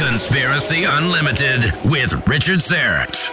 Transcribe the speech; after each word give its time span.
Conspiracy 0.00 0.84
Unlimited 0.84 1.74
with 1.84 2.26
Richard 2.26 2.60
Syrett. 2.60 3.30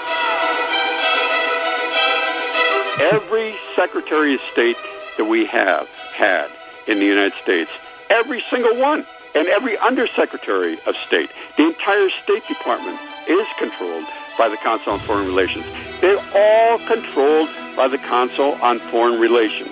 Every 2.99 3.55
Secretary 3.73 4.33
of 4.33 4.41
State 4.51 4.75
that 5.15 5.23
we 5.23 5.45
have 5.45 5.87
had 6.13 6.51
in 6.85 6.99
the 6.99 7.05
United 7.05 7.31
States, 7.41 7.71
every 8.09 8.41
single 8.49 8.75
one, 8.75 9.05
and 9.33 9.47
every 9.47 9.77
Undersecretary 9.77 10.77
of 10.85 10.97
State, 10.97 11.31
the 11.55 11.67
entire 11.67 12.09
State 12.09 12.45
Department 12.49 12.99
is 13.29 13.47
controlled 13.57 14.05
by 14.37 14.49
the 14.49 14.57
Council 14.57 14.91
on 14.91 14.99
Foreign 14.99 15.25
Relations. 15.25 15.65
They're 16.01 16.19
all 16.35 16.79
controlled 16.79 17.47
by 17.77 17.87
the 17.87 17.97
Council 17.97 18.55
on 18.61 18.79
Foreign 18.91 19.21
Relations. 19.21 19.71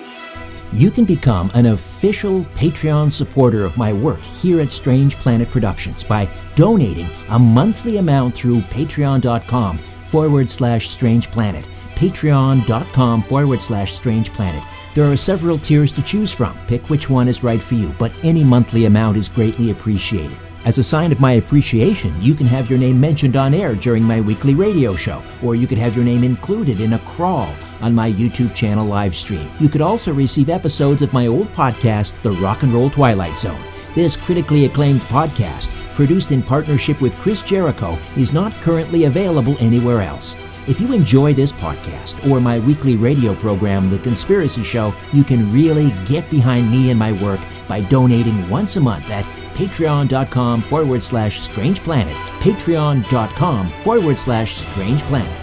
You 0.72 0.90
can 0.90 1.04
become 1.04 1.50
an 1.54 1.66
official 1.66 1.95
Patreon 2.06 3.10
supporter 3.10 3.64
of 3.64 3.76
my 3.76 3.92
work 3.92 4.22
here 4.22 4.60
at 4.60 4.70
Strange 4.70 5.16
Planet 5.16 5.50
Productions 5.50 6.04
by 6.04 6.28
donating 6.54 7.10
a 7.30 7.38
monthly 7.38 7.96
amount 7.96 8.34
through 8.34 8.60
patreon.com 8.62 9.78
forward 10.08 10.48
slash 10.48 10.88
strange 10.88 11.30
planet. 11.30 11.68
Patreon.com 11.96 13.22
forward 13.22 13.60
slash 13.60 13.94
strange 13.94 14.32
planet. 14.32 14.62
There 14.94 15.10
are 15.10 15.16
several 15.16 15.58
tiers 15.58 15.92
to 15.94 16.02
choose 16.02 16.30
from. 16.30 16.56
Pick 16.66 16.88
which 16.90 17.10
one 17.10 17.28
is 17.28 17.42
right 17.42 17.62
for 17.62 17.74
you, 17.74 17.94
but 17.98 18.12
any 18.22 18.44
monthly 18.44 18.84
amount 18.84 19.16
is 19.16 19.28
greatly 19.28 19.70
appreciated. 19.70 20.38
As 20.66 20.78
a 20.78 20.82
sign 20.82 21.12
of 21.12 21.20
my 21.20 21.34
appreciation, 21.34 22.20
you 22.20 22.34
can 22.34 22.48
have 22.48 22.68
your 22.68 22.76
name 22.76 23.00
mentioned 23.00 23.36
on 23.36 23.54
air 23.54 23.76
during 23.76 24.02
my 24.02 24.20
weekly 24.20 24.56
radio 24.56 24.96
show, 24.96 25.22
or 25.40 25.54
you 25.54 25.68
could 25.68 25.78
have 25.78 25.94
your 25.94 26.04
name 26.04 26.24
included 26.24 26.80
in 26.80 26.94
a 26.94 26.98
crawl 26.98 27.54
on 27.80 27.94
my 27.94 28.10
YouTube 28.10 28.52
channel 28.52 28.84
live 28.84 29.14
stream. 29.14 29.48
You 29.60 29.68
could 29.68 29.80
also 29.80 30.12
receive 30.12 30.48
episodes 30.48 31.02
of 31.02 31.12
my 31.12 31.28
old 31.28 31.52
podcast, 31.52 32.20
The 32.20 32.32
Rock 32.32 32.64
and 32.64 32.74
Roll 32.74 32.90
Twilight 32.90 33.38
Zone. 33.38 33.62
This 33.94 34.16
critically 34.16 34.64
acclaimed 34.64 35.02
podcast, 35.02 35.72
produced 35.94 36.32
in 36.32 36.42
partnership 36.42 37.00
with 37.00 37.16
Chris 37.18 37.42
Jericho, 37.42 37.96
is 38.16 38.32
not 38.32 38.52
currently 38.54 39.04
available 39.04 39.56
anywhere 39.60 40.02
else. 40.02 40.34
If 40.66 40.80
you 40.80 40.92
enjoy 40.92 41.32
this 41.32 41.52
podcast 41.52 42.28
or 42.28 42.40
my 42.40 42.58
weekly 42.58 42.96
radio 42.96 43.36
program, 43.36 43.88
The 43.88 44.00
Conspiracy 44.00 44.64
Show, 44.64 44.92
you 45.12 45.22
can 45.22 45.52
really 45.52 45.92
get 46.06 46.28
behind 46.28 46.72
me 46.72 46.90
and 46.90 46.98
my 46.98 47.12
work 47.12 47.40
by 47.68 47.82
donating 47.82 48.48
once 48.48 48.74
a 48.74 48.80
month 48.80 49.08
at 49.08 49.24
patreon.com 49.54 50.62
forward 50.62 51.04
slash 51.04 51.40
strange 51.40 51.84
planet. 51.84 52.16
Patreon.com 52.40 53.70
forward 53.84 54.18
slash 54.18 54.56
strange 54.56 55.00
planet. 55.02 55.42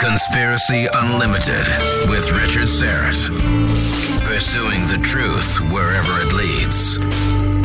Conspiracy 0.00 0.86
Unlimited 0.94 1.66
with 2.10 2.30
Richard 2.32 2.68
Syrett. 2.68 3.30
Pursuing 4.26 4.86
the 4.86 5.00
truth 5.02 5.60
wherever 5.72 6.20
it 6.20 6.34
leads. 6.34 7.43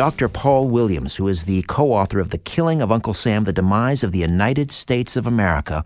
Dr. 0.00 0.30
Paul 0.30 0.70
Williams, 0.70 1.16
who 1.16 1.28
is 1.28 1.44
the 1.44 1.60
co 1.64 1.92
author 1.92 2.20
of 2.20 2.30
The 2.30 2.38
Killing 2.38 2.80
of 2.80 2.90
Uncle 2.90 3.12
Sam, 3.12 3.44
The 3.44 3.52
Demise 3.52 4.02
of 4.02 4.12
the 4.12 4.20
United 4.20 4.70
States 4.70 5.14
of 5.14 5.26
America. 5.26 5.84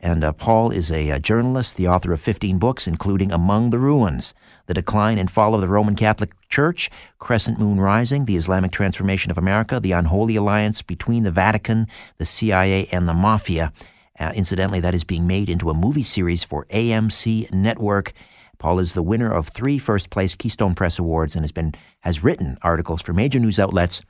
And 0.00 0.24
uh, 0.24 0.32
Paul 0.32 0.72
is 0.72 0.90
a, 0.90 1.10
a, 1.10 1.20
journalist, 1.20 1.76
the 1.76 1.86
author 1.86 2.12
of 2.12 2.20
15 2.20 2.58
books, 2.58 2.88
including 2.88 3.30
Among 3.30 3.70
the 3.70 3.78
Ruins, 3.78 4.34
The 4.66 4.74
Decline 4.74 5.16
and 5.16 5.30
Fall 5.30 5.54
of 5.54 5.60
the 5.60 5.68
Roman 5.68 5.94
Catholic 5.94 6.32
Church, 6.48 6.90
Crescent 7.20 7.60
Moon 7.60 7.78
Rising, 7.78 8.24
The 8.24 8.34
Islamic 8.34 8.72
Transformation 8.72 9.30
of 9.30 9.38
America, 9.38 9.78
The 9.78 9.92
Unholy 9.92 10.34
Alliance 10.34 10.82
Between 10.82 11.22
the 11.22 11.30
Vatican, 11.30 11.86
the 12.18 12.24
CIA, 12.24 12.88
and 12.90 13.08
the 13.08 13.14
Mafia. 13.14 13.72
Uh, 14.18 14.32
incidentally, 14.34 14.80
that 14.80 14.92
is 14.92 15.04
being 15.04 15.28
made 15.28 15.48
into 15.48 15.70
a 15.70 15.74
movie 15.74 16.02
series 16.02 16.42
for 16.42 16.66
AMC 16.66 17.52
Network. 17.52 18.12
Paul 18.62 18.78
is 18.78 18.94
the 18.94 19.02
winner 19.02 19.28
of 19.28 19.48
three 19.48 19.76
first 19.76 20.10
place 20.10 20.36
Keystone 20.36 20.76
Press 20.76 20.96
Awards 20.96 21.34
and 21.34 21.42
has 21.42 21.50
been 21.50 21.74
has 22.02 22.22
written 22.22 22.58
articles 22.62 23.02
for 23.02 23.12
major 23.12 23.40
news 23.40 23.58
outlets, 23.58 24.02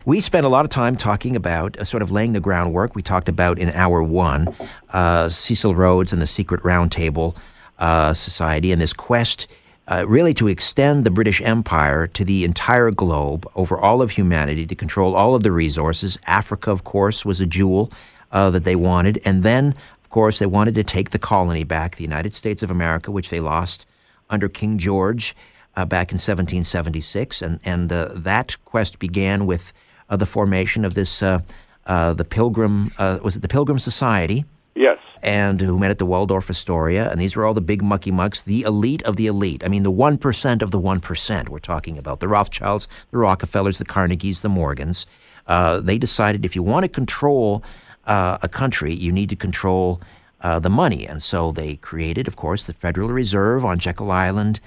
we 0.04 0.20
spent 0.20 0.44
a 0.46 0.48
lot 0.48 0.64
of 0.64 0.70
time 0.70 0.96
talking 0.96 1.36
about 1.36 1.78
uh, 1.78 1.84
sort 1.84 2.02
of 2.02 2.10
laying 2.10 2.32
the 2.32 2.40
groundwork. 2.40 2.94
We 2.94 3.02
talked 3.02 3.28
about 3.28 3.58
in 3.58 3.68
hour 3.70 4.02
one 4.02 4.56
uh, 4.90 5.28
Cecil 5.28 5.74
Rhodes 5.74 6.12
and 6.12 6.22
the 6.22 6.26
Secret 6.26 6.62
Roundtable 6.62 7.36
uh, 7.78 8.14
Society 8.14 8.72
and 8.72 8.80
this 8.80 8.92
quest. 8.92 9.46
Uh, 9.88 10.04
really, 10.08 10.34
to 10.34 10.48
extend 10.48 11.04
the 11.04 11.12
British 11.12 11.40
Empire 11.40 12.08
to 12.08 12.24
the 12.24 12.44
entire 12.44 12.90
globe 12.90 13.48
over 13.54 13.78
all 13.78 14.02
of 14.02 14.10
humanity, 14.10 14.66
to 14.66 14.74
control 14.74 15.14
all 15.14 15.36
of 15.36 15.44
the 15.44 15.52
resources. 15.52 16.18
Africa, 16.26 16.72
of 16.72 16.82
course, 16.82 17.24
was 17.24 17.40
a 17.40 17.46
jewel 17.46 17.92
uh, 18.32 18.50
that 18.50 18.64
they 18.64 18.76
wanted. 18.76 19.20
And 19.24 19.42
then, 19.42 19.74
of 20.02 20.10
course, 20.10 20.38
they 20.38 20.46
wanted 20.46 20.74
to 20.76 20.84
take 20.84 21.10
the 21.10 21.18
colony 21.18 21.64
back, 21.64 21.96
the 21.96 22.04
United 22.04 22.34
States 22.34 22.62
of 22.62 22.70
America, 22.70 23.10
which 23.10 23.30
they 23.30 23.40
lost 23.40 23.86
under 24.30 24.48
King 24.48 24.78
George 24.78 25.36
uh, 25.76 25.84
back 25.84 26.10
in 26.10 26.16
1776. 26.16 27.42
And, 27.42 27.60
and 27.64 27.92
uh, 27.92 28.08
that 28.14 28.56
quest 28.64 28.98
began 28.98 29.46
with 29.46 29.72
uh, 30.08 30.16
the 30.16 30.26
formation 30.26 30.84
of 30.84 30.94
this, 30.94 31.22
uh, 31.22 31.40
uh, 31.86 32.12
the 32.14 32.24
Pilgrim, 32.24 32.92
was 32.98 33.36
it 33.36 33.42
the 33.42 33.48
Pilgrim 33.48 33.78
Society? 33.78 34.44
Yes. 34.74 34.98
And 35.22 35.60
who 35.60 35.78
met 35.78 35.90
at 35.90 35.98
the 35.98 36.06
Waldorf 36.06 36.50
Astoria. 36.50 37.10
And 37.10 37.20
these 37.20 37.34
were 37.34 37.46
all 37.46 37.54
the 37.54 37.60
big 37.60 37.82
mucky 37.82 38.10
mucks, 38.10 38.42
the 38.42 38.62
elite 38.62 39.02
of 39.04 39.16
the 39.16 39.26
elite. 39.26 39.64
I 39.64 39.68
mean, 39.68 39.82
the 39.82 39.92
1% 39.92 40.62
of 40.62 40.70
the 40.70 40.80
1% 40.80 41.48
we're 41.48 41.58
talking 41.58 41.96
about. 41.96 42.20
The 42.20 42.28
Rothschilds, 42.28 42.86
the 43.10 43.18
Rockefellers, 43.18 43.78
the 43.78 43.86
Carnegies, 43.86 44.42
the 44.42 44.48
Morgans. 44.48 45.06
they 45.46 45.98
decided 45.98 46.44
if 46.44 46.54
you 46.54 46.62
want 46.62 46.84
to 46.84 46.88
control 46.88 47.62
uh, 48.06 48.38
a 48.42 48.48
country, 48.48 48.94
you 48.94 49.12
need 49.12 49.28
to 49.30 49.36
control 49.36 50.00
uh, 50.40 50.58
the 50.58 50.70
money. 50.70 51.06
And 51.06 51.22
so 51.22 51.52
they 51.52 51.76
created, 51.76 52.28
of 52.28 52.36
course, 52.36 52.66
the 52.66 52.72
Federal 52.72 53.08
Reserve 53.08 53.64
on 53.64 53.78
Jekyll 53.78 54.10
Island 54.10 54.60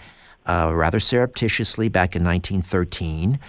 uh, 0.46 0.72
rather 0.74 1.00
surreptitiously 1.00 1.90
back 1.90 2.16
in 2.16 2.24
1913. 2.24 3.40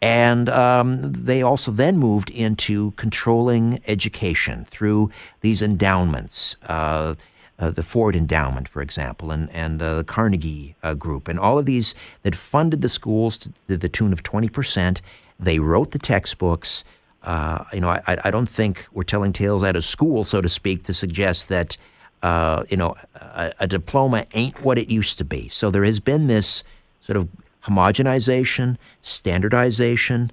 And 0.00 0.48
um, 0.48 1.12
they 1.12 1.42
also 1.42 1.70
then 1.70 1.98
moved 1.98 2.30
into 2.30 2.92
controlling 2.92 3.80
education 3.86 4.64
through 4.66 5.10
these 5.40 5.62
endowments. 5.62 6.56
Uh, 6.66 7.14
uh, 7.56 7.70
the 7.70 7.84
Ford 7.84 8.16
Endowment, 8.16 8.68
for 8.68 8.82
example, 8.82 9.30
and, 9.30 9.48
and 9.50 9.80
uh, 9.80 9.98
the 9.98 10.04
Carnegie 10.04 10.74
uh, 10.82 10.94
Group, 10.94 11.28
and 11.28 11.38
all 11.38 11.56
of 11.56 11.66
these 11.66 11.94
that 12.22 12.34
funded 12.34 12.82
the 12.82 12.88
schools 12.88 13.38
to, 13.38 13.52
to 13.68 13.76
the 13.76 13.88
tune 13.88 14.12
of 14.12 14.24
20%. 14.24 15.00
They 15.38 15.60
wrote 15.60 15.92
the 15.92 16.00
textbooks. 16.00 16.82
Uh, 17.24 17.64
you 17.72 17.80
know, 17.80 17.88
I, 17.88 18.18
I 18.24 18.30
don't 18.30 18.48
think 18.48 18.86
we're 18.92 19.02
telling 19.02 19.32
tales 19.32 19.64
out 19.64 19.76
of 19.76 19.84
school, 19.84 20.24
so 20.24 20.40
to 20.42 20.48
speak, 20.48 20.84
to 20.84 20.94
suggest 20.94 21.48
that, 21.48 21.76
uh, 22.22 22.64
you 22.68 22.76
know, 22.76 22.94
a, 23.14 23.52
a, 23.60 23.66
diploma 23.66 24.26
ain't 24.34 24.62
what 24.62 24.76
it 24.78 24.90
used 24.90 25.16
to 25.18 25.24
be. 25.24 25.48
So 25.48 25.70
there 25.70 25.84
has 25.84 26.00
been 26.00 26.26
this 26.26 26.62
sort 27.00 27.16
of 27.16 27.28
homogenization, 27.64 28.76
standardization, 29.00 30.32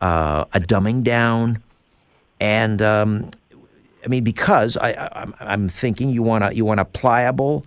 uh, 0.00 0.46
a 0.52 0.58
dumbing 0.58 1.04
down, 1.04 1.62
and 2.40 2.82
um, 2.82 3.30
I 4.04 4.08
mean, 4.08 4.24
because 4.24 4.76
I, 4.76 5.32
am 5.40 5.68
thinking 5.68 6.10
you 6.10 6.22
want 6.22 6.44
a 6.44 6.54
you 6.54 6.64
want 6.64 6.80
a 6.80 6.84
pliable 6.84 7.64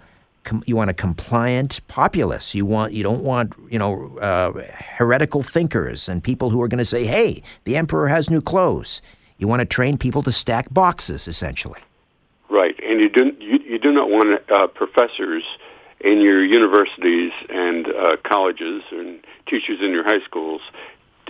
com- 0.47 0.63
you 0.65 0.75
want 0.75 0.89
a 0.89 0.93
compliant 0.93 1.81
populace. 1.87 2.55
You 2.55 2.65
want 2.65 2.93
you 2.93 3.03
don't 3.03 3.23
want 3.23 3.53
you 3.69 3.77
know 3.77 4.17
uh, 4.17 4.53
heretical 4.97 5.43
thinkers 5.43 6.09
and 6.09 6.23
people 6.23 6.49
who 6.49 6.61
are 6.61 6.67
going 6.67 6.79
to 6.79 6.85
say, 6.85 7.05
"Hey, 7.05 7.43
the 7.65 7.75
emperor 7.75 8.07
has 8.07 8.29
new 8.29 8.41
clothes." 8.41 9.01
You 9.37 9.47
want 9.47 9.59
to 9.59 9.65
train 9.65 9.99
people 9.99 10.23
to 10.23 10.31
stack 10.31 10.73
boxes, 10.73 11.27
essentially. 11.27 11.79
Right, 12.49 12.75
and 12.83 12.99
you 12.99 13.09
do 13.09 13.35
you, 13.39 13.59
you 13.59 13.77
do 13.77 13.91
not 13.91 14.09
want 14.09 14.41
uh, 14.49 14.67
professors 14.67 15.43
in 15.99 16.21
your 16.21 16.43
universities 16.43 17.33
and 17.49 17.87
uh, 17.87 18.17
colleges 18.23 18.83
and 18.91 19.19
teachers 19.47 19.79
in 19.81 19.91
your 19.91 20.03
high 20.03 20.23
schools 20.23 20.61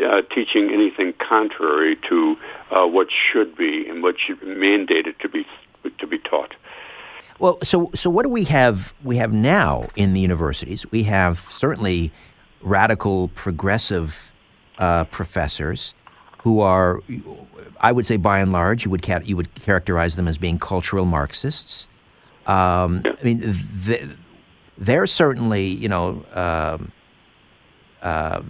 uh, 0.06 0.22
teaching 0.34 0.70
anything 0.72 1.14
contrary 1.14 1.98
to 2.08 2.38
uh, 2.72 2.86
what 2.86 3.08
should 3.10 3.58
be 3.58 3.88
and 3.88 4.04
what 4.04 4.16
should 4.20 4.40
be 4.40 4.48
mandated 4.48 5.18
to 5.20 5.28
be 5.28 5.46
to 5.98 6.08
be 6.08 6.20
taught. 6.20 6.54
Well, 7.40 7.60
so 7.62 7.92
so 7.94 8.10
what 8.10 8.24
do 8.24 8.30
we 8.30 8.46
have? 8.46 8.94
We 9.04 9.18
have 9.18 9.32
now 9.34 9.90
in 9.96 10.14
the 10.14 10.20
universities. 10.22 10.90
We 10.92 11.04
have 11.04 11.46
certainly 11.52 12.12
radical, 12.62 13.28
progressive 13.30 14.32
uh, 14.80 15.04
professors 15.06 15.94
who 16.40 16.62
are, 16.62 17.02
I 17.80 17.92
would 17.92 18.06
say, 18.06 18.18
by 18.18 18.40
and 18.40 18.52
large, 18.52 18.86
you 18.86 18.92
would 18.92 19.04
ca- 19.04 19.22
you 19.24 19.36
would 19.36 19.54
characterize 19.56 20.16
them 20.16 20.28
as 20.28 20.38
being 20.38 20.58
cultural 20.58 21.06
Marxists. 21.06 21.88
Um, 22.48 23.04
I 23.06 23.24
mean, 23.24 24.18
they're 24.78 25.08
certainly, 25.08 25.68
you 25.68 25.90
know. 25.90 26.26
Um, 26.34 26.92
uh, 28.02 28.42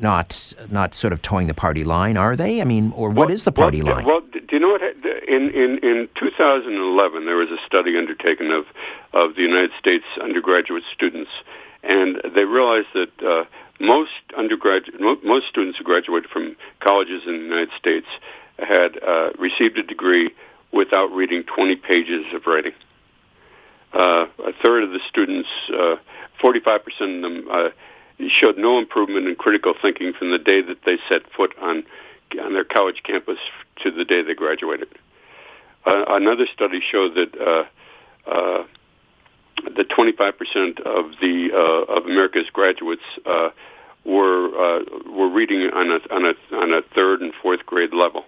not 0.00 0.54
not 0.70 0.94
sort 0.94 1.12
of 1.12 1.22
towing 1.22 1.46
the 1.46 1.54
party 1.54 1.84
line, 1.84 2.16
are 2.16 2.36
they? 2.36 2.60
I 2.60 2.64
mean, 2.64 2.92
or 2.92 3.08
what 3.08 3.28
well, 3.28 3.34
is 3.34 3.44
the 3.44 3.52
party 3.52 3.82
well, 3.82 3.96
line? 3.96 4.04
Well, 4.04 4.20
do 4.20 4.40
you 4.50 4.60
know 4.60 4.70
what? 4.70 4.82
In, 4.82 5.50
in 5.50 5.78
in 5.78 6.08
2011, 6.14 7.26
there 7.26 7.36
was 7.36 7.50
a 7.50 7.58
study 7.66 7.96
undertaken 7.96 8.50
of 8.50 8.66
of 9.12 9.36
the 9.36 9.42
United 9.42 9.70
States 9.78 10.04
undergraduate 10.22 10.84
students, 10.94 11.30
and 11.82 12.20
they 12.34 12.44
realized 12.44 12.88
that 12.94 13.22
uh, 13.22 13.44
most 13.80 14.12
undergraduate 14.36 15.00
most 15.24 15.48
students 15.48 15.78
who 15.78 15.84
graduated 15.84 16.30
from 16.30 16.56
colleges 16.80 17.22
in 17.26 17.32
the 17.38 17.44
United 17.44 17.70
States 17.78 18.06
had 18.58 18.98
uh, 19.02 19.30
received 19.38 19.78
a 19.78 19.82
degree 19.82 20.30
without 20.72 21.10
reading 21.12 21.44
20 21.44 21.76
pages 21.76 22.24
of 22.34 22.46
writing. 22.46 22.72
Uh, 23.92 24.26
a 24.44 24.52
third 24.64 24.82
of 24.84 24.90
the 24.90 25.00
students, 25.08 25.48
45% 25.70 25.96
uh, 26.42 26.70
of 26.76 27.22
them 27.22 27.48
uh, 27.50 27.68
showed 28.40 28.56
no 28.56 28.78
improvement 28.78 29.26
in 29.26 29.36
critical 29.36 29.74
thinking 29.80 30.12
from 30.12 30.30
the 30.30 30.38
day 30.38 30.62
that 30.62 30.78
they 30.84 30.98
set 31.08 31.22
foot 31.36 31.54
on 31.60 31.84
on 32.42 32.54
their 32.54 32.64
college 32.64 33.02
campus 33.04 33.38
to 33.82 33.90
the 33.90 34.04
day 34.04 34.22
they 34.22 34.34
graduated. 34.34 34.88
Uh, 35.84 36.04
another 36.08 36.46
study 36.52 36.80
showed 36.90 37.14
that 37.14 37.38
uh, 37.40 38.30
uh, 38.30 38.64
that 39.76 39.88
25% 39.88 40.80
of 40.80 41.12
the 41.20 41.50
uh, 41.52 41.92
of 41.92 42.04
America's 42.04 42.50
graduates 42.52 43.02
uh, 43.24 43.50
were 44.04 44.48
uh, 44.48 44.84
were 45.10 45.28
reading 45.28 45.70
on 45.72 45.90
a 45.90 46.14
on 46.14 46.24
a 46.24 46.56
on 46.56 46.72
a 46.72 46.82
third 46.94 47.20
and 47.20 47.32
fourth 47.42 47.64
grade 47.66 47.92
level. 47.92 48.24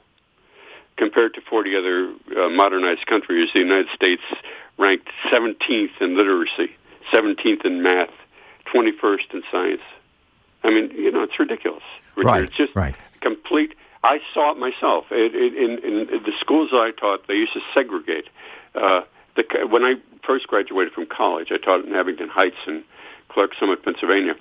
Compared 0.97 1.35
to 1.35 1.41
40 1.49 1.77
other 1.77 2.13
uh, 2.37 2.49
modernized 2.49 3.07
countries, 3.07 3.49
the 3.55 3.61
United 3.61 3.87
States 3.95 4.23
ranked 4.79 5.09
17th 5.33 6.01
in 6.01 6.17
literacy, 6.17 6.71
17th 7.13 7.65
in 7.65 7.83
math, 7.85 8.11
21st 8.73 9.35
in 9.35 9.43
science. 9.51 9.83
I 10.65 10.71
mean, 10.71 10.91
you 10.91 11.11
know, 11.11 11.23
it's 11.23 11.39
ridiculous. 11.39 11.83
Right. 12.17 12.43
It's 12.43 12.57
just 12.57 12.75
right. 12.75 12.95
complete. 13.21 13.75
I 14.03 14.21
saw 14.33 14.53
it 14.53 14.59
myself. 14.59 15.07
It, 15.11 15.35
it, 15.35 15.55
in, 15.55 15.79
in 15.85 16.23
the 16.23 16.33
schools 16.41 16.71
I 16.73 16.93
taught, 16.99 17.27
they 17.27 17.35
used 17.35 17.53
to 17.55 17.61
segregate. 17.75 18.27
Uh, 18.75 19.03
the, 19.37 19.45
when 19.69 19.85
I 19.85 19.95
first 20.27 20.47
graduated 20.47 20.93
from 20.93 21.07
college, 21.07 21.49
I 21.51 21.59
taught 21.59 21.85
in 21.85 21.95
Abington 21.95 22.29
Heights 22.29 22.57
and 22.67 22.85
Clark 23.29 23.53
Summit, 23.59 23.85
Pennsylvania, 23.85 24.35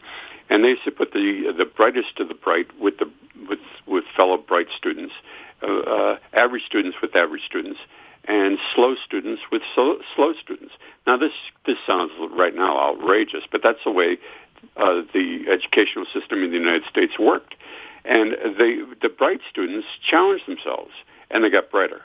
and 0.50 0.64
they 0.64 0.70
used 0.70 0.84
to 0.86 0.92
put 0.92 1.14
the 1.14 1.54
the 1.58 1.66
brightest 1.66 2.20
of 2.20 2.28
the 2.28 2.34
bright 2.34 2.68
with 2.80 2.98
the 2.98 3.10
with 3.50 3.60
with 3.86 4.06
fellow 4.16 4.38
bright 4.38 4.68
students, 4.78 5.14
uh, 5.62 5.68
uh, 5.68 6.18
average 6.34 6.64
students 6.66 6.98
with 7.02 7.16
average 7.16 7.44
students, 7.46 7.80
and 8.28 8.58
slow 8.76 8.96
students 9.06 9.42
with 9.52 9.62
slow, 9.74 9.98
slow 10.16 10.34
students. 10.42 10.74
Now, 11.06 11.18
this 11.18 11.32
this 11.66 11.78
sounds 11.86 12.12
right 12.32 12.56
now 12.56 12.78
outrageous, 12.78 13.44
but 13.52 13.62
that's 13.64 13.84
the 13.86 13.92
way 13.92 14.18
uh, 14.76 15.02
the 15.14 15.46
educational 15.50 16.06
system 16.14 16.44
in 16.44 16.52
the 16.52 16.58
United 16.58 16.84
States 16.90 17.18
worked. 17.18 17.56
And 18.06 18.34
they, 18.58 18.80
the 19.02 19.10
bright 19.10 19.42
students 19.50 19.88
challenged 20.10 20.48
themselves, 20.48 20.92
and 21.30 21.44
they 21.44 21.50
got 21.50 21.70
brighter. 21.72 22.02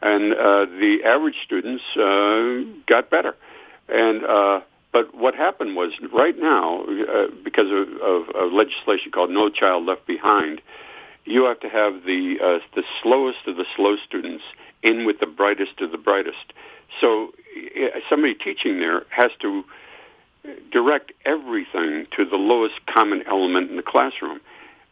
And 0.00 0.34
uh, 0.34 0.66
the 0.66 0.98
average 1.04 1.36
students 1.44 1.82
uh, 1.96 2.62
got 2.86 3.10
better. 3.10 3.34
And 3.88 4.24
uh, 4.24 4.60
but 4.92 5.14
what 5.14 5.34
happened 5.34 5.74
was, 5.74 5.92
right 6.12 6.38
now, 6.38 6.84
uh, 6.84 7.28
because 7.42 7.70
of, 7.70 7.88
of, 8.00 8.28
of 8.34 8.52
legislation 8.52 9.10
called 9.10 9.30
No 9.30 9.48
Child 9.48 9.86
Left 9.86 10.06
Behind, 10.06 10.60
you 11.24 11.44
have 11.44 11.60
to 11.60 11.68
have 11.68 12.04
the 12.04 12.36
uh, 12.42 12.58
the 12.74 12.82
slowest 13.02 13.38
of 13.46 13.56
the 13.56 13.64
slow 13.76 13.96
students 14.04 14.44
in 14.82 15.04
with 15.06 15.20
the 15.20 15.26
brightest 15.26 15.80
of 15.80 15.92
the 15.92 15.98
brightest. 15.98 16.52
So 17.00 17.32
uh, 17.56 18.00
somebody 18.08 18.34
teaching 18.34 18.78
there 18.80 19.04
has 19.10 19.30
to 19.40 19.64
direct 20.70 21.12
everything 21.24 22.06
to 22.16 22.24
the 22.24 22.36
lowest 22.36 22.74
common 22.86 23.22
element 23.26 23.70
in 23.70 23.76
the 23.76 23.82
classroom, 23.82 24.40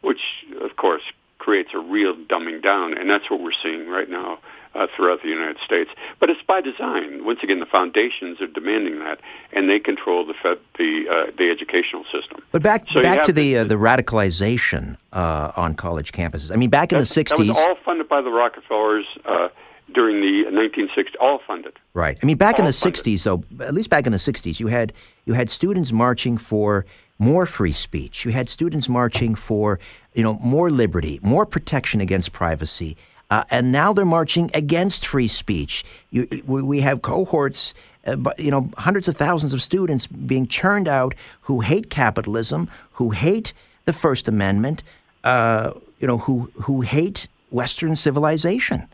which 0.01 0.21
of 0.61 0.75
course 0.77 1.03
creates 1.39 1.71
a 1.73 1.79
real 1.79 2.15
dumbing 2.15 2.61
down, 2.61 2.97
and 2.97 3.09
that's 3.09 3.29
what 3.29 3.41
we're 3.41 3.51
seeing 3.63 3.89
right 3.89 4.09
now 4.09 4.37
uh, 4.75 4.87
throughout 4.95 5.21
the 5.21 5.27
United 5.27 5.57
States. 5.65 5.89
But 6.19 6.29
it's 6.29 6.41
by 6.43 6.61
design. 6.61 7.25
Once 7.25 7.39
again, 7.43 7.59
the 7.59 7.65
foundations 7.65 8.39
are 8.39 8.47
demanding 8.47 8.99
that, 8.99 9.19
and 9.51 9.69
they 9.69 9.79
control 9.79 10.25
the 10.25 10.35
fed, 10.41 10.59
the 10.77 11.05
uh, 11.09 11.31
the 11.37 11.49
educational 11.49 12.03
system. 12.05 12.41
But 12.51 12.61
back 12.61 12.85
so 12.89 13.01
back 13.01 13.23
to 13.23 13.33
the 13.33 13.57
uh, 13.57 13.63
the 13.65 13.75
radicalization 13.75 14.97
uh, 15.11 15.51
on 15.55 15.75
college 15.75 16.11
campuses. 16.11 16.51
I 16.51 16.55
mean, 16.55 16.69
back 16.69 16.93
in 16.93 16.99
the 16.99 17.05
'60s, 17.05 17.29
that 17.29 17.39
was 17.39 17.49
all 17.57 17.75
funded 17.83 18.07
by 18.07 18.21
the 18.21 18.31
Rockefellers 18.31 19.05
uh, 19.25 19.49
during 19.93 20.21
the 20.21 20.45
1960s, 20.49 21.15
all 21.19 21.39
funded. 21.45 21.73
Right. 21.93 22.17
I 22.21 22.25
mean, 22.25 22.37
back 22.37 22.55
all 22.55 22.61
in 22.61 22.65
the 22.65 22.73
funded. 22.73 23.03
60s, 23.03 23.23
though, 23.23 23.43
at 23.63 23.73
least 23.73 23.89
back 23.89 24.05
in 24.05 24.11
the 24.11 24.17
60s, 24.17 24.59
you 24.59 24.67
had 24.67 24.93
you 25.25 25.33
had 25.33 25.49
students 25.49 25.91
marching 25.91 26.37
for 26.37 26.85
more 27.19 27.45
free 27.45 27.71
speech. 27.71 28.25
You 28.25 28.31
had 28.31 28.49
students 28.49 28.89
marching 28.89 29.35
for 29.35 29.79
you 30.13 30.23
know 30.23 30.35
more 30.35 30.69
liberty, 30.69 31.19
more 31.21 31.45
protection 31.45 32.01
against 32.01 32.33
privacy. 32.33 32.97
Uh, 33.29 33.45
and 33.49 33.71
now 33.71 33.93
they're 33.93 34.03
marching 34.03 34.51
against 34.53 35.05
free 35.05 35.29
speech. 35.29 35.85
You, 36.09 36.27
we 36.45 36.81
have 36.81 37.01
cohorts, 37.01 37.73
uh, 38.05 38.17
you 38.37 38.51
know, 38.51 38.69
hundreds 38.77 39.07
of 39.07 39.15
thousands 39.15 39.53
of 39.53 39.63
students 39.63 40.05
being 40.05 40.47
churned 40.47 40.89
out 40.89 41.15
who 41.41 41.61
hate 41.61 41.89
capitalism, 41.89 42.67
who 42.91 43.11
hate 43.11 43.53
the 43.85 43.93
First 43.93 44.27
Amendment, 44.27 44.83
uh, 45.23 45.71
you 45.99 46.07
know, 46.07 46.17
who 46.17 46.51
who 46.55 46.81
hate 46.81 47.29
Western 47.51 47.95
civilization. 47.95 48.87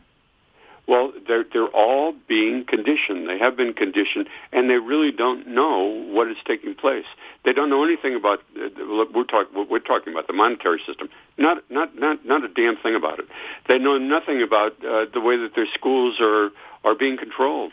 Well, 0.88 1.12
they're 1.26 1.44
they're 1.52 1.68
all 1.68 2.14
being 2.26 2.64
conditioned. 2.64 3.28
They 3.28 3.38
have 3.38 3.58
been 3.58 3.74
conditioned, 3.74 4.26
and 4.52 4.70
they 4.70 4.78
really 4.78 5.12
don't 5.12 5.46
know 5.46 5.84
what 6.08 6.28
is 6.28 6.38
taking 6.46 6.74
place. 6.74 7.04
They 7.44 7.52
don't 7.52 7.68
know 7.68 7.84
anything 7.84 8.14
about. 8.14 8.38
Uh, 8.58 9.04
we're 9.14 9.24
talking. 9.24 9.66
We're 9.68 9.80
talking 9.80 10.14
about 10.14 10.28
the 10.28 10.32
monetary 10.32 10.80
system. 10.86 11.10
Not 11.36 11.62
not 11.70 11.94
not 11.98 12.24
not 12.24 12.42
a 12.42 12.48
damn 12.48 12.76
thing 12.76 12.94
about 12.94 13.18
it. 13.18 13.26
They 13.68 13.78
know 13.78 13.98
nothing 13.98 14.40
about 14.40 14.82
uh, 14.82 15.04
the 15.12 15.20
way 15.20 15.36
that 15.36 15.54
their 15.54 15.68
schools 15.74 16.16
are 16.20 16.48
are 16.84 16.94
being 16.94 17.18
controlled. 17.18 17.72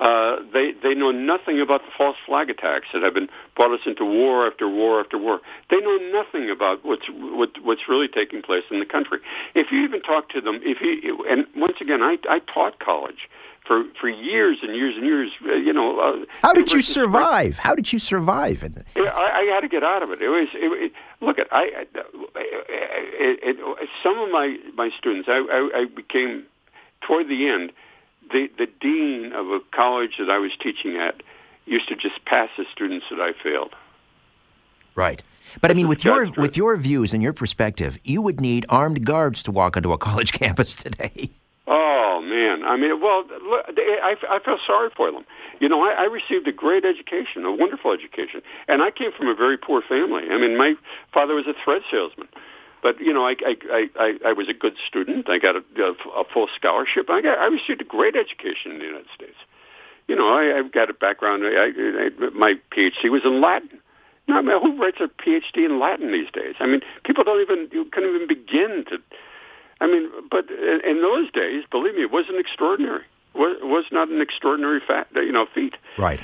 Uh, 0.00 0.38
they 0.54 0.72
they 0.82 0.94
know 0.94 1.10
nothing 1.10 1.60
about 1.60 1.82
the 1.82 1.90
false 1.96 2.16
flag 2.24 2.48
attacks 2.48 2.86
that 2.94 3.02
have 3.02 3.12
been 3.12 3.28
brought 3.54 3.70
us 3.70 3.84
into 3.84 4.02
war 4.02 4.46
after 4.46 4.66
war 4.66 4.98
after 4.98 5.18
war. 5.18 5.40
They 5.68 5.76
know 5.76 5.98
nothing 6.10 6.48
about 6.48 6.82
what's 6.86 7.04
what, 7.10 7.50
what's 7.62 7.86
really 7.86 8.08
taking 8.08 8.40
place 8.40 8.64
in 8.70 8.80
the 8.80 8.86
country. 8.86 9.18
If 9.54 9.70
you 9.70 9.80
even 9.84 10.00
talk 10.00 10.30
to 10.30 10.40
them, 10.40 10.60
if 10.62 10.80
you 10.80 11.22
and 11.28 11.46
once 11.54 11.76
again, 11.82 12.02
I 12.02 12.16
I 12.30 12.38
taught 12.38 12.78
college 12.78 13.28
for 13.66 13.84
for 14.00 14.08
years 14.08 14.60
and 14.62 14.74
years 14.74 14.96
and 14.96 15.04
years. 15.04 15.32
Uh, 15.44 15.52
you 15.52 15.74
know, 15.74 16.00
uh, 16.00 16.24
how 16.42 16.54
did 16.54 16.72
you 16.72 16.80
survive? 16.80 17.58
How 17.58 17.74
did 17.74 17.92
you 17.92 17.98
survive? 17.98 18.64
I, 18.96 19.00
I 19.00 19.52
had 19.52 19.60
to 19.60 19.68
get 19.68 19.84
out 19.84 20.02
of 20.02 20.10
it. 20.12 20.22
It 20.22 20.28
was 20.28 20.48
it, 20.54 20.84
it, 20.84 20.92
look 21.20 21.38
at 21.38 21.46
I, 21.52 21.62
I 21.62 21.86
it, 22.34 23.58
some 24.02 24.18
of 24.18 24.30
my 24.30 24.56
my 24.74 24.88
students. 24.96 25.28
I, 25.30 25.40
I, 25.40 25.80
I 25.80 25.84
became 25.84 26.44
toward 27.02 27.28
the 27.28 27.48
end 27.48 27.72
the 28.32 28.50
the 28.58 28.68
dean 28.80 29.32
of 29.32 29.48
a 29.48 29.60
college 29.72 30.16
that 30.18 30.30
I 30.30 30.38
was 30.38 30.52
teaching 30.60 30.96
at 30.96 31.22
used 31.66 31.88
to 31.88 31.96
just 31.96 32.24
pass 32.24 32.48
the 32.56 32.64
students 32.72 33.06
that 33.10 33.20
I 33.20 33.32
failed. 33.32 33.74
Right. 34.94 35.22
But 35.60 35.70
I 35.70 35.74
mean, 35.74 35.88
with 35.88 36.04
your 36.04 36.30
with 36.32 36.56
your 36.56 36.76
views 36.76 37.12
and 37.12 37.22
your 37.22 37.32
perspective, 37.32 37.98
you 38.04 38.22
would 38.22 38.40
need 38.40 38.66
armed 38.68 39.04
guards 39.04 39.42
to 39.44 39.50
walk 39.50 39.76
onto 39.76 39.92
a 39.92 39.98
college 40.08 40.32
campus 40.32 40.74
today. 40.74 41.30
Oh 41.66 42.20
man, 42.22 42.64
I 42.64 42.76
mean, 42.76 43.00
well, 43.00 43.24
look, 43.26 43.64
I, 43.68 44.16
I 44.28 44.38
feel 44.44 44.58
sorry 44.66 44.90
for 44.96 45.10
them. 45.10 45.24
You 45.60 45.68
know, 45.68 45.82
I, 45.84 45.92
I 45.92 46.04
received 46.04 46.48
a 46.48 46.52
great 46.52 46.84
education, 46.84 47.44
a 47.44 47.52
wonderful 47.52 47.92
education, 47.92 48.42
and 48.66 48.82
I 48.82 48.90
came 48.90 49.12
from 49.12 49.28
a 49.28 49.34
very 49.34 49.56
poor 49.56 49.82
family. 49.82 50.24
I 50.30 50.38
mean, 50.38 50.56
my 50.56 50.74
father 51.12 51.34
was 51.34 51.46
a 51.46 51.54
thread 51.64 51.82
salesman. 51.90 52.28
But 52.82 53.00
you 53.00 53.12
know, 53.12 53.26
I 53.26 53.36
I 53.44 53.88
I, 53.98 54.14
I 54.26 54.32
was 54.32 54.48
a 54.48 54.54
good 54.54 54.74
student. 54.86 55.28
I 55.28 55.38
got 55.38 55.56
a, 55.56 55.62
a, 55.82 56.24
full 56.32 56.48
scholarship. 56.56 57.10
I 57.10 57.20
got 57.20 57.38
I 57.38 57.46
received 57.46 57.80
a 57.80 57.84
great 57.84 58.16
education 58.16 58.72
in 58.72 58.78
the 58.78 58.84
United 58.84 59.08
States. 59.14 59.36
You 60.08 60.16
know, 60.16 60.28
I, 60.28 60.58
I've 60.58 60.72
got 60.72 60.90
a 60.90 60.94
background. 60.94 61.44
I, 61.44 61.70
I, 61.70 62.30
my 62.34 62.54
PhD 62.72 63.10
was 63.10 63.22
in 63.24 63.40
Latin. 63.40 63.80
Know, 64.26 64.38
I 64.38 64.42
mean, 64.42 64.60
who 64.60 64.80
writes 64.80 64.98
a 65.00 65.08
PhD 65.08 65.64
in 65.64 65.78
Latin 65.78 66.12
these 66.12 66.30
days? 66.32 66.54
I 66.58 66.66
mean, 66.66 66.80
people 67.04 67.24
don't 67.24 67.40
even 67.40 67.68
you 67.72 67.84
can't 67.86 68.06
even 68.06 68.26
begin 68.26 68.84
to. 68.90 68.98
I 69.80 69.86
mean, 69.86 70.10
but 70.30 70.50
in 70.50 71.00
those 71.00 71.30
days, 71.32 71.64
believe 71.70 71.94
me, 71.94 72.02
it 72.02 72.12
wasn't 72.12 72.38
extraordinary. 72.38 73.04
It 73.34 73.66
was 73.66 73.84
not 73.90 74.08
an 74.08 74.20
extraordinary 74.20 74.80
fact, 74.86 75.14
you 75.14 75.32
know, 75.32 75.46
feat. 75.54 75.74
Right. 75.96 76.20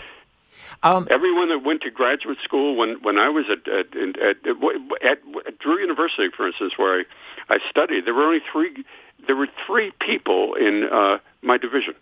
Um, 0.82 1.06
Everyone 1.10 1.48
that 1.48 1.62
went 1.64 1.82
to 1.82 1.90
graduate 1.90 2.38
school 2.42 2.76
when 2.76 3.02
when 3.02 3.18
I 3.18 3.28
was 3.28 3.46
at 3.50 3.66
at, 3.68 3.96
at, 3.96 4.46
at, 4.46 5.18
at 5.46 5.58
Drew 5.58 5.78
University, 5.78 6.28
for 6.36 6.46
instance, 6.46 6.74
where 6.76 7.00
I, 7.00 7.54
I 7.54 7.58
studied, 7.68 8.06
there 8.06 8.14
were 8.14 8.24
only 8.24 8.42
three 8.52 8.84
there 9.26 9.36
were 9.36 9.48
three 9.66 9.92
people 10.00 10.54
in 10.54 10.84
uh, 10.84 11.18
my 11.42 11.56
division. 11.56 11.94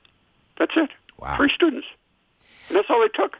That's 0.58 0.72
it. 0.76 0.90
Wow. 1.18 1.36
Three 1.36 1.50
students, 1.54 1.86
and 2.68 2.76
that's 2.76 2.88
all 2.90 3.00
they 3.00 3.08
took. 3.08 3.38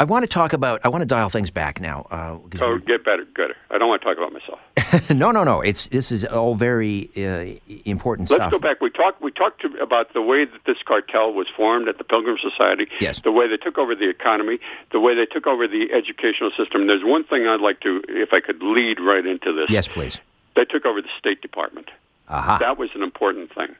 I 0.00 0.04
want 0.04 0.22
to 0.22 0.28
talk 0.28 0.54
about. 0.54 0.80
I 0.82 0.88
want 0.88 1.02
to 1.02 1.06
dial 1.06 1.28
things 1.28 1.50
back 1.50 1.78
now. 1.78 2.06
Uh, 2.10 2.38
oh, 2.62 2.78
get 2.78 3.04
better, 3.04 3.26
good. 3.34 3.54
I 3.70 3.76
don't 3.76 3.90
want 3.90 4.00
to 4.00 4.08
talk 4.08 4.16
about 4.16 4.32
myself. 4.32 5.10
no, 5.10 5.30
no, 5.30 5.44
no. 5.44 5.60
It's 5.60 5.88
this 5.88 6.10
is 6.10 6.24
all 6.24 6.54
very 6.54 7.10
uh, 7.18 7.74
important 7.84 8.28
stuff. 8.28 8.38
Let's 8.38 8.48
stuff. 8.48 8.62
go 8.62 8.66
back. 8.66 8.80
We 8.80 8.88
talked. 8.88 9.20
We 9.20 9.30
talked 9.30 9.60
to, 9.60 9.68
about 9.78 10.14
the 10.14 10.22
way 10.22 10.46
that 10.46 10.64
this 10.64 10.78
cartel 10.86 11.34
was 11.34 11.48
formed 11.54 11.86
at 11.86 11.98
the 11.98 12.04
Pilgrim 12.04 12.38
Society. 12.40 12.88
Yes. 12.98 13.20
The 13.20 13.30
way 13.30 13.46
they 13.46 13.58
took 13.58 13.76
over 13.76 13.94
the 13.94 14.08
economy. 14.08 14.58
The 14.90 15.00
way 15.00 15.14
they 15.14 15.26
took 15.26 15.46
over 15.46 15.68
the 15.68 15.92
educational 15.92 16.50
system. 16.56 16.86
There's 16.86 17.04
one 17.04 17.24
thing 17.24 17.46
I'd 17.46 17.60
like 17.60 17.80
to, 17.80 18.02
if 18.08 18.32
I 18.32 18.40
could 18.40 18.62
lead 18.62 19.00
right 19.00 19.26
into 19.26 19.52
this. 19.52 19.68
Yes, 19.68 19.86
please. 19.86 20.18
They 20.56 20.64
took 20.64 20.86
over 20.86 21.02
the 21.02 21.10
State 21.18 21.42
Department. 21.42 21.90
Aha. 22.30 22.56
That 22.56 22.78
was 22.78 22.88
an 22.94 23.02
important 23.02 23.54
thing. 23.54 23.76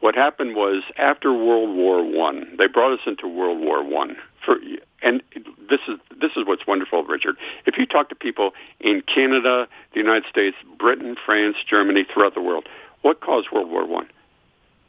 What 0.00 0.14
happened 0.14 0.56
was 0.56 0.82
after 0.98 1.32
World 1.32 1.74
War 1.74 2.04
One, 2.04 2.54
they 2.58 2.66
brought 2.66 2.92
us 2.92 3.06
into 3.06 3.26
World 3.26 3.60
War 3.60 3.82
One. 3.82 4.18
For 4.44 4.56
and 5.02 5.22
this 5.70 5.80
is 5.88 5.98
this 6.20 6.32
is 6.36 6.46
what's 6.46 6.66
wonderful, 6.66 7.04
Richard. 7.04 7.36
If 7.66 7.76
you 7.78 7.86
talk 7.86 8.08
to 8.10 8.14
people 8.14 8.52
in 8.80 9.02
Canada, 9.02 9.68
the 9.92 10.00
United 10.00 10.24
States, 10.28 10.56
Britain, 10.78 11.16
France, 11.24 11.56
Germany, 11.68 12.04
throughout 12.12 12.34
the 12.34 12.40
world, 12.42 12.68
what 13.02 13.20
caused 13.20 13.50
World 13.52 13.70
War 13.70 13.86
One? 13.86 14.08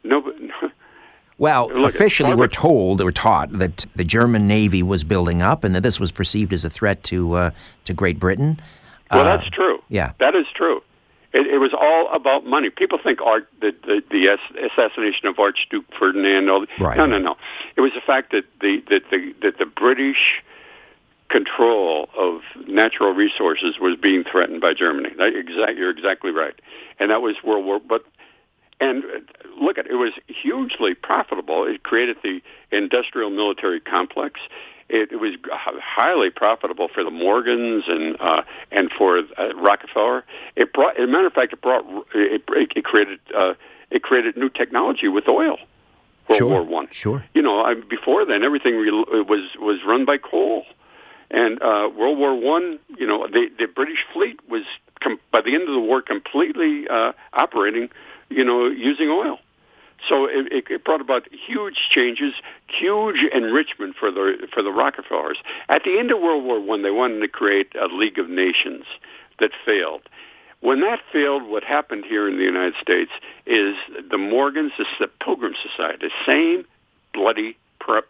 No. 0.04 0.32
Well, 1.38 1.68
Look, 1.68 1.94
officially, 1.94 2.34
we're 2.34 2.48
told 2.48 3.02
or 3.02 3.12
taught 3.12 3.52
that 3.58 3.84
the 3.94 4.04
German 4.04 4.46
Navy 4.48 4.82
was 4.82 5.04
building 5.04 5.42
up, 5.42 5.64
and 5.64 5.74
that 5.74 5.82
this 5.82 6.00
was 6.00 6.10
perceived 6.10 6.54
as 6.54 6.64
a 6.64 6.70
threat 6.70 7.02
to 7.04 7.34
uh, 7.34 7.50
to 7.84 7.92
Great 7.92 8.18
Britain. 8.18 8.58
Well, 9.10 9.20
Uh, 9.20 9.36
that's 9.36 9.50
true. 9.50 9.82
yeah. 9.90 10.12
that 10.18 10.34
is 10.34 10.46
true. 10.54 10.82
It, 11.36 11.46
it 11.46 11.58
was 11.58 11.72
all 11.78 12.08
about 12.14 12.46
money. 12.46 12.70
People 12.70 12.98
think 13.02 13.20
art, 13.20 13.46
the 13.60 13.74
the, 13.84 14.02
the 14.10 14.38
assassination 14.66 15.26
of 15.26 15.38
Archduke 15.38 15.84
Ferdinand. 15.98 16.48
All 16.48 16.60
the, 16.60 16.68
Right. 16.80 16.96
No, 16.96 17.04
no, 17.04 17.18
no. 17.18 17.36
It 17.76 17.82
was 17.82 17.92
the 17.92 18.00
fact 18.00 18.32
that 18.32 18.44
the 18.60 18.82
that 18.88 19.02
the 19.10 19.34
that 19.42 19.58
the 19.58 19.66
British 19.66 20.42
control 21.28 22.08
of 22.16 22.40
natural 22.66 23.12
resources 23.12 23.76
was 23.80 23.96
being 24.00 24.24
threatened 24.24 24.60
by 24.60 24.72
Germany. 24.72 25.10
That, 25.18 25.34
exact, 25.34 25.76
you're 25.76 25.90
exactly 25.90 26.30
right, 26.30 26.54
and 26.98 27.10
that 27.10 27.20
was 27.20 27.36
World 27.44 27.66
War. 27.66 27.80
But 27.80 28.04
and 28.80 29.04
uh, 29.04 29.18
look 29.60 29.76
at 29.76 29.86
it 29.86 29.96
was 29.96 30.12
hugely 30.26 30.94
profitable. 30.94 31.66
It 31.66 31.82
created 31.82 32.16
the 32.22 32.40
industrial 32.70 33.30
military 33.30 33.80
complex. 33.80 34.40
It, 34.88 35.10
it 35.12 35.16
was 35.16 35.32
highly 35.50 36.30
profitable 36.30 36.88
for 36.88 37.02
the 37.02 37.10
Morgans 37.10 37.84
and 37.88 38.16
uh, 38.20 38.42
and 38.70 38.90
for 38.92 39.18
uh, 39.18 39.54
Rockefeller. 39.56 40.24
It 40.54 40.72
brought, 40.72 40.96
as 40.96 41.04
a 41.04 41.06
matter 41.06 41.26
of 41.26 41.32
fact, 41.32 41.52
it 41.52 41.60
brought 41.60 41.84
it, 42.14 42.42
it 42.48 42.84
created 42.84 43.18
uh, 43.36 43.54
it 43.90 44.02
created 44.02 44.36
new 44.36 44.48
technology 44.48 45.08
with 45.08 45.28
oil. 45.28 45.58
World 46.28 46.38
Sure, 46.38 46.48
War 46.48 46.62
One. 46.62 46.88
sure. 46.90 47.24
You 47.34 47.42
know, 47.42 47.62
I, 47.62 47.74
before 47.74 48.24
then, 48.24 48.42
everything 48.42 48.76
re- 48.76 48.90
was 48.90 49.56
was 49.58 49.78
run 49.84 50.04
by 50.04 50.18
coal. 50.18 50.64
And 51.30 51.60
uh, 51.60 51.90
World 51.96 52.18
War 52.18 52.34
One, 52.34 52.78
you 52.96 53.06
know, 53.06 53.26
the 53.26 53.50
the 53.58 53.66
British 53.66 54.04
fleet 54.12 54.38
was 54.48 54.62
com- 55.00 55.20
by 55.32 55.40
the 55.40 55.54
end 55.54 55.62
of 55.68 55.74
the 55.74 55.80
war 55.80 56.00
completely 56.02 56.86
uh, 56.88 57.12
operating, 57.32 57.88
you 58.28 58.44
know, 58.44 58.66
using 58.66 59.08
oil. 59.08 59.40
So 60.08 60.26
it, 60.26 60.64
it, 60.70 60.84
brought 60.84 61.00
about 61.00 61.26
huge 61.32 61.88
changes, 61.90 62.34
huge 62.68 63.16
enrichment 63.32 63.96
for 63.98 64.10
the 64.10 64.46
for 64.52 64.62
the 64.62 64.70
Rockefellers. 64.70 65.38
At 65.68 65.82
the 65.84 65.98
end 65.98 66.10
of 66.10 66.20
World 66.20 66.44
War 66.44 66.60
One, 66.60 66.82
they 66.82 66.90
wanted 66.90 67.20
to 67.20 67.28
create 67.28 67.74
a 67.74 67.86
League 67.86 68.18
of 68.18 68.28
Nations 68.28 68.84
that 69.40 69.50
failed. 69.64 70.02
When 70.60 70.80
that 70.80 71.00
failed, 71.12 71.44
what 71.44 71.64
happened 71.64 72.04
here 72.08 72.28
in 72.28 72.38
the 72.38 72.44
United 72.44 72.74
States 72.80 73.10
is 73.46 73.74
the 74.10 74.18
Morgans, 74.18 74.72
this 74.78 74.86
is 74.86 74.98
the 75.00 75.10
Pilgrim 75.22 75.54
Society, 75.62 76.08
the 76.08 76.10
same 76.24 76.64
bloody 77.12 77.56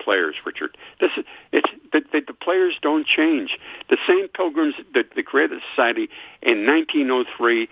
players, 0.01 0.37
Richard. 0.45 0.77
This 1.01 1.11
is 1.17 1.25
it's 1.53 1.69
the, 1.93 2.01
the, 2.13 2.23
the 2.29 2.33
players 2.33 2.75
don't 2.81 3.07
change. 3.07 3.59
The 3.91 3.99
same 4.07 4.29
Pilgrims 4.29 4.75
that, 4.95 5.15
that 5.15 5.27
created 5.27 5.59
the 5.59 5.63
society 5.71 6.09
in 6.43 6.67
1903, 6.67 7.69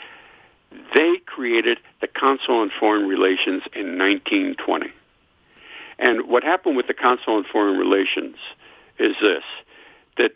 they 0.94 1.16
created 1.26 1.78
the 2.00 2.06
Council 2.06 2.56
on 2.56 2.70
Foreign 2.78 3.06
Relations 3.08 3.62
in 3.74 3.98
1920. 3.98 4.86
And 5.98 6.28
what 6.28 6.42
happened 6.42 6.76
with 6.76 6.86
the 6.86 6.94
Council 6.94 7.34
on 7.34 7.44
Foreign 7.50 7.78
Relations 7.78 8.36
is 8.98 9.14
this: 9.20 9.44
that 10.16 10.32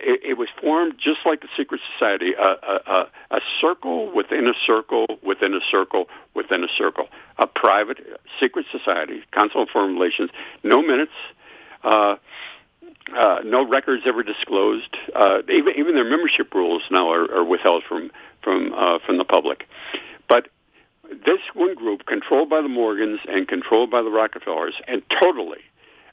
it, 0.00 0.20
it 0.24 0.38
was 0.38 0.48
formed 0.60 0.94
just 0.98 1.20
like 1.24 1.40
the 1.40 1.48
secret 1.56 1.80
society, 1.92 2.34
a, 2.34 2.42
a, 2.42 3.06
a, 3.30 3.40
circle 3.60 4.14
within 4.14 4.46
a 4.46 4.54
circle 4.66 5.06
within 5.22 5.54
a 5.54 5.60
circle 5.70 6.08
within 6.34 6.62
a 6.62 6.68
circle, 6.76 7.08
a 7.38 7.46
private 7.46 7.98
secret 8.38 8.66
society, 8.70 9.22
Council 9.32 9.60
on 9.62 9.66
Foreign 9.66 9.94
Relations, 9.94 10.30
no 10.62 10.82
minutes. 10.82 11.12
Uh, 11.82 12.16
uh, 13.16 13.38
no 13.44 13.66
records 13.66 14.02
ever 14.06 14.22
disclosed. 14.22 14.96
Uh, 15.14 15.38
even 15.50 15.74
even 15.76 15.94
their 15.94 16.08
membership 16.08 16.54
rules 16.54 16.82
now 16.90 17.10
are, 17.10 17.30
are 17.32 17.44
withheld 17.44 17.82
from 17.88 18.10
from 18.42 18.72
uh, 18.74 18.98
from 19.04 19.18
the 19.18 19.24
public. 19.24 19.66
But 20.28 20.48
this 21.10 21.40
one 21.54 21.74
group, 21.74 22.06
controlled 22.06 22.50
by 22.50 22.60
the 22.60 22.68
Morgans 22.68 23.20
and 23.28 23.48
controlled 23.48 23.90
by 23.90 24.02
the 24.02 24.10
Rockefellers, 24.10 24.74
and 24.86 25.02
totally, 25.18 25.60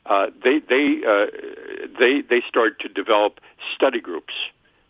uh, 0.06 0.28
they 0.44 0.60
they 0.60 1.02
uh, 1.08 1.26
they 2.00 2.22
they 2.22 2.42
start 2.48 2.80
to 2.80 2.88
develop 2.88 3.40
study 3.76 4.00
groups 4.00 4.34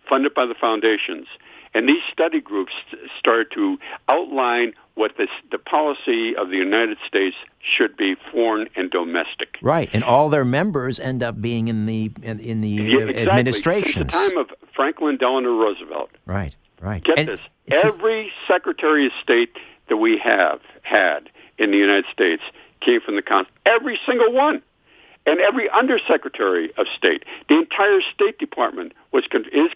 funded 0.08 0.34
by 0.34 0.46
the 0.46 0.54
foundations, 0.54 1.28
and 1.76 1.88
these 1.88 2.02
study 2.12 2.40
groups 2.42 2.74
start 3.20 3.52
to 3.52 3.78
outline 4.10 4.74
what 4.96 5.12
this, 5.18 5.30
the 5.52 5.58
policy 5.60 6.36
of 6.36 6.50
the 6.50 6.56
United 6.56 6.98
States 7.06 7.36
should 7.60 7.96
be, 7.98 8.16
foreign 8.32 8.68
and 8.76 8.90
domestic. 8.90 9.58
Right, 9.62 9.90
and 9.94 10.04
all 10.04 10.30
their 10.30 10.46
members 10.46 11.00
end 11.00 11.22
up 11.22 11.40
being 11.42 11.68
in 11.68 11.86
the 11.86 12.12
in, 12.24 12.40
in 12.40 12.62
the 12.62 12.70
Yeah, 12.70 12.98
exactly. 13.00 13.22
administrations. 13.28 13.94
Since 13.94 14.14
the 14.14 14.30
time 14.30 14.38
of 14.38 14.48
Franklin 14.76 15.18
Delano 15.18 15.54
Roosevelt. 15.56 16.10
right, 16.26 16.56
right. 16.82 17.04
Get 17.04 17.20
And 17.20 17.28
this: 17.28 17.40
it's 17.68 17.82
just- 17.84 17.98
every 18.00 18.32
Secretary 18.48 19.06
of 19.06 19.12
State 19.22 19.56
that 19.90 19.98
we 19.98 20.18
have 20.18 20.62
had 20.82 21.30
in 21.58 21.72
the 21.72 21.78
United 21.78 22.06
States 22.12 22.42
came 22.82 23.02
from 23.02 23.16
the 23.18 23.22
Council. 23.22 23.52
Every 23.66 24.00
single 24.06 24.32
one, 24.32 24.62
and 25.26 25.40
every 25.40 25.70
Undersecretary 25.70 26.72
of 26.78 26.88
State. 26.98 27.24
The 27.50 27.58
entire 27.58 28.02
State 28.14 28.38
Department 28.38 28.94
was 29.12 29.26
con- 29.28 29.46
is 29.52 29.70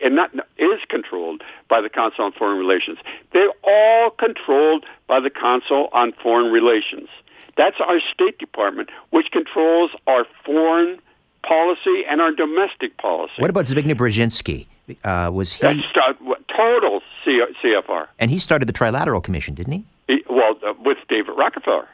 and 0.00 0.16
not 0.16 0.32
is 0.58 0.80
controlled 0.88 1.42
by 1.68 1.80
the 1.80 1.88
Council 1.88 2.24
on 2.24 2.32
Foreign 2.32 2.58
Relations. 2.58 2.98
They're 3.32 3.52
all 3.64 4.10
controlled 4.10 4.84
by 5.06 5.20
the 5.20 5.30
Council 5.30 5.88
on 5.92 6.12
Foreign 6.22 6.52
Relations. 6.52 7.08
That's 7.56 7.76
our 7.80 8.00
State 8.12 8.38
Department, 8.38 8.90
which 9.10 9.30
controls 9.30 9.90
our 10.06 10.26
foreign 10.44 10.98
policy 11.42 12.04
and 12.08 12.20
our 12.20 12.32
domestic 12.32 12.96
policy. 12.98 13.32
what 13.38 13.50
about 13.50 13.64
Zbigniew 13.64 13.94
Brzezinski? 13.96 14.66
Uh, 15.04 15.30
was 15.32 15.52
he? 15.52 15.60
That's 15.62 15.82
total 16.54 17.02
C- 17.24 17.42
CFR. 17.62 18.06
and 18.18 18.30
he 18.30 18.38
started 18.38 18.66
the 18.68 18.72
Trilateral 18.72 19.22
Commission, 19.22 19.54
didn't 19.54 19.72
he? 19.72 19.84
He- 20.08 20.24
well, 20.28 20.56
uh, 20.66 20.74
with 20.84 20.98
David 21.08 21.32
Rockefeller. 21.36 21.88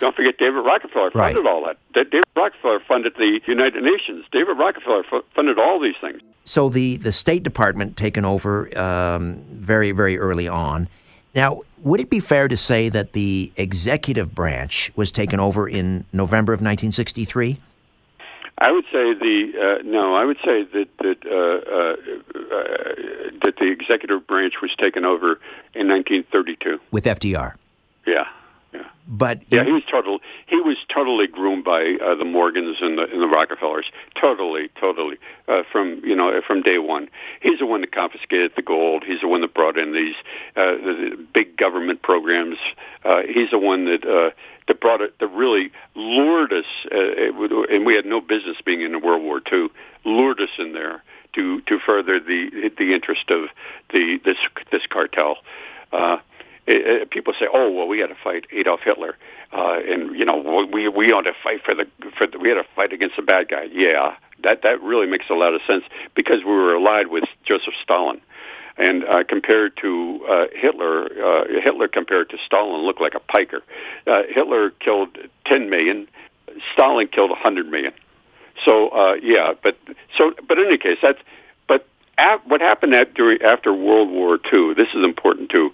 Don't 0.00 0.16
forget 0.16 0.38
David 0.38 0.60
Rockefeller 0.64 1.10
Hmm. 1.10 1.18
Right. 1.18 1.34
funded 1.34 1.50
all 1.50 1.64
that. 1.66 1.76
Da- 1.92 2.04
David 2.04 2.24
Rockefeller 2.36 2.80
funded 2.80 3.14
the 3.16 3.40
United 3.46 3.82
Nations. 3.82 4.24
David 4.32 4.58
Rockefeller 4.58 5.02
fu- 5.04 5.24
funded 5.34 5.58
all 5.58 5.78
these 5.78 5.96
things. 6.00 6.20
So 6.44 6.68
the 6.68 6.96
the 6.96 7.12
State 7.12 7.42
Department 7.42 7.96
taken 7.96 8.24
over 8.24 8.68
um, 8.78 9.44
very 9.52 9.92
very 9.92 10.18
early 10.18 10.48
on. 10.48 10.88
Now, 11.34 11.60
would 11.82 12.00
it 12.00 12.10
be 12.10 12.18
fair 12.18 12.48
to 12.48 12.56
say 12.56 12.88
that 12.88 13.12
the 13.12 13.52
executive 13.56 14.34
branch 14.34 14.90
was 14.96 15.12
taken 15.12 15.38
over 15.38 15.68
in 15.68 16.04
November 16.12 16.52
of 16.52 16.58
1963? 16.58 17.56
I 18.62 18.72
would 18.72 18.84
say 18.86 19.14
the 19.14 19.52
uh, 19.80 19.82
no. 19.84 20.14
I 20.14 20.24
would 20.24 20.38
say 20.44 20.64
that 20.64 20.88
that 20.98 21.18
uh, 21.26 21.36
uh, 21.76 21.96
uh, 22.54 23.36
that 23.44 23.54
the 23.58 23.70
executive 23.70 24.26
branch 24.26 24.54
was 24.60 24.74
taken 24.76 25.04
over 25.04 25.38
in 25.74 25.88
1932. 25.88 26.78
with 26.90 27.04
FDR. 27.04 27.54
Yeah, 28.06 28.26
yeah. 28.72 28.82
But 29.06 29.40
Yeah, 29.48 29.64
he 29.64 29.72
was 29.72 29.82
total. 29.90 30.20
He 30.46 30.56
was 30.56 30.76
totally 30.92 31.26
groomed 31.26 31.64
by 31.64 31.96
uh, 32.00 32.14
the 32.14 32.24
Morgans 32.24 32.76
and 32.80 32.96
the 32.96 33.02
and 33.02 33.20
the 33.20 33.26
Rockefellers. 33.26 33.86
Totally, 34.20 34.68
totally. 34.80 35.16
Uh, 35.48 35.62
from 35.72 36.00
you 36.04 36.14
know 36.14 36.40
from 36.46 36.62
day 36.62 36.78
one, 36.78 37.08
he's 37.40 37.58
the 37.58 37.66
one 37.66 37.80
that 37.80 37.92
confiscated 37.92 38.52
the 38.54 38.62
gold. 38.62 39.02
He's 39.04 39.20
the 39.20 39.28
one 39.28 39.40
that 39.40 39.52
brought 39.52 39.76
in 39.76 39.92
these 39.92 40.14
uh, 40.56 40.76
the, 40.76 41.16
the 41.16 41.26
big 41.34 41.56
government 41.56 42.02
programs. 42.02 42.56
Uh, 43.04 43.22
he's 43.26 43.50
the 43.50 43.58
one 43.58 43.86
that 43.86 44.04
uh, 44.04 44.30
that 44.68 44.80
brought 44.80 45.00
it. 45.00 45.18
That 45.18 45.28
really 45.28 45.72
lured 45.96 46.52
us, 46.52 46.64
uh, 46.86 46.90
it 46.94 47.70
and 47.70 47.84
we 47.84 47.94
had 47.94 48.06
no 48.06 48.20
business 48.20 48.58
being 48.64 48.82
in 48.82 48.92
the 48.92 49.00
World 49.00 49.22
War 49.22 49.42
II. 49.52 49.68
Lured 50.04 50.40
us 50.40 50.50
in 50.58 50.72
there 50.72 51.02
to 51.34 51.60
to 51.62 51.78
further 51.84 52.20
the 52.20 52.70
the 52.78 52.94
interest 52.94 53.30
of 53.30 53.48
the 53.92 54.20
this 54.24 54.38
this 54.70 54.82
cartel. 54.88 55.38
Uh, 55.92 56.18
it, 56.70 57.02
it, 57.02 57.10
people 57.10 57.32
say, 57.38 57.46
"Oh, 57.52 57.70
well, 57.70 57.86
we 57.86 57.98
had 57.98 58.08
to 58.08 58.16
fight 58.22 58.46
Adolf 58.52 58.80
Hitler, 58.84 59.16
uh, 59.52 59.78
and 59.86 60.16
you 60.16 60.24
know, 60.24 60.68
we 60.72 60.88
we 60.88 61.12
ought 61.12 61.22
to 61.22 61.34
fight 61.42 61.62
for 61.64 61.74
the 61.74 61.86
for 62.16 62.26
the, 62.26 62.38
we 62.38 62.48
had 62.48 62.56
to 62.56 62.66
fight 62.74 62.92
against 62.92 63.16
the 63.16 63.22
bad 63.22 63.48
guy." 63.48 63.68
Yeah, 63.72 64.14
that 64.42 64.62
that 64.62 64.80
really 64.82 65.06
makes 65.06 65.26
a 65.30 65.34
lot 65.34 65.54
of 65.54 65.60
sense 65.66 65.84
because 66.14 66.44
we 66.44 66.52
were 66.52 66.74
allied 66.74 67.08
with 67.08 67.24
Joseph 67.44 67.74
Stalin. 67.82 68.20
And 68.76 69.04
uh, 69.04 69.24
compared 69.24 69.76
to 69.78 70.24
uh, 70.26 70.46
Hitler, 70.54 71.04
uh, 71.04 71.44
Hitler 71.62 71.86
compared 71.86 72.30
to 72.30 72.38
Stalin 72.46 72.82
looked 72.86 73.00
like 73.00 73.14
a 73.14 73.20
piker. 73.20 73.62
Uh, 74.06 74.22
Hitler 74.28 74.70
killed 74.70 75.18
10 75.44 75.68
million. 75.68 76.08
Stalin 76.72 77.08
killed 77.08 77.28
100 77.28 77.66
million. 77.66 77.92
So 78.64 78.88
uh, 78.88 79.14
yeah, 79.22 79.52
but 79.62 79.76
so 80.16 80.32
but 80.46 80.58
in 80.58 80.66
any 80.66 80.78
case, 80.78 80.98
that's 81.02 81.18
but 81.66 81.86
at, 82.18 82.46
what 82.46 82.60
happened 82.60 82.94
at, 82.94 83.14
during, 83.14 83.40
after 83.42 83.72
World 83.72 84.10
War 84.10 84.38
II. 84.52 84.74
This 84.74 84.88
is 84.94 85.04
important 85.04 85.50
too. 85.50 85.72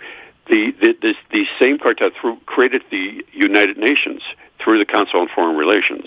The, 0.49 0.73
the 0.81 0.97
this, 1.03 1.17
the 1.33 1.45
same 1.59 1.79
cartel 1.79 2.11
through, 2.21 2.39
created 2.47 2.83
the 2.91 3.25
United 3.33 3.79
Nations 3.79 4.23
through 4.63 4.79
the 4.79 4.85
Council 4.85 5.21
on 5.21 5.29
Foreign 5.35 5.57
Relations, 5.57 6.07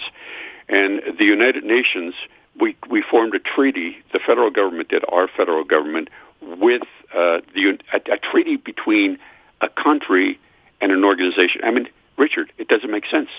and 0.70 1.02
the 1.18 1.26
United 1.26 1.64
Nations 1.64 2.14
we 2.60 2.76
we 2.90 3.02
formed 3.02 3.36
a 3.36 3.40
treaty. 3.40 3.98
The 4.14 4.20
federal 4.20 4.50
government 4.50 4.90
did. 4.90 5.04
Our 5.12 5.28
federal 5.28 5.64
government 5.64 6.10
with 6.42 6.84
uh, 7.14 7.42
the 7.54 7.80
a, 7.94 8.14
a 8.14 8.18
treaty 8.18 8.56
between 8.58 9.18
a 9.62 9.70
country 9.70 10.40
and 10.82 10.92
an 10.92 11.04
organization. 11.04 11.62
I 11.64 11.72
mean, 11.72 11.90
Richard, 12.18 12.52
it 12.58 12.68
doesn't 12.68 12.92
make 12.92 13.06
sense. 13.08 13.30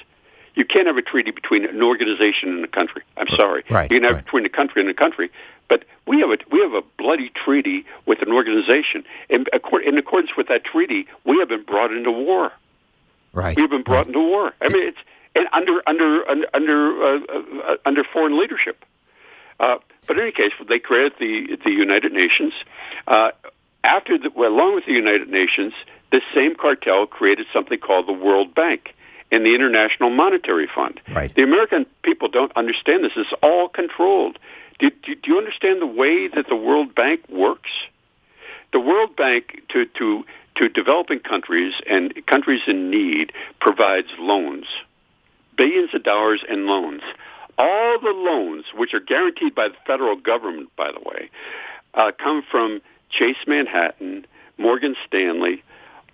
You 0.54 0.64
can't 0.64 0.86
have 0.86 0.96
a 0.96 1.02
treaty 1.02 1.30
between 1.30 1.64
an 1.64 1.82
organization 1.82 2.50
and 2.50 2.64
a 2.64 2.68
country. 2.68 3.02
I'm 3.16 3.28
sorry. 3.36 3.64
Right, 3.70 3.90
you 3.90 3.98
can 3.98 4.04
have 4.04 4.16
right. 4.16 4.24
between 4.24 4.46
a 4.46 4.48
country 4.48 4.82
and 4.82 4.90
a 4.90 4.94
country, 4.94 5.30
but 5.68 5.84
we 6.06 6.20
have 6.20 6.30
a 6.30 6.38
we 6.50 6.60
have 6.60 6.74
a 6.74 6.82
bloody 6.98 7.30
treaty 7.30 7.84
with 8.06 8.22
an 8.22 8.32
organization, 8.32 9.04
and 9.30 9.48
in 9.84 9.98
accordance 9.98 10.32
with 10.36 10.48
that 10.48 10.64
treaty, 10.64 11.06
we 11.24 11.38
have 11.38 11.48
been 11.48 11.64
brought 11.64 11.92
into 11.92 12.10
war. 12.10 12.52
Right. 13.32 13.56
We 13.56 13.62
have 13.62 13.70
been 13.70 13.84
brought 13.84 14.06
right. 14.06 14.08
into 14.08 14.20
war. 14.20 14.52
I 14.60 14.68
mean, 14.68 14.88
it's 14.88 14.98
and 15.34 15.46
under 15.52 15.82
under 15.86 16.28
under 16.54 17.02
uh, 17.02 17.20
uh, 17.64 17.76
under 17.86 18.04
foreign 18.04 18.38
leadership. 18.38 18.84
Uh, 19.60 19.76
but 20.06 20.16
in 20.16 20.22
any 20.22 20.32
case, 20.32 20.52
they 20.68 20.78
created 20.78 21.12
the 21.20 21.56
the 21.64 21.70
United 21.70 22.12
Nations. 22.12 22.52
Uh, 23.06 23.30
after 23.84 24.18
the, 24.18 24.30
well, 24.34 24.50
along 24.50 24.74
with 24.74 24.86
the 24.86 24.92
United 24.92 25.28
Nations, 25.28 25.72
this 26.12 26.22
same 26.34 26.54
cartel 26.54 27.06
created 27.06 27.46
something 27.52 27.78
called 27.78 28.06
the 28.06 28.12
World 28.12 28.54
Bank 28.54 28.94
and 29.32 29.44
the 29.44 29.54
International 29.54 30.10
Monetary 30.10 30.68
Fund. 30.72 31.00
Right. 31.08 31.34
The 31.34 31.42
American 31.42 31.86
people 32.02 32.28
don't 32.28 32.52
understand 32.56 33.04
this. 33.04 33.12
It's 33.16 33.32
all 33.42 33.68
controlled. 33.68 34.38
Do, 34.78 34.90
do, 34.90 35.14
do 35.14 35.32
you 35.32 35.38
understand 35.38 35.80
the 35.80 35.86
way 35.86 36.28
that 36.28 36.48
the 36.48 36.56
World 36.56 36.94
Bank 36.94 37.20
works? 37.28 37.70
The 38.72 38.80
World 38.80 39.16
Bank 39.16 39.62
to 39.70 39.86
to 39.86 40.24
to 40.56 40.68
developing 40.68 41.20
countries 41.20 41.74
and 41.88 42.14
countries 42.26 42.62
in 42.66 42.90
need 42.90 43.32
provides 43.60 44.08
loans, 44.18 44.66
billions 45.56 45.94
of 45.94 46.02
dollars 46.02 46.42
in 46.48 46.66
loans. 46.66 47.02
All 47.58 47.98
the 48.00 48.10
loans, 48.10 48.64
which 48.74 48.94
are 48.94 49.00
guaranteed 49.00 49.54
by 49.54 49.68
the 49.68 49.74
federal 49.86 50.16
government, 50.16 50.70
by 50.76 50.90
the 50.92 51.00
way, 51.00 51.30
uh, 51.94 52.12
come 52.18 52.42
from 52.48 52.80
Chase 53.10 53.36
Manhattan, 53.46 54.24
Morgan 54.56 54.96
Stanley, 55.06 55.62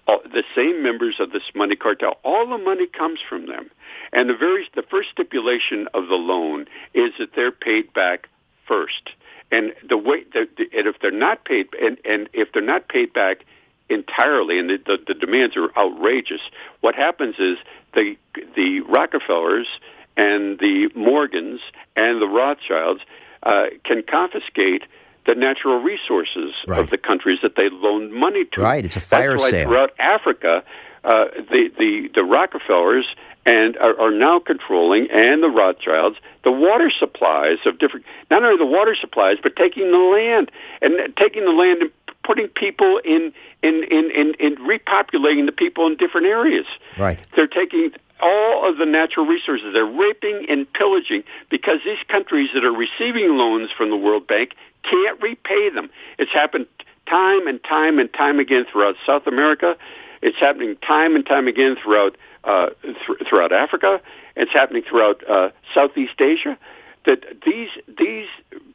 the 0.07 0.45
same 0.55 0.83
members 0.83 1.17
of 1.19 1.33
this 1.33 1.43
money 1.55 1.77
cartel. 1.77 2.19
All 2.25 2.49
the 2.49 2.59
money 2.59 2.87
comes 2.87 3.21
from 3.29 3.47
them, 3.47 3.71
and 4.13 4.29
the 4.29 4.37
very 4.37 4.69
the 4.75 4.83
first 4.83 5.11
stipulation 5.11 5.89
of 5.95 6.09
the 6.09 6.15
loan 6.15 6.67
is 6.95 7.13
that 7.19 7.31
they're 7.35 7.53
paid 7.53 7.93
back 7.93 8.29
first. 8.67 9.11
And 9.51 9.73
the 9.89 9.97
way 9.97 10.25
the, 10.33 10.49
the, 10.57 10.65
and 10.77 10.87
if 10.87 10.97
they're 11.01 11.11
not 11.11 11.45
paid 11.45 11.69
and 11.81 11.99
and 12.05 12.29
if 12.33 12.53
they're 12.53 12.63
not 12.63 12.89
paid 12.89 13.13
back 13.13 13.45
entirely, 13.89 14.59
and 14.59 14.69
the, 14.69 14.79
the, 14.85 14.99
the 15.07 15.15
demands 15.15 15.57
are 15.57 15.71
outrageous, 15.77 16.41
what 16.81 16.95
happens 16.95 17.37
is 17.39 17.59
the 17.95 18.17
the 18.55 18.81
Rockefellers 18.81 19.69
and 20.17 20.59
the 20.59 20.89
Morgans 20.95 21.61
and 21.95 22.21
the 22.21 22.29
Rothschilds 22.29 23.03
uh, 23.43 23.67
can 23.85 24.03
confiscate 24.03 24.83
the 25.27 25.35
natural 25.35 25.81
resources 25.81 26.55
Right. 26.67 26.79
of 26.81 26.91
the 26.91 26.99
countries 26.99 27.41
that 27.43 27.57
they 27.57 27.69
loaned 27.69 28.13
money 28.13 28.45
to. 28.53 28.61
Right, 28.61 28.85
it's 28.85 28.97
a 28.97 29.01
fire 29.01 29.37
That's 29.37 29.51
sale. 29.51 29.69
throughout 29.69 29.93
Africa, 29.99 30.63
uh, 31.05 31.27
the, 31.51 31.71
the, 31.79 32.09
the 32.15 32.25
Rockefellers 32.25 33.07
and 33.45 33.77
are, 33.77 33.99
are 34.01 34.11
now 34.11 34.41
controlling, 34.41 35.09
and 35.11 35.43
the 35.43 35.49
Rothschilds, 35.49 36.17
the 36.43 36.51
water 36.51 36.91
supplies 36.91 37.59
of 37.65 37.79
different, 37.79 38.05
not 38.31 38.43
only 38.43 38.57
the 38.59 38.67
water 38.67 38.97
supplies, 39.01 39.37
but 39.43 39.55
taking 39.55 39.91
the 39.93 39.99
land 39.99 40.51
and 40.83 40.93
taking 41.17 41.45
the 41.45 41.53
land 41.53 41.83
and 41.83 41.91
putting 42.25 42.49
people 42.49 43.01
in, 43.05 43.33
in, 43.63 43.85
in, 43.85 44.11
in, 44.11 44.35
in 44.41 44.57
repopulating 44.57 45.47
the 45.47 45.53
people 45.53 45.87
in 45.87 45.97
different 45.97 46.27
areas. 46.27 46.67
Right. 46.99 47.21
They're 47.37 47.47
taking 47.47 47.93
all 48.21 48.69
of 48.69 48.79
the 48.79 48.87
natural 48.87 49.27
resources. 49.27 49.73
They're 49.73 49.85
raping 49.85 50.47
and 50.49 50.71
pillaging 50.73 51.25
because 51.51 51.81
these 51.85 51.99
countries 52.09 52.51
that 52.55 52.65
are 52.65 52.73
receiving 52.73 53.37
loans 53.37 53.71
from 53.77 53.91
the 53.91 53.97
World 53.97 54.27
Bank 54.27 54.55
can't 54.83 55.21
repay 55.21 55.71
them. 55.71 55.91
It's 56.19 56.33
happened 56.33 56.67
time 57.09 57.47
and 57.47 57.63
time 57.63 57.99
and 57.99 58.13
time 58.13 58.39
again 58.39 58.65
throughout 58.71 58.97
South 59.05 59.27
America. 59.27 59.77
It's 60.23 60.39
happening 60.39 60.77
time 60.87 61.15
and 61.15 61.25
time 61.25 61.47
again 61.47 61.77
throughout 61.83 62.17
uh, 62.45 62.71
th- 62.83 63.29
throughout 63.29 63.53
Africa. 63.53 64.01
It's 64.35 64.53
happening 64.53 64.83
throughout 64.89 65.29
uh, 65.29 65.51
Southeast 65.75 66.21
Asia. 66.21 66.59
That 67.05 67.25
these 67.45 67.71
these 67.99 68.27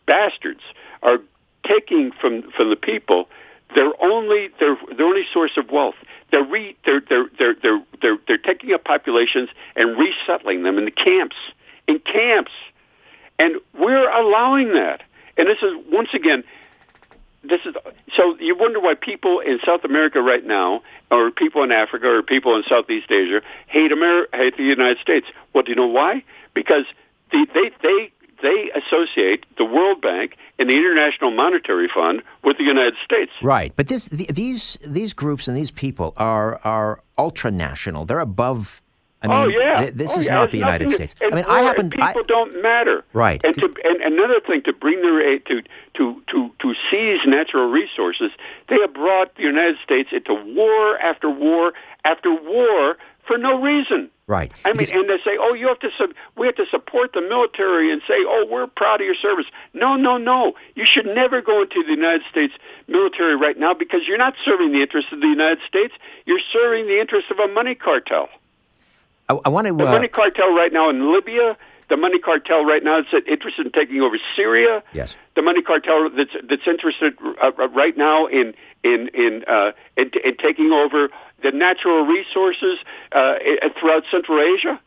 bastards 0.06 0.62
are 1.04 1.18
taking 1.66 2.12
from 2.12 2.44
from 2.52 2.70
the 2.70 2.76
people 2.76 3.28
their 3.76 3.92
only 4.02 4.50
their 4.60 4.78
their 4.96 5.06
only 5.06 5.26
source 5.34 5.58
of 5.58 5.70
wealth. 5.72 5.96
They're 6.32 6.44
re, 6.44 6.76
they're, 6.86 7.02
they're 7.08 7.26
they're 7.38 7.56
they're 7.62 7.84
they're 8.02 8.18
they're 8.28 8.38
taking 8.38 8.74
up 8.74 8.84
populations 8.84 9.50
and 9.76 9.98
resettling 9.98 10.64
them 10.64 10.78
in 10.78 10.86
the 10.86 10.92
camps 10.92 11.36
in 11.88 12.00
camps, 12.00 12.52
and 13.40 13.56
we're 13.78 14.10
allowing 14.10 14.74
that. 14.74 15.04
And 15.38 15.48
this 15.48 15.58
is 15.62 15.74
once 15.92 16.10
again, 16.14 16.44
this 17.44 17.62
is 17.66 17.76
so 18.16 18.38
you 18.40 18.56
wonder 18.56 18.80
why 18.80 18.96
people 18.96 19.40
in 19.40 19.60
South 19.66 19.84
America 19.84 20.22
right 20.22 20.46
now, 20.46 20.82
or 21.10 21.32
people 21.32 21.64
in 21.64 21.72
Africa, 21.72 22.08
or 22.08 22.24
people 22.24 22.56
in 22.56 22.64
Southeast 22.68 23.10
Asia 23.10 23.42
hate 23.68 23.92
Amer- 23.92 24.28
hate 24.34 24.58
the 24.58 24.64
United 24.64 25.00
States. 25.00 25.28
Well, 25.54 25.64
do 25.64 25.72
you 25.72 25.76
know 25.76 25.88
why? 25.88 26.24
Because 26.54 26.86
the, 27.32 27.48
they 27.54 27.72
they 27.82 28.12
they 28.42 28.72
associate 28.76 29.46
the 29.58 29.66
World 29.66 30.02
Bank 30.02 30.38
and 30.60 30.70
the 30.70 30.76
International 30.76 31.32
Monetary 31.32 31.88
Fund 31.94 32.22
with 32.44 32.58
the 32.58 32.64
United 32.64 32.96
States. 33.04 33.32
Right, 33.42 33.74
but 33.76 33.88
this 33.88 34.10
th- 34.10 34.30
these 34.30 34.78
these 34.86 35.14
groups 35.14 35.48
and 35.48 35.56
these 35.56 35.72
people 35.72 36.14
are 36.18 36.60
are 36.64 37.02
ultra 37.18 37.52
national. 37.52 38.06
They're 38.06 38.20
above. 38.20 38.82
I 39.24 39.28
oh, 39.28 39.30
mean, 39.30 39.58
oh 39.58 39.60
yeah, 39.60 39.80
th- 39.82 39.94
this 39.94 40.12
oh, 40.16 40.20
is 40.20 40.26
yeah, 40.26 40.34
not 40.34 40.44
it's 40.46 40.52
the 40.54 40.58
United 40.58 40.90
nothing 40.90 41.08
States. 41.08 41.22
and 41.22 41.34
I 41.34 41.36
mean, 41.36 41.46
I 41.48 41.62
happen. 41.62 41.90
people 41.92 42.08
I, 42.08 42.24
don't 42.28 42.62
matter. 42.62 43.06
Right. 43.14 43.40
And 43.44 43.56
to 43.56 43.74
and 43.84 44.02
another 44.02 44.40
thing 44.40 44.64
to 44.64 44.74
bring 44.74 45.02
their 45.02 45.22
aid 45.22 45.46
to 45.46 45.62
to 45.96 46.22
to 46.28 46.52
to 46.60 46.76
seize 46.90 47.20
natural 47.26 47.70
resources, 47.70 48.32
they 48.68 48.80
have 48.82 48.94
brought 48.94 49.36
the 49.36 49.44
United 49.44 49.78
States 49.84 50.10
into 50.12 50.34
war 50.34 50.98
after 50.98 51.30
war 51.30 51.74
after 52.04 52.34
war 52.34 52.98
for 53.28 53.38
no 53.38 53.62
reason. 53.62 54.10
right. 54.28 54.52
I 54.66 54.74
mean, 54.74 54.88
and 54.94 55.10
they 55.10 55.18
say, 55.24 55.38
"Oh, 55.40 55.54
you 55.54 55.68
have 55.68 55.80
to 55.80 55.90
sub- 55.98 56.14
we 56.38 56.46
have 56.48 56.56
to 56.56 56.66
support 56.68 57.14
the 57.14 57.22
military 57.22 57.92
and 57.92 58.02
say, 58.08 58.16
"Oh, 58.20 58.46
we're 58.50 58.68
proud 58.68 59.02
of 59.02 59.06
your 59.06 59.16
service." 59.16 59.46
No, 59.74 59.96
no, 59.96 60.18
no. 60.18 60.54
You 60.76 60.86
should 60.86 61.06
never 61.06 61.42
go 61.42 61.62
into 61.62 61.84
the 61.84 61.92
United 61.92 62.24
States 62.30 62.54
military 62.88 63.36
right 63.36 63.58
now 63.58 63.74
because 63.74 64.02
you're 64.08 64.18
not 64.28 64.34
serving 64.46 64.72
the 64.72 64.82
interests 64.82 65.12
of 65.12 65.20
the 65.22 65.28
United 65.28 65.60
States. 65.68 65.94
You're 66.26 66.46
serving 66.52 66.88
the 66.88 67.00
interests 67.00 67.30
of 67.32 67.40
a 67.40 67.48
money 67.48 67.76
cartel. 67.76 68.30
I, 69.30 69.40
I 69.46 69.50
want 69.50 69.68
to. 69.68 69.74
The 69.74 69.88
Uh, 69.88 69.92
money 69.92 70.08
cartel 70.08 70.54
right 70.56 70.74
now 70.74 70.90
in 70.90 71.12
Libya. 71.14 71.58
The 71.90 71.98
money 71.98 72.20
cartel 72.20 72.64
right 72.64 72.84
now 72.84 73.02
that's 73.02 73.28
interested 73.28 73.66
in 73.66 73.72
taking 73.74 74.00
over 74.02 74.18
Syria. 74.36 74.82
Yes. 74.94 75.18
The 75.36 75.42
money 75.42 75.62
cartel 75.62 76.10
that's 76.10 76.36
that's 76.50 76.66
interested 76.66 77.18
uh, 77.42 77.52
uh, 77.60 77.68
right 77.70 77.98
now 77.98 78.28
in 78.28 78.54
in 78.84 79.10
in, 79.14 79.44
uh, 79.46 79.72
in 79.98 80.10
in 80.24 80.38
taking 80.38 80.72
over 80.72 81.10
the 81.44 81.52
natural 81.52 82.06
resources 82.06 82.80
uh, 83.12 83.36
throughout 83.80 84.04
Central 84.12 84.40
Asia. 84.40 84.80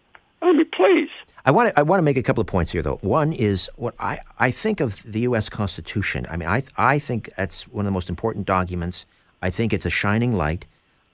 I 0.42 0.52
mean, 0.52 0.66
please. 0.70 1.10
I 1.46 1.50
want 1.50 1.70
to 1.70 1.78
I 1.78 1.82
want 1.82 1.98
to 1.98 2.02
make 2.02 2.16
a 2.16 2.22
couple 2.22 2.40
of 2.40 2.46
points 2.46 2.70
here, 2.70 2.82
though. 2.82 2.98
One 3.02 3.32
is 3.32 3.70
what 3.76 3.94
I, 3.98 4.20
I 4.38 4.50
think 4.50 4.80
of 4.80 5.02
the 5.02 5.20
U.S. 5.20 5.48
Constitution. 5.48 6.26
I 6.30 6.36
mean, 6.36 6.48
I 6.48 6.62
I 6.76 6.98
think 6.98 7.30
that's 7.36 7.68
one 7.68 7.84
of 7.84 7.90
the 7.90 7.92
most 7.92 8.08
important 8.08 8.46
documents. 8.46 9.04
I 9.42 9.50
think 9.50 9.72
it's 9.72 9.84
a 9.84 9.90
shining 9.90 10.34
light. 10.34 10.64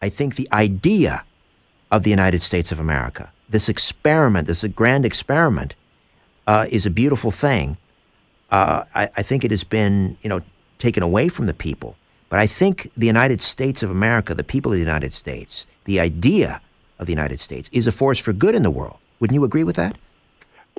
I 0.00 0.08
think 0.08 0.36
the 0.36 0.48
idea 0.52 1.24
of 1.90 2.04
the 2.04 2.10
United 2.10 2.42
States 2.42 2.70
of 2.70 2.78
America, 2.78 3.32
this 3.48 3.68
experiment, 3.68 4.46
this 4.46 4.64
grand 4.64 5.04
experiment, 5.04 5.74
uh, 6.46 6.66
is 6.70 6.86
a 6.86 6.90
beautiful 6.90 7.32
thing. 7.32 7.76
Uh, 8.52 8.84
I, 8.94 9.08
I 9.16 9.22
think 9.22 9.44
it 9.44 9.50
has 9.50 9.64
been 9.64 10.16
you 10.22 10.28
know 10.28 10.42
taken 10.78 11.02
away 11.02 11.28
from 11.28 11.46
the 11.46 11.54
people, 11.54 11.96
but 12.30 12.38
I 12.38 12.46
think 12.46 12.90
the 12.96 13.06
United 13.06 13.42
States 13.42 13.82
of 13.82 13.90
America, 13.90 14.34
the 14.34 14.44
people 14.44 14.72
of 14.72 14.76
the 14.76 14.84
United 14.84 15.12
States, 15.12 15.66
the 15.84 16.00
idea 16.00 16.62
of 16.98 17.06
the 17.06 17.12
United 17.12 17.40
States, 17.40 17.68
is 17.72 17.86
a 17.86 17.92
force 17.92 18.18
for 18.18 18.32
good 18.32 18.54
in 18.54 18.62
the 18.62 18.70
world. 18.70 18.96
Wouldn't 19.18 19.34
you 19.34 19.44
agree 19.44 19.64
with 19.64 19.76
that? 19.76 19.98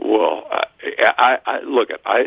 Well, 0.01 0.47
I, 0.49 0.63
I, 1.17 1.39
I 1.45 1.61
look 1.61 1.89
I 2.05 2.21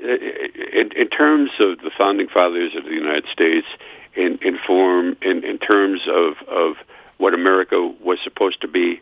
in, 0.72 0.92
in 0.92 1.08
terms 1.08 1.50
of 1.58 1.78
the 1.78 1.90
founding 1.98 2.28
fathers 2.28 2.76
of 2.76 2.84
the 2.84 2.94
United 2.94 3.26
States, 3.32 3.66
in 4.14 4.38
in 4.42 4.58
form 4.58 5.16
in, 5.22 5.42
in 5.42 5.58
terms 5.58 6.02
of 6.06 6.34
of 6.46 6.76
what 7.18 7.34
America 7.34 7.92
was 8.00 8.18
supposed 8.22 8.60
to 8.60 8.68
be? 8.68 9.00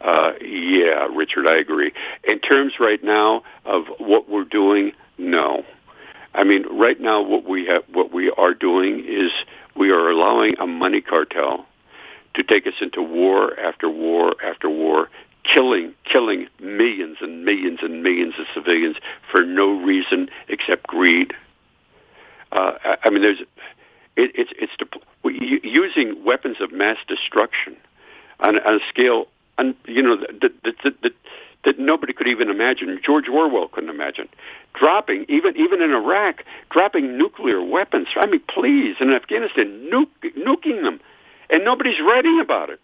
Uh, 0.00 0.32
yeah, 0.40 1.06
Richard, 1.14 1.46
I 1.48 1.56
agree. 1.56 1.92
In 2.24 2.40
terms 2.40 2.80
right 2.80 3.02
now 3.04 3.42
of 3.64 3.84
what 3.98 4.28
we're 4.28 4.44
doing, 4.44 4.92
no. 5.18 5.64
I 6.34 6.44
mean, 6.44 6.64
right 6.70 7.00
now 7.00 7.20
what 7.22 7.44
we 7.48 7.66
have, 7.66 7.82
what 7.92 8.12
we 8.12 8.30
are 8.30 8.54
doing 8.54 9.04
is 9.06 9.30
we 9.76 9.90
are 9.90 10.08
allowing 10.10 10.54
a 10.58 10.66
money 10.66 11.00
cartel 11.00 11.66
to 12.34 12.42
take 12.42 12.66
us 12.66 12.74
into 12.80 13.02
war 13.02 13.58
after 13.58 13.88
war 13.88 14.34
after 14.42 14.70
war, 14.70 15.08
killing 15.42 15.92
killing 16.04 16.46
millions 16.60 17.18
and 17.20 17.44
millions 17.44 17.80
and 17.82 18.02
millions 18.02 18.34
of 18.38 18.46
civilians 18.54 18.96
for 19.30 19.42
no 19.42 19.80
reason 19.80 20.28
except 20.48 20.86
greed. 20.86 21.32
Uh, 22.52 22.72
I 23.04 23.10
mean, 23.10 23.22
there's 23.22 23.40
it, 24.16 24.32
it's 24.34 24.52
it's 24.58 24.72
using 25.24 26.24
weapons 26.24 26.56
of 26.60 26.72
mass 26.72 26.98
destruction 27.08 27.76
on, 28.40 28.58
on 28.60 28.74
a 28.76 28.80
scale, 28.88 29.26
un, 29.58 29.74
you 29.86 30.02
know, 30.02 30.16
that, 30.16 30.52
that, 30.62 30.74
that, 30.84 31.02
that 31.02 31.12
that 31.64 31.78
nobody 31.78 32.12
could 32.12 32.28
even 32.28 32.48
imagine. 32.48 32.98
George 33.04 33.28
Orwell 33.28 33.68
couldn't 33.68 33.90
imagine. 33.90 34.28
Dropping, 34.74 35.26
even 35.28 35.56
even 35.56 35.82
in 35.82 35.90
Iraq, 35.90 36.44
dropping 36.70 37.18
nuclear 37.18 37.62
weapons. 37.62 38.08
I 38.16 38.26
mean, 38.26 38.42
please, 38.48 38.96
in 39.00 39.12
Afghanistan, 39.12 39.88
nuke, 39.92 40.34
nuking 40.36 40.82
them, 40.82 41.00
and 41.50 41.64
nobody's 41.64 42.00
writing 42.00 42.40
about 42.40 42.70
it. 42.70 42.80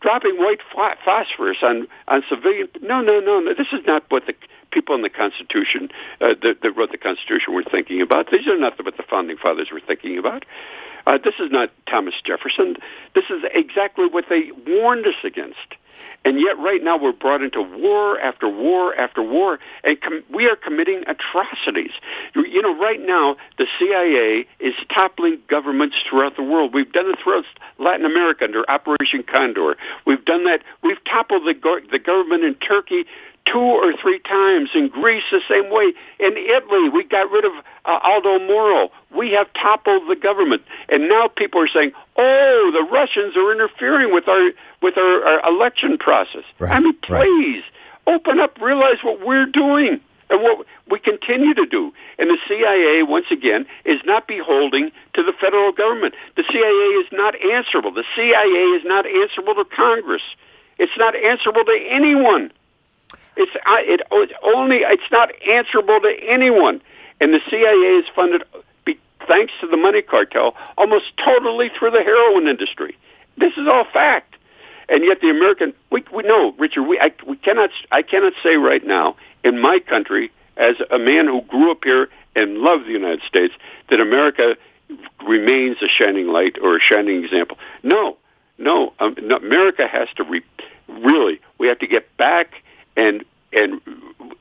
Dropping 0.00 0.36
white 0.38 0.60
phosphorus 1.04 1.58
on 1.62 1.86
on 2.08 2.22
civilian. 2.28 2.68
No, 2.82 3.00
no, 3.00 3.20
no, 3.20 3.40
no. 3.40 3.54
This 3.54 3.68
is 3.72 3.86
not 3.86 4.04
what 4.08 4.26
the 4.26 4.34
people 4.70 4.94
in 4.94 5.02
the 5.02 5.10
Constitution 5.10 5.88
uh, 6.20 6.34
that, 6.42 6.62
that 6.62 6.70
wrote 6.72 6.90
the 6.90 6.98
Constitution 6.98 7.54
were 7.54 7.64
thinking 7.64 8.00
about. 8.00 8.30
These 8.30 8.46
are 8.46 8.58
not 8.58 8.82
what 8.82 8.96
the 8.96 9.02
founding 9.02 9.36
fathers 9.36 9.68
were 9.72 9.80
thinking 9.80 10.16
about. 10.16 10.44
Uh, 11.10 11.18
this 11.18 11.34
is 11.40 11.50
not 11.50 11.72
Thomas 11.88 12.14
Jefferson. 12.24 12.76
This 13.16 13.24
is 13.30 13.42
exactly 13.52 14.06
what 14.06 14.26
they 14.30 14.52
warned 14.64 15.08
us 15.08 15.16
against. 15.24 15.74
And 16.24 16.38
yet, 16.38 16.56
right 16.58 16.84
now, 16.84 16.96
we're 16.98 17.12
brought 17.12 17.42
into 17.42 17.62
war 17.62 18.20
after 18.20 18.46
war 18.48 18.94
after 18.94 19.20
war, 19.20 19.58
and 19.82 20.00
com- 20.00 20.22
we 20.32 20.46
are 20.46 20.54
committing 20.54 21.02
atrocities. 21.08 21.90
You 22.36 22.62
know, 22.62 22.78
right 22.78 23.00
now, 23.00 23.36
the 23.58 23.66
CIA 23.78 24.46
is 24.60 24.74
toppling 24.94 25.38
governments 25.48 25.96
throughout 26.08 26.36
the 26.36 26.42
world. 26.42 26.74
We've 26.74 26.92
done 26.92 27.06
it 27.10 27.18
throughout 27.24 27.46
Latin 27.78 28.04
America 28.04 28.44
under 28.44 28.68
Operation 28.70 29.24
Condor. 29.24 29.76
We've 30.06 30.24
done 30.24 30.44
that. 30.44 30.62
We've 30.84 31.02
toppled 31.04 31.44
the, 31.44 31.54
go- 31.54 31.80
the 31.90 31.98
government 31.98 32.44
in 32.44 32.54
Turkey 32.54 33.04
two 33.46 33.58
or 33.58 33.92
three 33.96 34.18
times. 34.20 34.70
In 34.74 34.88
Greece, 34.88 35.24
the 35.30 35.40
same 35.48 35.70
way. 35.70 35.92
In 36.18 36.36
Italy, 36.36 36.88
we 36.88 37.04
got 37.04 37.30
rid 37.30 37.44
of 37.44 37.52
uh, 37.84 37.98
Aldo 38.02 38.40
Moro. 38.46 38.90
We 39.16 39.32
have 39.32 39.52
toppled 39.54 40.08
the 40.08 40.16
government, 40.16 40.62
and 40.88 41.08
now 41.08 41.28
people 41.28 41.60
are 41.60 41.68
saying, 41.68 41.92
"Oh, 42.16 42.70
the 42.72 42.82
Russians 42.90 43.36
are 43.36 43.52
interfering 43.52 44.12
with 44.12 44.28
our 44.28 44.50
with 44.82 44.96
our, 44.96 45.24
our 45.24 45.48
election 45.48 45.98
process." 45.98 46.44
Right, 46.58 46.72
I 46.72 46.80
mean, 46.80 46.94
please 47.02 47.62
right. 48.06 48.14
open 48.14 48.40
up, 48.40 48.60
realize 48.60 48.98
what 49.02 49.24
we're 49.24 49.46
doing. 49.46 50.00
And 50.32 50.44
what 50.44 50.64
we 50.88 51.00
continue 51.00 51.54
to 51.54 51.66
do. 51.66 51.92
And 52.16 52.30
the 52.30 52.38
CIA, 52.46 53.02
once 53.02 53.26
again, 53.32 53.66
is 53.84 54.00
not 54.04 54.28
beholding 54.28 54.92
to 55.14 55.24
the 55.24 55.32
federal 55.32 55.72
government. 55.72 56.14
The 56.36 56.44
CIA 56.48 57.02
is 57.02 57.08
not 57.10 57.34
answerable. 57.42 57.90
The 57.90 58.04
CIA 58.14 58.78
is 58.78 58.84
not 58.84 59.06
answerable 59.06 59.56
to 59.56 59.64
Congress. 59.64 60.22
It's 60.78 60.96
not 60.96 61.16
answerable 61.16 61.64
to 61.64 61.86
anyone. 61.88 62.52
It's 63.40 63.52
it, 63.54 64.00
it's 64.12 64.32
only 64.42 64.78
it's 64.78 65.10
not 65.10 65.30
answerable 65.50 65.98
to 66.00 66.14
anyone, 66.28 66.82
and 67.20 67.32
the 67.32 67.40
CIA 67.48 67.98
is 67.98 68.04
funded 68.14 68.44
thanks 69.26 69.52
to 69.60 69.66
the 69.66 69.76
money 69.76 70.02
cartel 70.02 70.54
almost 70.76 71.16
totally 71.16 71.70
through 71.70 71.90
the 71.90 72.02
heroin 72.02 72.48
industry. 72.48 72.96
This 73.36 73.52
is 73.56 73.66
all 73.72 73.84
fact, 73.84 74.36
and 74.88 75.04
yet 75.04 75.20
the 75.20 75.30
American 75.30 75.72
we 75.90 76.04
we 76.12 76.22
know 76.22 76.52
Richard 76.58 76.82
we 76.82 77.00
I, 77.00 77.12
we 77.26 77.36
cannot 77.36 77.70
I 77.90 78.02
cannot 78.02 78.34
say 78.42 78.56
right 78.56 78.84
now 78.86 79.16
in 79.42 79.58
my 79.58 79.78
country 79.78 80.30
as 80.56 80.76
a 80.90 80.98
man 80.98 81.26
who 81.26 81.40
grew 81.42 81.70
up 81.70 81.84
here 81.84 82.08
and 82.36 82.58
loved 82.58 82.86
the 82.86 82.92
United 82.92 83.22
States 83.22 83.54
that 83.88 84.00
America 84.00 84.56
remains 85.26 85.78
a 85.82 85.88
shining 85.88 86.28
light 86.28 86.56
or 86.62 86.76
a 86.76 86.80
shining 86.80 87.24
example. 87.24 87.56
No, 87.82 88.18
no, 88.58 88.92
um, 88.98 89.16
no 89.22 89.36
America 89.36 89.86
has 89.86 90.08
to 90.16 90.24
re- 90.24 90.44
really 90.88 91.40
we 91.58 91.68
have 91.68 91.78
to 91.78 91.86
get 91.86 92.14
back 92.18 92.62
and 93.00 93.24
and 93.52 93.80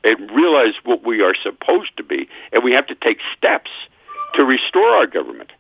and 0.04 0.32
realize 0.32 0.76
what 0.84 1.04
we 1.04 1.22
are 1.22 1.36
supposed 1.48 1.96
to 1.98 2.04
be, 2.04 2.30
and 2.52 2.64
we 2.64 2.72
have 2.74 2.88
to 2.88 2.96
take 2.96 3.20
steps 3.38 3.72
to 4.36 4.46
restore 4.46 4.90
our 4.98 5.08
government. 5.08 5.52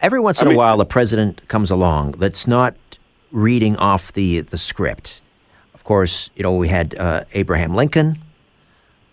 Every 0.00 0.20
once 0.20 0.40
in 0.40 0.46
I 0.46 0.50
a 0.50 0.52
mean, 0.52 0.58
while, 0.58 0.80
a 0.80 0.84
president 0.84 1.46
comes 1.48 1.70
along 1.70 2.12
that's 2.12 2.46
not 2.46 2.74
reading 3.30 3.76
off 3.76 4.12
the 4.12 4.40
the 4.40 4.58
script. 4.58 5.20
Of 5.74 5.84
course, 5.84 6.30
you 6.36 6.42
know 6.42 6.54
we 6.54 6.68
had 6.68 6.94
uh, 6.94 7.24
Abraham 7.32 7.74
Lincoln, 7.74 8.18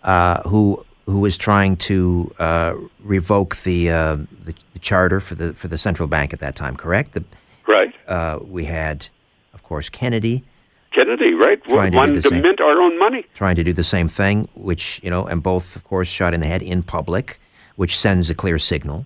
uh, 0.03 0.41
who 0.43 0.85
who 1.05 1.19
was 1.19 1.37
trying 1.37 1.75
to 1.75 2.33
uh, 2.39 2.75
revoke 3.03 3.57
the, 3.63 3.89
uh, 3.89 4.15
the, 4.45 4.53
the 4.73 4.79
charter 4.79 5.19
for 5.19 5.35
the 5.35 5.53
for 5.53 5.67
the 5.67 5.77
central 5.77 6.07
bank 6.07 6.33
at 6.33 6.39
that 6.39 6.55
time. 6.55 6.75
Correct. 6.75 7.13
The, 7.13 7.23
right. 7.67 7.93
Uh, 8.07 8.39
we 8.41 8.65
had, 8.65 9.07
of 9.53 9.63
course, 9.63 9.89
Kennedy 9.89 10.43
Kennedy, 10.91 11.33
right? 11.33 11.63
Trying 11.63 11.93
to, 11.93 12.21
to 12.21 12.41
mint 12.41 12.59
our 12.59 12.81
own 12.81 12.99
money. 12.99 13.25
Trying 13.35 13.55
to 13.55 13.63
do 13.63 13.73
the 13.73 13.83
same 13.83 14.07
thing, 14.07 14.47
which, 14.55 14.99
you 15.03 15.09
know, 15.09 15.25
and 15.25 15.41
both, 15.41 15.75
of 15.75 15.83
course, 15.85 16.07
shot 16.07 16.33
in 16.33 16.41
the 16.41 16.47
head 16.47 16.61
in 16.61 16.83
public, 16.83 17.39
which 17.77 17.97
sends 17.97 18.29
a 18.29 18.35
clear 18.35 18.59
signal. 18.59 19.05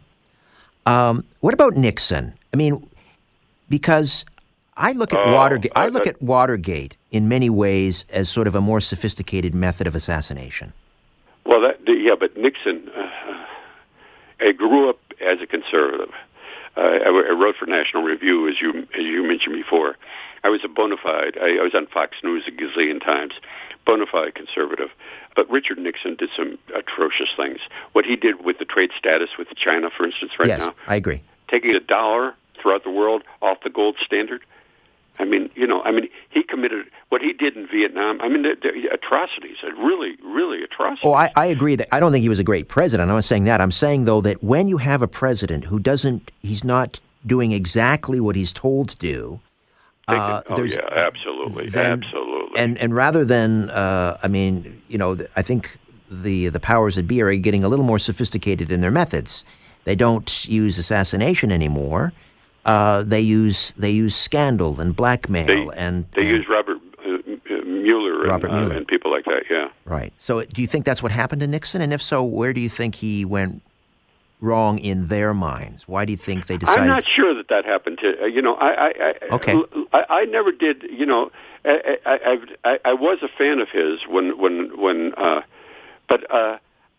Um, 0.85 1.23
what 1.39 1.53
about 1.53 1.75
Nixon? 1.75 2.33
I 2.53 2.57
mean, 2.57 2.87
because 3.69 4.25
I 4.77 4.91
look 4.91 5.13
at 5.13 5.19
oh, 5.19 5.33
Watergate. 5.33 5.71
I 5.75 5.87
look 5.87 6.05
uh, 6.05 6.11
at 6.11 6.21
Watergate 6.21 6.97
in 7.11 7.27
many 7.27 7.49
ways 7.49 8.05
as 8.09 8.29
sort 8.29 8.47
of 8.47 8.55
a 8.55 8.61
more 8.61 8.81
sophisticated 8.81 9.53
method 9.55 9.87
of 9.87 9.95
assassination. 9.95 10.73
Well, 11.45 11.61
that, 11.61 11.79
yeah, 11.87 12.15
but 12.19 12.35
Nixon, 12.35 12.89
uh, 12.95 13.45
I 14.41 14.51
grew 14.51 14.89
up 14.89 14.99
as 15.21 15.39
a 15.41 15.47
conservative. 15.47 16.11
Uh, 16.77 16.81
I, 16.81 17.07
I 17.07 17.31
wrote 17.31 17.55
for 17.57 17.65
National 17.65 18.03
Review, 18.03 18.47
as 18.49 18.55
you 18.61 18.87
as 18.93 19.03
you 19.03 19.23
mentioned 19.23 19.55
before. 19.55 19.95
I 20.43 20.49
was 20.49 20.61
a 20.63 20.67
bona 20.67 20.97
fide. 21.01 21.37
I, 21.41 21.57
I 21.57 21.63
was 21.63 21.73
on 21.73 21.87
Fox 21.87 22.17
News 22.23 22.43
a 22.47 22.51
gazillion 22.51 23.03
times, 23.03 23.33
bona 23.85 24.05
fide 24.05 24.35
conservative. 24.35 24.89
But 25.35 25.49
Richard 25.49 25.79
Nixon 25.79 26.15
did 26.15 26.29
some 26.35 26.59
atrocious 26.75 27.29
things. 27.35 27.59
What 27.93 28.05
he 28.05 28.15
did 28.15 28.45
with 28.45 28.59
the 28.59 28.65
trade 28.65 28.91
status 28.97 29.29
with 29.37 29.47
China, 29.55 29.89
for 29.95 30.05
instance, 30.05 30.33
right 30.37 30.47
yes, 30.47 30.59
now. 30.59 30.75
I 30.87 30.95
agree. 30.95 31.23
Taking 31.51 31.71
a 31.75 31.79
dollar 31.79 32.35
throughout 32.61 32.83
the 32.83 32.91
world 32.91 33.23
off 33.41 33.57
the 33.63 33.69
gold 33.69 33.97
standard. 34.05 34.41
I 35.17 35.25
mean, 35.25 35.49
you 35.55 35.65
know, 35.65 35.81
I 35.83 35.91
mean, 35.91 36.09
he 36.29 36.43
committed 36.43 36.87
what 37.09 37.21
he 37.21 37.33
did 37.33 37.55
in 37.55 37.67
Vietnam. 37.67 38.19
I 38.21 38.27
mean, 38.27 38.43
the, 38.43 38.89
atrocities, 38.91 39.57
really, 39.63 40.17
really 40.23 40.63
atrocities. 40.63 41.05
Oh, 41.05 41.13
I, 41.13 41.31
I 41.35 41.45
agree 41.45 41.75
that 41.75 41.93
I 41.93 41.99
don't 41.99 42.11
think 42.11 42.23
he 42.23 42.29
was 42.29 42.39
a 42.39 42.43
great 42.43 42.67
president. 42.67 43.09
I'm 43.09 43.15
not 43.15 43.23
saying 43.23 43.45
that. 43.45 43.61
I'm 43.61 43.71
saying 43.71 44.05
though 44.05 44.21
that 44.21 44.43
when 44.43 44.67
you 44.67 44.77
have 44.77 45.01
a 45.01 45.07
president 45.07 45.65
who 45.65 45.79
doesn't, 45.79 46.31
he's 46.41 46.63
not 46.63 46.99
doing 47.25 47.51
exactly 47.51 48.19
what 48.19 48.35
he's 48.35 48.51
told 48.51 48.89
to 48.89 48.95
do. 48.97 49.39
Uh, 50.07 50.43
oh 50.49 50.61
yeah, 50.61 50.81
absolutely, 50.91 51.67
then, 51.67 51.93
absolutely. 51.93 52.59
And 52.59 52.77
and 52.77 52.93
rather 52.93 53.25
than, 53.25 53.71
uh, 53.71 54.19
I 54.21 54.27
mean, 54.27 54.79
you 54.87 54.99
know, 54.99 55.17
I 55.35 55.41
think 55.41 55.79
the 56.11 56.49
the 56.49 56.59
powers 56.59 56.95
that 56.95 57.07
be 57.07 57.21
are 57.23 57.35
getting 57.37 57.63
a 57.63 57.69
little 57.69 57.85
more 57.85 57.97
sophisticated 57.97 58.71
in 58.71 58.81
their 58.81 58.91
methods. 58.91 59.43
They 59.85 59.95
don't 59.95 60.45
use 60.47 60.77
assassination 60.77 61.51
anymore 61.51 62.11
uh, 62.65 63.03
they 63.03 63.21
use 63.21 63.73
they 63.77 63.91
use 63.91 64.15
scandal 64.15 64.81
and 64.81 64.95
blackmail 64.95 65.45
they, 65.45 65.67
and 65.77 66.05
they 66.15 66.27
and, 66.27 66.37
use 66.37 66.49
Robert 66.49 66.79
uh, 67.05 67.17
Mueller, 67.65 68.27
Robert 68.27 68.47
and, 68.47 68.57
Mueller. 68.57 68.73
Uh, 68.73 68.77
and 68.77 68.87
people 68.87 69.11
like 69.11 69.25
that. 69.25 69.43
Yeah, 69.49 69.69
right. 69.85 70.11
So, 70.17 70.43
do 70.43 70.61
you 70.61 70.67
think 70.67 70.85
that's 70.85 71.03
what 71.03 71.11
happened 71.11 71.41
to 71.41 71.47
Nixon? 71.47 71.81
And 71.81 71.93
if 71.93 72.01
so, 72.01 72.23
where 72.23 72.53
do 72.53 72.59
you 72.59 72.69
think 72.69 72.95
he 72.95 73.23
went 73.23 73.61
wrong 74.41 74.79
in 74.79 75.07
their 75.07 75.33
minds? 75.33 75.87
Why 75.87 76.05
do 76.05 76.11
you 76.11 76.17
think 76.17 76.47
they 76.47 76.57
decided? 76.57 76.81
I'm 76.81 76.87
not 76.87 77.05
sure 77.05 77.33
that 77.35 77.49
that 77.49 77.65
happened 77.65 77.99
to 77.99 78.23
uh, 78.23 78.25
you 78.25 78.41
know. 78.41 78.55
I, 78.55 78.87
I, 78.87 78.93
I 78.97 79.13
okay. 79.35 79.63
I, 79.93 80.05
I 80.09 80.25
never 80.25 80.51
did. 80.51 80.83
You 80.89 81.05
know, 81.05 81.31
I, 81.63 81.97
I, 82.05 82.37
I, 82.63 82.79
I 82.83 82.93
was 82.93 83.19
a 83.21 83.27
fan 83.27 83.59
of 83.59 83.69
his 83.69 84.07
when 84.07 84.37
when 84.39 84.79
when, 84.79 85.13
uh, 85.15 85.41
but. 86.09 86.29
Uh, 86.33 86.57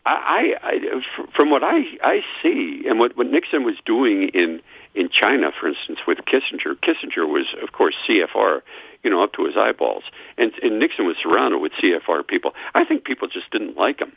I, 0.09 0.55
I, 0.62 1.02
from 1.35 1.50
what 1.50 1.64
I, 1.64 1.83
I 2.00 2.22
see, 2.40 2.85
and 2.88 3.00
what, 3.00 3.16
what 3.16 3.26
Nixon 3.26 3.64
was 3.64 3.74
doing 3.85 4.29
in 4.29 4.62
in 4.96 5.11
China, 5.11 5.52
for 5.52 5.68
instance, 5.68 6.00
with 6.06 6.18
Kissinger. 6.18 6.74
Kissinger 6.74 7.28
was, 7.28 7.46
of 7.62 7.72
course, 7.72 7.94
CFR, 8.09 8.62
you 9.04 9.11
know, 9.11 9.22
up 9.22 9.35
to 9.35 9.44
his 9.44 9.56
eyeballs, 9.56 10.04
and, 10.38 10.52
and 10.62 10.78
Nixon 10.78 11.06
was 11.06 11.16
surrounded 11.22 11.59
with 11.59 11.72
CFR 11.72 12.26
people. 12.26 12.54
I 12.74 12.85
think 12.85 13.04
people 13.04 13.28
just 13.28 13.50
didn't 13.50 13.76
like 13.76 14.00
him. 14.00 14.12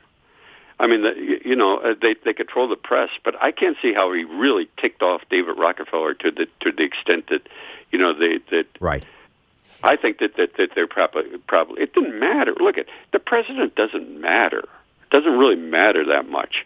I 0.79 0.87
mean, 0.87 1.01
the, 1.01 1.39
you 1.43 1.57
know, 1.57 1.77
uh, 1.79 1.93
they 2.01 2.15
they 2.23 2.31
control 2.33 2.69
the 2.69 2.77
press, 2.77 3.09
but 3.25 3.35
I 3.43 3.51
can't 3.51 3.75
see 3.81 3.93
how 3.93 4.13
he 4.13 4.23
really 4.23 4.69
ticked 4.77 5.01
off 5.01 5.21
David 5.29 5.57
Rockefeller 5.57 6.13
to 6.13 6.31
the 6.31 6.47
to 6.61 6.71
the 6.71 6.83
extent 6.83 7.27
that, 7.27 7.49
you 7.91 7.99
know, 7.99 8.13
they 8.13 8.39
that 8.51 8.67
right. 8.79 9.03
I 9.83 9.97
think 9.97 10.19
that 10.19 10.37
that, 10.37 10.55
that 10.57 10.69
they're 10.75 10.87
probably 10.87 11.37
probably 11.47 11.81
it 11.83 11.93
didn't 11.93 12.17
matter. 12.17 12.53
Look 12.57 12.77
at 12.77 12.85
the 13.11 13.19
president 13.19 13.75
doesn't 13.75 14.21
matter. 14.21 14.59
It 14.59 15.09
doesn't 15.11 15.37
really 15.37 15.57
matter 15.57 16.05
that 16.05 16.29
much. 16.29 16.65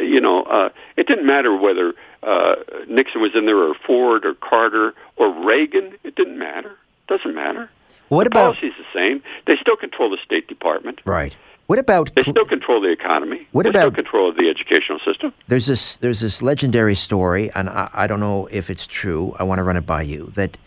You 0.00 0.20
know, 0.20 0.42
uh, 0.44 0.68
it 0.96 1.06
didn't 1.06 1.26
matter 1.26 1.56
whether 1.56 1.94
uh, 2.22 2.54
Nixon 2.88 3.20
was 3.20 3.32
in 3.34 3.46
there 3.46 3.58
or 3.58 3.74
Ford 3.74 4.24
or 4.24 4.34
Carter 4.34 4.94
or 5.16 5.32
Reagan. 5.44 5.94
It 6.04 6.14
didn't 6.14 6.38
matter. 6.38 6.72
Doesn't 7.08 7.34
matter. 7.34 7.68
What 8.08 8.24
the 8.24 8.28
about 8.28 8.54
policy's 8.56 8.72
the 8.78 8.84
same? 8.98 9.22
They 9.46 9.56
still 9.56 9.76
control 9.76 10.10
the 10.10 10.18
State 10.24 10.46
Department. 10.48 11.00
right? 11.04 11.34
What 11.66 11.78
about 11.78 12.14
They 12.14 12.22
still 12.22 12.44
control 12.44 12.80
the 12.82 12.90
economy. 12.90 13.48
What 13.52 13.62
they 13.62 13.70
about- 13.70 13.80
still 13.80 13.90
control 14.04 14.32
the 14.32 14.50
educational 14.50 14.98
system? 15.00 15.32
There's 15.48 15.66
this 15.66 15.96
there's 15.96 16.20
this 16.20 16.42
legendary 16.42 16.94
story, 16.94 17.50
and 17.54 17.70
I, 17.70 17.88
I 17.94 18.06
don't 18.06 18.20
know 18.20 18.46
if 18.52 18.68
it's 18.68 18.86
true. 18.86 19.34
I 19.38 19.44
want 19.44 19.58
to 19.60 19.62
run 19.62 19.76
it 19.78 19.86
by 19.86 20.02
you. 20.02 20.30
That 20.34 20.58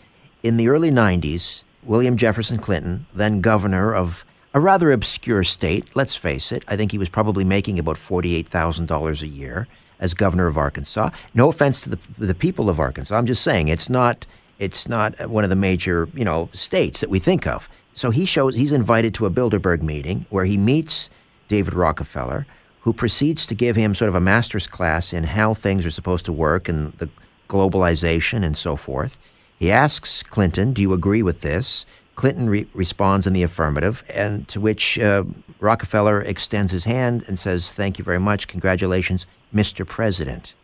in 0.42 0.56
the 0.56 0.68
early 0.68 0.90
'90s, 0.90 1.62
William 1.84 2.16
Jefferson 2.16 2.58
Clinton, 2.58 3.06
then 3.14 3.40
governor 3.40 3.94
of 3.94 4.24
a 4.54 4.60
rather 4.60 4.92
obscure 4.92 5.44
state, 5.44 5.84
let's 5.94 6.16
face 6.16 6.52
it, 6.52 6.64
I 6.68 6.76
think 6.76 6.92
he 6.92 6.98
was 6.98 7.08
probably 7.08 7.44
making 7.44 7.78
about 7.78 7.98
forty-eight 7.98 8.48
thousand 8.48 8.86
dollars 8.86 9.22
a 9.22 9.28
year 9.28 9.68
as 10.00 10.14
governor 10.14 10.46
of 10.46 10.56
Arkansas. 10.56 11.10
No 11.34 11.48
offense 11.48 11.80
to 11.80 11.90
the 11.90 11.98
the 12.18 12.34
people 12.34 12.70
of 12.70 12.80
Arkansas. 12.80 13.16
I'm 13.16 13.26
just 13.26 13.42
saying 13.42 13.68
it's 13.68 13.90
not 13.90 14.26
it's 14.58 14.88
not 14.88 15.28
one 15.28 15.44
of 15.44 15.50
the 15.50 15.56
major 15.56 16.08
you 16.14 16.24
know 16.24 16.48
states 16.52 17.00
that 17.00 17.10
we 17.10 17.18
think 17.18 17.46
of. 17.46 17.68
So 17.94 18.10
he 18.10 18.26
shows 18.26 18.54
he's 18.54 18.72
invited 18.72 19.12
to 19.14 19.26
a 19.26 19.30
Bilderberg 19.30 19.82
meeting 19.82 20.26
where 20.30 20.44
he 20.44 20.56
meets 20.56 21.10
David 21.48 21.74
Rockefeller, 21.74 22.46
who 22.82 22.92
proceeds 22.92 23.44
to 23.46 23.54
give 23.54 23.76
him 23.76 23.94
sort 23.94 24.08
of 24.08 24.14
a 24.14 24.20
master's 24.20 24.66
class 24.66 25.12
in 25.12 25.24
how 25.24 25.52
things 25.52 25.84
are 25.84 25.90
supposed 25.90 26.24
to 26.26 26.32
work 26.32 26.68
and 26.68 26.92
the 26.94 27.08
globalization 27.48 28.44
and 28.44 28.56
so 28.56 28.76
forth. 28.76 29.18
He 29.58 29.72
asks 29.72 30.22
Clinton, 30.22 30.72
"Do 30.72 30.80
you 30.80 30.92
agree 30.92 31.22
with 31.22 31.40
this?" 31.40 31.84
Clinton 32.18 32.50
re- 32.50 32.66
responds 32.74 33.28
in 33.28 33.32
the 33.32 33.44
affirmative, 33.44 34.02
and 34.12 34.48
to 34.48 34.58
which 34.58 34.98
uh, 34.98 35.22
Rockefeller 35.60 36.20
extends 36.20 36.72
his 36.72 36.82
hand 36.82 37.22
and 37.28 37.38
says, 37.38 37.72
"Thank 37.72 37.96
you 37.96 38.04
very 38.04 38.18
much. 38.18 38.48
Congratulations, 38.48 39.24
Mr. 39.54 39.86
President." 39.86 40.54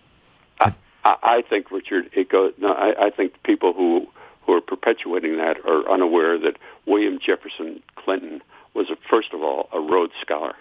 I, 0.58 0.74
I 1.04 1.42
think, 1.48 1.70
Richard, 1.70 2.10
it 2.12 2.28
goes. 2.28 2.54
No, 2.58 2.72
I, 2.72 3.06
I 3.06 3.10
think 3.10 3.40
people 3.44 3.72
who 3.72 4.08
who 4.42 4.52
are 4.54 4.60
perpetuating 4.60 5.36
that 5.36 5.58
are 5.64 5.88
unaware 5.88 6.40
that 6.40 6.56
William 6.86 7.20
Jefferson 7.24 7.80
Clinton 7.94 8.42
was, 8.74 8.90
a, 8.90 8.96
first 9.08 9.32
of 9.32 9.44
all, 9.44 9.68
a 9.72 9.78
Rhodes 9.78 10.14
Scholar. 10.20 10.56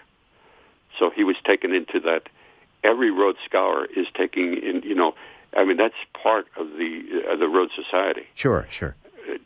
So 0.96 1.10
he 1.10 1.24
was 1.24 1.34
taken 1.44 1.74
into 1.74 1.98
that. 2.00 2.28
Every 2.84 3.10
Rhodes 3.10 3.38
Scholar 3.44 3.86
is 3.86 4.06
taking 4.16 4.58
in. 4.62 4.82
You 4.84 4.94
know, 4.94 5.16
I 5.56 5.64
mean, 5.64 5.76
that's 5.76 5.94
part 6.22 6.46
of 6.56 6.68
the 6.78 7.24
uh, 7.32 7.34
the 7.34 7.48
Rhodes 7.48 7.72
Society 7.74 8.28
Sure, 8.36 8.68
sure. 8.70 8.94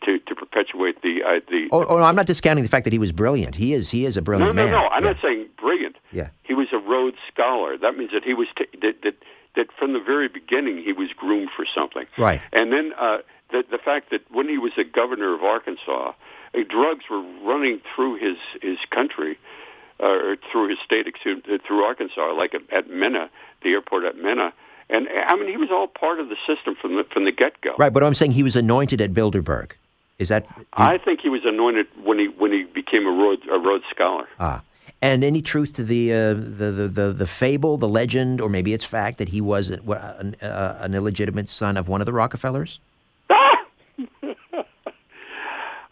To 0.04 0.18
to 0.18 0.34
perpetuate 0.34 1.02
the 1.02 1.22
uh, 1.22 1.40
the. 1.48 1.68
Oh, 1.72 1.84
oh, 1.84 1.98
no, 1.98 2.04
I'm 2.04 2.16
not 2.16 2.26
discounting 2.26 2.62
the 2.64 2.68
fact 2.70 2.84
that 2.84 2.92
he 2.92 2.98
was 2.98 3.12
brilliant. 3.12 3.54
He 3.54 3.74
is. 3.74 3.90
He 3.90 4.04
is 4.04 4.16
a 4.16 4.20
no, 4.20 4.24
brilliant 4.24 4.54
no, 4.56 4.62
man. 4.64 4.72
no. 4.72 4.86
I'm 4.88 5.04
Yeah. 5.04 5.12
not 5.12 5.22
saying 5.22 5.46
brilliant. 5.56 5.96
Yeah. 6.12 6.28
He 6.42 6.54
was 6.54 6.68
a 6.72 6.78
Rhodes 6.78 7.18
Scholar. 7.32 7.76
That 7.78 7.96
means 7.96 8.10
that 8.12 8.24
he 8.24 8.34
was 8.34 8.48
t- 8.56 8.66
that 8.82 9.02
that 9.02 9.14
that 9.56 9.68
from 9.78 9.92
the 9.92 10.00
very 10.00 10.28
beginning 10.28 10.78
he 10.82 10.92
was 10.92 11.10
groomed 11.16 11.50
for 11.54 11.64
something. 11.72 12.06
Right. 12.16 12.40
And 12.52 12.72
then 12.72 12.92
uh, 12.98 13.18
the 13.50 13.64
the 13.70 13.78
fact 13.78 14.10
that 14.10 14.22
when 14.30 14.48
he 14.48 14.58
was 14.58 14.72
the 14.76 14.84
governor 14.84 15.34
of 15.34 15.42
Arkansas, 15.42 16.12
uh, 16.54 16.58
drugs 16.68 17.04
were 17.10 17.22
running 17.44 17.80
through 17.94 18.16
his 18.16 18.36
his 18.62 18.78
country, 18.90 19.38
uh, 20.00 20.06
or 20.06 20.36
through 20.50 20.68
his 20.68 20.78
state, 20.84 21.06
excuse, 21.06 21.42
uh, 21.50 21.58
through 21.66 21.82
Arkansas, 21.84 22.32
like 22.34 22.54
at, 22.54 22.62
at 22.72 22.90
Mena, 22.90 23.30
the 23.62 23.70
airport 23.70 24.04
at 24.04 24.16
Mena. 24.16 24.52
And 24.90 25.08
I 25.26 25.36
mean, 25.36 25.48
he 25.48 25.56
was 25.56 25.70
all 25.70 25.86
part 25.86 26.18
of 26.18 26.28
the 26.28 26.36
system 26.46 26.74
from 26.74 26.96
the 26.96 27.04
from 27.04 27.24
the 27.24 27.32
get 27.32 27.60
go. 27.60 27.74
Right, 27.78 27.92
but 27.92 28.02
I'm 28.02 28.14
saying 28.14 28.32
he 28.32 28.42
was 28.42 28.56
anointed 28.56 29.00
at 29.00 29.12
Bilderberg. 29.12 29.72
Is 30.18 30.28
that 30.28 30.46
I 30.72 30.98
think 30.98 31.20
he 31.20 31.28
was 31.28 31.44
anointed 31.44 31.86
when 32.02 32.18
he 32.18 32.28
when 32.28 32.52
he 32.52 32.64
became 32.64 33.06
a 33.06 33.10
Rhodes 33.10 33.42
a 33.50 33.58
Rhodes 33.58 33.84
Scholar. 33.90 34.26
ah? 34.40 34.62
And 35.00 35.22
any 35.22 35.42
truth 35.42 35.74
to 35.74 35.84
the, 35.84 36.12
uh, 36.12 36.34
the, 36.34 36.72
the 36.72 36.88
the 36.88 37.12
the 37.12 37.26
fable, 37.26 37.76
the 37.76 37.88
legend, 37.88 38.40
or 38.40 38.48
maybe 38.48 38.72
it's 38.72 38.84
fact 38.84 39.18
that 39.18 39.28
he 39.28 39.40
was 39.40 39.70
an, 39.70 40.34
uh, 40.42 40.78
an 40.80 40.94
illegitimate 40.94 41.48
son 41.48 41.76
of 41.76 41.86
one 41.86 42.00
of 42.00 42.06
the 42.06 42.12
Rockefellers? 42.12 42.80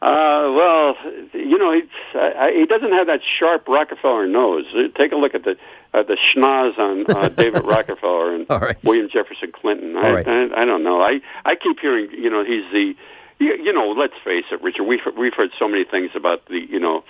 Uh, 0.07 0.53
well, 0.53 0.97
you 1.33 1.59
know, 1.59 1.73
he's, 1.73 1.83
uh, 2.15 2.47
he 2.55 2.65
doesn't 2.65 2.93
have 2.93 3.09
that 3.09 3.19
sharp 3.41 3.67
Rockefeller 3.67 4.29
nose. 4.29 4.65
Uh, 4.73 4.83
Take 4.97 5.11
a 5.11 5.17
look 5.17 5.35
at 5.35 5.43
the 5.43 5.57
uh, 5.93 6.05
the 6.05 6.17
schnoz 6.17 6.79
on 6.79 7.07
uh, 7.11 7.29
David 7.37 7.65
Rockefeller 7.65 8.37
and 8.37 8.47
right. 8.49 8.77
William 8.85 9.09
Jefferson 9.13 9.51
Clinton. 9.51 9.97
I, 9.97 10.13
right. 10.13 10.29
I, 10.29 10.61
I 10.61 10.65
don't 10.65 10.85
know. 10.85 11.03
I 11.03 11.21
I 11.45 11.57
keep 11.57 11.81
hearing, 11.81 12.09
you 12.13 12.31
know, 12.31 12.45
he's 12.45 12.71
the, 12.71 12.95
you, 13.41 13.57
you 13.57 13.73
know, 13.73 13.91
let's 13.99 14.15
face 14.23 14.45
it, 14.53 14.63
Richard. 14.63 14.85
We've 14.85 15.01
we've 15.19 15.35
heard 15.35 15.51
so 15.59 15.67
many 15.67 15.83
things 15.83 16.13
about 16.15 16.47
the, 16.47 16.61
you 16.61 16.79
know, 16.79 17.03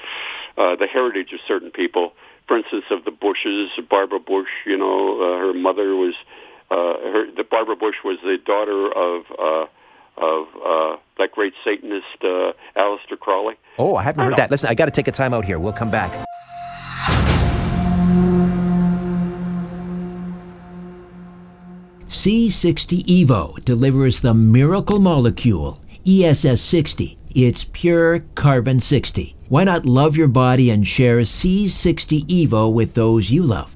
uh, 0.57 0.77
the 0.77 0.87
heritage 0.87 1.35
of 1.35 1.41
certain 1.47 1.71
people. 1.71 2.15
For 2.49 2.57
instance, 2.57 2.85
of 2.91 3.05
the 3.05 3.11
Bushes, 3.11 3.73
Barbara 3.91 4.21
Bush. 4.21 4.49
You 4.65 4.79
know, 4.79 5.21
uh, 5.21 5.39
her 5.39 5.53
mother 5.53 5.97
was, 5.97 6.15
uh, 6.71 6.77
her 7.13 7.27
the 7.31 7.45
Barbara 7.45 7.77
Bush 7.77 7.97
was 8.03 8.17
the 8.23 8.39
daughter 8.39 8.91
of. 8.91 9.25
Uh, 9.39 9.67
of 10.19 10.47
uh, 10.65 10.97
that 11.19 11.33
great 11.33 11.55
Satanist 11.65 12.07
uh, 12.23 12.53
Aleister 12.77 13.19
Crowley. 13.19 13.55
Oh, 13.79 13.97
I 13.97 14.03
haven't 14.03 14.21
I 14.21 14.25
heard 14.25 14.31
don't- 14.31 14.37
that. 14.39 14.51
Listen, 14.51 14.69
I 14.71 14.75
got 14.75 14.87
to 14.87 14.91
take 14.91 15.09
a 15.09 15.13
time 15.13 15.33
out 15.35 15.45
here. 15.45 15.59
We'll 15.59 15.73
come 15.73 15.91
back. 15.91 16.25
C60 22.09 23.03
Evo 23.05 23.63
delivers 23.65 24.21
the 24.21 24.33
miracle 24.35 25.01
molecule, 25.01 25.81
ESS 26.07 26.61
60. 26.61 27.19
It's 27.35 27.65
pure 27.73 28.21
carbon 28.35 28.81
60. 28.81 29.35
Why 29.49 29.65
not 29.65 29.85
love 29.85 30.17
your 30.17 30.29
body 30.29 30.71
and 30.71 30.87
share 30.87 31.19
C60 31.21 32.23
Evo 32.27 32.73
with 32.73 32.95
those 32.95 33.31
you 33.31 33.43
love? 33.43 33.76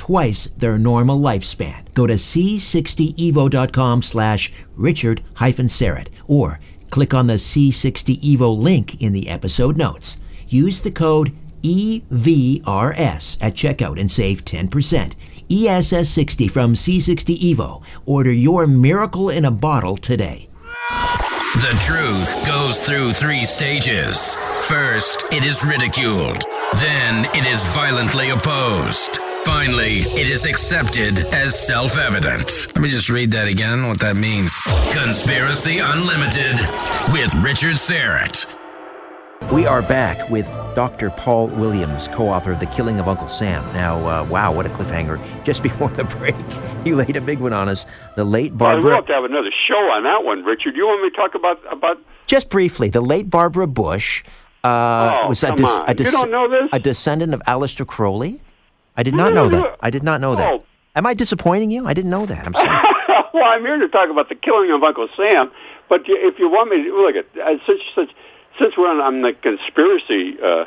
twice 0.00 0.46
their 0.56 0.78
normal 0.78 1.20
lifespan. 1.20 1.84
Go 1.92 2.06
to 2.06 2.14
c60evo.com 2.14 4.00
slash 4.00 4.50
richard 4.74 5.20
hyphen 5.34 5.68
or 6.26 6.58
click 6.88 7.12
on 7.12 7.26
the 7.26 7.34
C60 7.34 8.18
Evo 8.20 8.58
link 8.58 9.02
in 9.02 9.12
the 9.12 9.28
episode 9.28 9.76
notes. 9.76 10.18
Use 10.48 10.80
the 10.80 10.90
code 10.90 11.34
EVRS 11.62 13.36
at 13.42 13.54
checkout 13.54 14.00
and 14.00 14.10
save 14.10 14.42
10%. 14.42 15.14
ESS 15.52 16.08
60 16.08 16.48
from 16.48 16.72
C60 16.72 17.36
Evo. 17.52 17.82
Order 18.06 18.32
your 18.32 18.66
miracle 18.66 19.28
in 19.28 19.44
a 19.44 19.50
bottle 19.50 19.98
today. 19.98 20.48
The 21.56 21.78
truth 21.84 22.46
goes 22.46 22.80
through 22.80 23.12
three 23.12 23.44
stages. 23.44 24.34
First, 24.62 25.26
it 25.30 25.44
is 25.44 25.62
ridiculed. 25.62 26.42
Then, 26.76 27.26
it 27.34 27.44
is 27.44 27.62
violently 27.74 28.30
opposed. 28.30 29.19
Finally, 29.60 29.98
it 30.18 30.26
is 30.26 30.46
accepted 30.46 31.20
as 31.34 31.54
self 31.66 31.98
evident. 31.98 32.68
Let 32.68 32.78
me 32.80 32.88
just 32.88 33.10
read 33.10 33.30
that 33.32 33.46
again. 33.46 33.68
I 33.68 33.72
don't 33.74 33.82
know 33.82 33.88
what 33.88 34.00
that 34.00 34.16
means. 34.16 34.58
Conspiracy 34.90 35.80
Unlimited 35.82 36.58
with 37.12 37.34
Richard 37.44 37.74
Syrett. 37.74 38.56
We 39.52 39.66
are 39.66 39.82
back 39.82 40.30
with 40.30 40.46
Dr. 40.74 41.10
Paul 41.10 41.48
Williams, 41.48 42.08
co-author 42.08 42.52
of 42.52 42.60
The 42.60 42.64
Killing 42.68 42.98
of 43.00 43.06
Uncle 43.06 43.28
Sam. 43.28 43.62
Now, 43.74 43.98
uh, 44.22 44.24
wow, 44.24 44.50
what 44.50 44.64
a 44.64 44.70
cliffhanger! 44.70 45.20
Just 45.44 45.62
before 45.62 45.90
the 45.90 46.04
break, 46.04 46.34
you 46.86 46.96
laid 46.96 47.16
a 47.16 47.20
big 47.20 47.38
one 47.40 47.52
on 47.52 47.68
us. 47.68 47.84
The 48.16 48.24
late 48.24 48.56
Barbara. 48.56 48.78
I'd 48.78 48.80
Barbara. 48.80 48.96
love 48.96 49.06
to 49.08 49.12
have 49.12 49.24
another 49.24 49.50
show 49.68 49.90
on 49.90 50.04
that 50.04 50.24
one, 50.24 50.42
Richard. 50.42 50.74
You 50.74 50.86
want 50.86 51.02
me 51.02 51.10
to 51.10 51.16
talk 51.16 51.34
about 51.34 51.60
about? 51.70 51.98
Just 52.26 52.48
briefly, 52.48 52.88
the 52.88 53.02
late 53.02 53.28
Barbara 53.28 53.66
Bush 53.66 54.24
uh, 54.64 55.20
Oh, 55.24 55.28
was 55.28 55.42
a, 55.42 55.48
come 55.48 55.56
des- 55.56 55.64
on. 55.64 55.84
a, 55.86 55.94
You 56.02 56.10
don't 56.10 56.30
know 56.30 56.48
this? 56.48 56.70
a 56.72 56.78
descendant 56.78 57.34
of 57.34 57.42
Aleister 57.42 57.86
Crowley. 57.86 58.40
I 58.96 59.02
did 59.02 59.14
not 59.14 59.32
know 59.32 59.48
that. 59.48 59.76
I 59.80 59.90
did 59.90 60.02
not 60.02 60.20
know 60.20 60.36
that. 60.36 60.52
Oh. 60.52 60.64
Am 60.96 61.06
I 61.06 61.14
disappointing 61.14 61.70
you? 61.70 61.86
I 61.86 61.94
didn't 61.94 62.10
know 62.10 62.26
that. 62.26 62.46
I'm 62.46 62.52
sorry. 62.52 62.68
well, 63.34 63.44
I'm 63.44 63.62
here 63.62 63.78
to 63.78 63.88
talk 63.88 64.10
about 64.10 64.28
the 64.28 64.34
killing 64.34 64.70
of 64.72 64.82
Uncle 64.82 65.08
Sam. 65.16 65.50
But 65.88 66.02
if 66.06 66.38
you 66.38 66.48
want 66.48 66.70
me 66.70 66.82
to 66.84 67.02
look 67.02 67.16
at 67.16 67.26
uh, 67.40 67.58
since 67.66 67.80
since 67.94 68.10
since 68.58 68.76
we're 68.76 68.88
on, 68.88 69.00
on 69.00 69.22
the 69.22 69.32
conspiracy 69.32 70.36
uh, 70.42 70.64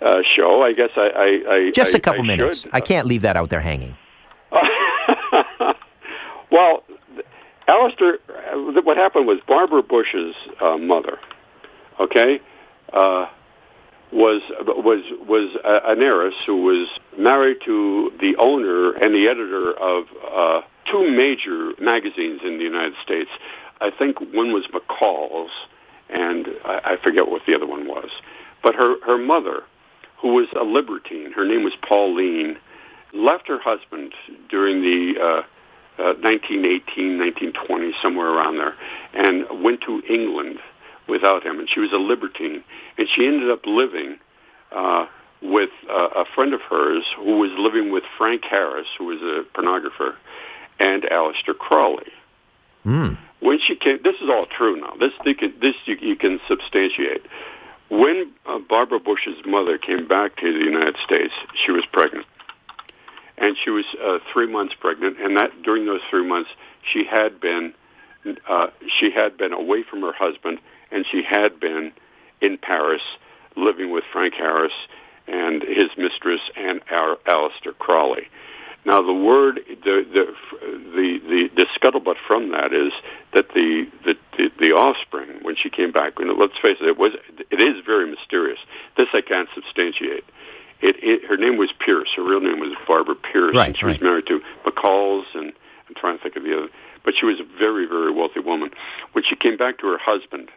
uh, 0.00 0.22
show, 0.36 0.62
I 0.62 0.72
guess 0.72 0.90
I, 0.96 1.08
I, 1.08 1.54
I 1.54 1.70
Just 1.70 1.94
a 1.94 2.00
couple 2.00 2.24
minutes. 2.24 2.66
I 2.72 2.80
can't 2.80 3.06
leave 3.06 3.22
that 3.22 3.36
out 3.36 3.50
there 3.50 3.60
hanging. 3.60 3.96
well, 6.50 6.82
Aleister, 7.68 8.14
uh, 8.28 8.80
what 8.82 8.96
happened 8.96 9.26
was 9.26 9.38
Barbara 9.46 9.82
Bush's 9.82 10.34
uh, 10.60 10.76
mother, 10.76 11.18
okay, 12.00 12.40
uh, 12.92 13.26
was 14.12 14.42
was 14.58 15.02
was 15.26 15.56
a, 15.64 15.92
an 15.92 16.02
heiress 16.02 16.34
who 16.46 16.62
was 16.62 16.88
married 17.16 17.58
to 17.64 18.12
the 18.20 18.34
owner 18.38 18.92
and 18.92 19.14
the 19.14 19.28
editor 19.28 19.72
of 19.72 20.04
uh, 20.32 20.60
two 20.90 21.10
major 21.10 21.72
magazines 21.80 22.40
in 22.44 22.58
the 22.58 22.64
United 22.64 22.94
States. 23.02 23.30
I 23.80 23.90
think 23.90 24.20
one 24.20 24.52
was 24.52 24.66
McCall's, 24.66 25.50
and 26.08 26.48
I, 26.64 26.80
I 26.84 26.96
forget 27.02 27.28
what 27.28 27.42
the 27.46 27.54
other 27.54 27.66
one 27.66 27.86
was. 27.86 28.10
But 28.62 28.74
her 28.74 29.00
her 29.04 29.18
mother, 29.18 29.62
who 30.20 30.34
was 30.34 30.48
a 30.58 30.64
libertine. 30.64 31.32
Her 31.32 31.46
name 31.46 31.64
was 31.64 31.74
Pauline. 31.86 32.56
Left 33.12 33.48
her 33.48 33.58
husband 33.58 34.14
during 34.48 34.82
the 34.82 35.20
uh, 35.20 35.42
uh, 36.00 36.14
1918, 36.22 37.18
1920, 37.18 37.92
somewhere 38.00 38.28
around 38.28 38.56
there, 38.56 38.74
and 39.14 39.62
went 39.62 39.80
to 39.82 40.00
England 40.08 40.58
without 41.08 41.44
him. 41.44 41.58
And 41.58 41.68
she 41.68 41.80
was 41.80 41.92
a 41.92 41.96
libertine, 41.98 42.62
and 42.98 43.08
she 43.14 43.26
ended 43.26 43.50
up 43.50 43.60
living 43.66 44.18
uh, 44.72 45.06
with 45.42 45.70
uh, 45.88 46.08
a 46.16 46.24
friend 46.34 46.52
of 46.54 46.60
hers 46.62 47.04
who 47.16 47.38
was 47.38 47.50
living 47.58 47.90
with 47.90 48.04
Frank 48.18 48.44
Harris, 48.44 48.86
who 48.98 49.06
was 49.06 49.20
a 49.20 49.44
pornographer, 49.56 50.14
and 50.78 51.02
Aleister 51.04 51.56
Crowley. 51.56 52.12
Mm. 52.84 53.18
When 53.40 53.58
she 53.66 53.74
came, 53.76 53.98
this 54.02 54.16
is 54.16 54.28
all 54.28 54.46
true 54.46 54.80
now. 54.80 54.94
This 54.98 55.12
this 55.60 55.74
you, 55.86 55.96
you 56.00 56.16
can 56.16 56.40
substantiate. 56.48 57.22
When 57.90 58.32
uh, 58.46 58.58
Barbara 58.58 59.00
Bush's 59.00 59.36
mother 59.44 59.76
came 59.76 60.06
back 60.06 60.36
to 60.36 60.52
the 60.52 60.64
United 60.64 60.96
States, 61.04 61.32
she 61.64 61.72
was 61.72 61.84
pregnant, 61.92 62.26
and 63.36 63.56
she 63.62 63.70
was 63.70 63.84
uh, 64.02 64.18
three 64.32 64.46
months 64.46 64.74
pregnant. 64.78 65.18
And 65.20 65.36
that 65.38 65.62
during 65.62 65.86
those 65.86 66.00
three 66.08 66.26
months, 66.26 66.50
she 66.92 67.04
had 67.04 67.40
been 67.40 67.74
uh, 68.48 68.68
she 68.98 69.10
had 69.10 69.36
been 69.36 69.52
away 69.52 69.82
from 69.82 70.02
her 70.02 70.12
husband, 70.12 70.58
and 70.90 71.04
she 71.10 71.22
had 71.22 71.60
been 71.60 71.92
in 72.40 72.58
Paris 72.58 73.02
living 73.56 73.90
with 73.90 74.04
Frank 74.12 74.34
Harris 74.34 74.72
and 75.26 75.62
his 75.62 75.90
mistress 75.96 76.40
and 76.56 76.80
our 76.90 77.16
Aleister 77.28 77.76
Crowley. 77.78 78.28
Now, 78.86 79.02
the 79.02 79.12
word, 79.12 79.60
the 79.84 80.06
the 80.10 80.34
the 80.94 81.20
the, 81.28 81.50
the 81.54 81.66
scuttlebutt 81.78 82.16
from 82.26 82.50
that 82.52 82.72
is 82.72 82.92
that 83.34 83.48
the, 83.54 83.86
the 84.04 84.16
the 84.38 84.50
the 84.58 84.72
offspring, 84.72 85.40
when 85.42 85.54
she 85.54 85.68
came 85.68 85.92
back, 85.92 86.18
know, 86.18 86.32
let's 86.32 86.58
face 86.62 86.78
it, 86.80 86.88
it 86.88 86.98
was 86.98 87.12
it 87.50 87.60
is 87.60 87.84
very 87.84 88.10
mysterious. 88.10 88.58
This 88.96 89.08
I 89.12 89.20
can't 89.20 89.50
substantiate. 89.54 90.24
It, 90.80 90.96
it 91.02 91.28
her 91.28 91.36
name 91.36 91.58
was 91.58 91.70
Pierce. 91.78 92.08
Her 92.16 92.24
real 92.24 92.40
name 92.40 92.58
was 92.58 92.74
Barbara 92.88 93.16
Pierce, 93.16 93.54
right, 93.54 93.68
and 93.68 93.76
she 93.76 93.84
right. 93.84 94.00
was 94.00 94.02
married 94.02 94.26
to 94.28 94.40
McCalls, 94.64 95.24
and 95.34 95.52
I'm 95.88 95.94
trying 95.94 96.16
to 96.16 96.22
think 96.22 96.36
of 96.36 96.44
the 96.44 96.56
other. 96.56 96.68
But 97.04 97.14
she 97.20 97.26
was 97.26 97.38
a 97.38 97.58
very 97.58 97.84
very 97.84 98.10
wealthy 98.10 98.40
woman. 98.40 98.70
When 99.12 99.24
she 99.28 99.36
came 99.36 99.58
back 99.58 99.78
to 99.80 99.88
her 99.88 99.98
husband, 99.98 100.48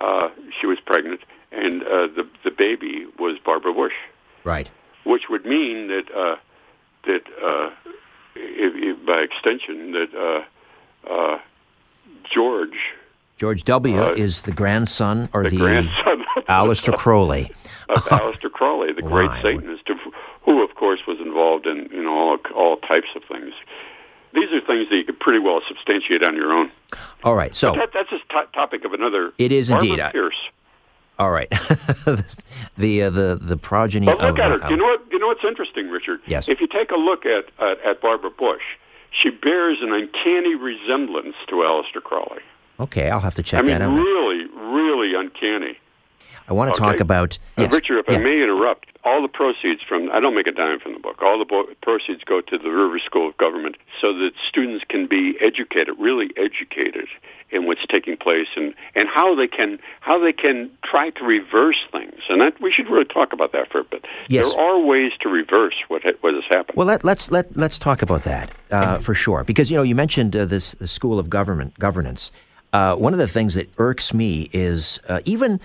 uh, 0.00 0.28
she 0.60 0.66
was 0.66 0.78
pregnant, 0.84 1.20
and 1.52 1.82
uh, 1.82 2.06
the 2.08 2.26
the 2.44 2.50
baby 2.50 3.06
was 3.18 3.38
Barbara 3.44 3.72
Bush. 3.74 3.94
Right. 4.44 4.68
Which 5.04 5.28
would 5.28 5.44
mean 5.46 5.88
that. 5.88 6.10
Uh, 6.14 6.36
that, 7.06 7.22
uh, 7.42 7.70
if, 8.34 8.74
if 8.74 9.06
by 9.06 9.20
extension, 9.20 9.92
that 9.92 10.44
uh, 11.06 11.10
uh, 11.10 11.38
George 12.30 12.76
George 13.38 13.64
W. 13.64 14.02
Uh, 14.02 14.10
is 14.10 14.42
the 14.42 14.52
grandson 14.52 15.28
or 15.32 15.44
the, 15.44 15.50
the, 15.50 15.56
grandson 15.56 16.24
of, 16.36 16.44
Aleister 16.48 16.94
Crowley. 16.96 17.52
of 17.88 18.02
Aleister 18.04 18.50
Crowley, 18.50 18.92
the 18.92 19.00
great 19.02 19.30
Right. 19.30 19.42
Satanist, 19.42 19.84
who- 19.86 20.12
who, 20.42 20.62
of 20.64 20.74
course, 20.74 21.00
was 21.06 21.18
involved 21.20 21.66
in 21.66 21.88
you 21.92 22.02
know 22.02 22.16
all, 22.16 22.38
all 22.54 22.76
types 22.78 23.08
of 23.14 23.22
things. 23.24 23.54
These 24.32 24.52
are 24.52 24.60
things 24.60 24.88
that 24.90 24.96
you 24.96 25.04
could 25.04 25.18
pretty 25.20 25.38
well 25.38 25.60
substantiate 25.66 26.22
on 26.24 26.36
your 26.36 26.52
own. 26.52 26.70
All 27.24 27.34
right. 27.34 27.54
So 27.54 27.72
That, 27.74 27.90
that's 27.92 28.12
a 28.12 28.18
to- 28.18 28.48
topic 28.52 28.84
of 28.84 28.92
another. 28.92 29.32
It 29.38 29.52
is 29.52 29.68
Barbara 29.70 29.88
indeed. 29.88 30.00
I- 30.02 30.12
Pierce. 30.12 30.36
all 31.18 31.30
right. 31.30 31.48
the 32.78 33.02
uh, 33.04 33.10
the 33.10 33.38
the 33.40 33.56
progeny 33.56 34.06
But 34.06 34.20
of 34.20 34.30
look 34.30 34.38
at 34.38 34.50
her. 34.50 34.64
uh, 34.64 34.70
you 34.70 34.76
know 34.76 34.84
what? 34.84 35.02
You 35.10 35.18
know 35.18 35.26
what's 35.28 35.44
interesting, 35.44 35.88
Richard? 35.90 36.20
Yes. 36.26 36.48
If 36.48 36.60
you 36.60 36.66
take 36.66 36.90
a 36.90 36.96
look 36.96 37.26
at 37.26 37.46
at, 37.58 37.80
at 37.84 38.00
Barbara 38.00 38.30
Bush, 38.30 38.62
she 39.10 39.30
bears 39.30 39.78
an 39.80 39.92
uncanny 39.92 40.54
resemblance 40.54 41.34
to 41.48 41.56
Aleister 41.56 42.02
Crowley. 42.02 42.42
Okay, 42.80 43.10
I'll 43.10 43.20
have 43.20 43.34
to 43.34 43.42
check 43.42 43.58
I 43.60 43.62
mean, 43.62 43.78
that 43.78 43.82
out. 43.82 43.94
really, 43.96 44.46
really 44.54 45.14
uncanny. 45.14 45.78
I 46.48 46.52
want 46.54 46.74
to 46.74 46.78
talk 46.80 46.94
Okay. 46.94 47.02
about 47.02 47.38
Uh, 47.56 47.62
yes. 47.62 47.72
Richard, 47.72 47.98
if 47.98 48.06
yeah. 48.08 48.16
I 48.16 48.18
may 48.18 48.42
interrupt, 48.42 48.86
all 49.04 49.22
the 49.22 49.28
proceeds 49.28 49.82
from, 49.82 50.10
I 50.12 50.18
don't 50.20 50.34
make 50.34 50.46
a 50.46 50.52
dime 50.52 50.80
from 50.80 50.92
the 50.94 50.98
book, 50.98 51.22
all 51.22 51.38
the 51.38 51.44
bo- 51.44 51.68
proceeds 51.82 52.24
go 52.24 52.40
to 52.40 52.58
the 52.58 52.70
River 52.70 52.98
School 52.98 53.28
of 53.28 53.36
Government 53.36 53.76
so 54.00 54.12
that 54.18 54.32
students 54.48 54.84
can 54.88 55.06
be 55.06 55.36
educated, 55.40 55.94
really 55.98 56.30
educated 56.36 57.06
in 57.50 57.66
what's 57.66 57.80
taking 57.88 58.16
place 58.16 58.48
and, 58.56 58.74
and 58.94 59.08
how 59.08 59.34
they 59.34 59.46
can 59.46 59.78
how 60.00 60.18
they 60.18 60.32
can 60.32 60.70
try 60.84 61.08
to 61.10 61.24
reverse 61.24 61.78
things. 61.92 62.20
And 62.28 62.40
that 62.42 62.60
we 62.60 62.70
should 62.72 62.88
really 62.90 63.06
talk 63.06 63.32
about 63.32 63.52
that 63.52 63.70
for 63.70 63.80
a 63.80 63.84
bit. 63.84 64.04
Yes. 64.28 64.50
There 64.52 64.60
are 64.62 64.78
ways 64.78 65.12
to 65.20 65.28
reverse 65.28 65.74
what, 65.88 66.02
ha- 66.02 66.12
what 66.20 66.34
has 66.34 66.44
happened. 66.50 66.76
Well, 66.76 66.86
let, 66.86 67.04
let's 67.04 67.30
let 67.30 67.56
let's 67.56 67.78
talk 67.78 68.02
about 68.02 68.24
that 68.24 68.50
uh, 68.70 68.98
for 68.98 69.14
sure, 69.14 69.44
because 69.44 69.70
you 69.70 69.76
know 69.78 69.82
you 69.82 69.94
mentioned 69.94 70.36
uh, 70.36 70.44
this 70.44 70.72
the 70.72 70.88
school 70.88 71.18
of 71.18 71.30
government 71.30 71.78
governance. 71.78 72.32
Uh, 72.70 72.94
one 72.96 73.14
of 73.14 73.18
the 73.18 73.28
things 73.28 73.54
that 73.54 73.66
irks 73.78 74.12
me 74.12 74.50
is 74.52 75.00
uh, 75.08 75.20
even 75.24 75.58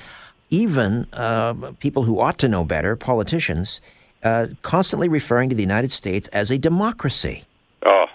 even 0.53 1.07
uh, 1.13 1.53
people 1.79 2.03
who 2.03 2.19
ought 2.19 2.37
to 2.37 2.47
know 2.47 2.63
better, 2.63 2.95
politicians, 2.95 3.81
uh, 4.23 4.47
constantly 4.61 5.07
referring 5.09 5.49
to 5.49 5.55
the 5.55 5.63
United 5.63 5.91
States 5.91 6.27
as 6.29 6.51
a 6.51 6.57
democracy. 6.57 7.43
oh, 7.85 8.05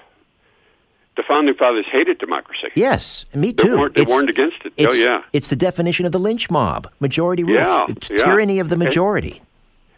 the 1.16 1.24
founding 1.24 1.56
fathers 1.56 1.84
hated 1.90 2.18
democracy. 2.18 2.68
Yes, 2.76 3.26
me 3.34 3.48
They 3.50 3.64
too. 3.64 3.76
warned- 3.76 3.94
they 3.94 4.04
warned 4.04 4.30
against 4.30 4.58
it. 4.64 4.72
Oh, 4.78 4.92
yeah. 4.92 5.22
it's 5.32 5.48
the 5.48 5.56
definition 5.56 6.06
of 6.06 6.12
the 6.12 6.20
lynch 6.20 6.48
mob, 6.48 6.86
majority 7.00 7.42
rule. 7.42 7.56
Yeah, 7.56 7.86
it's 7.88 8.08
yeah. 8.08 8.18
tyranny 8.18 8.60
of 8.60 8.68
the 8.68 8.76
majority. 8.76 9.42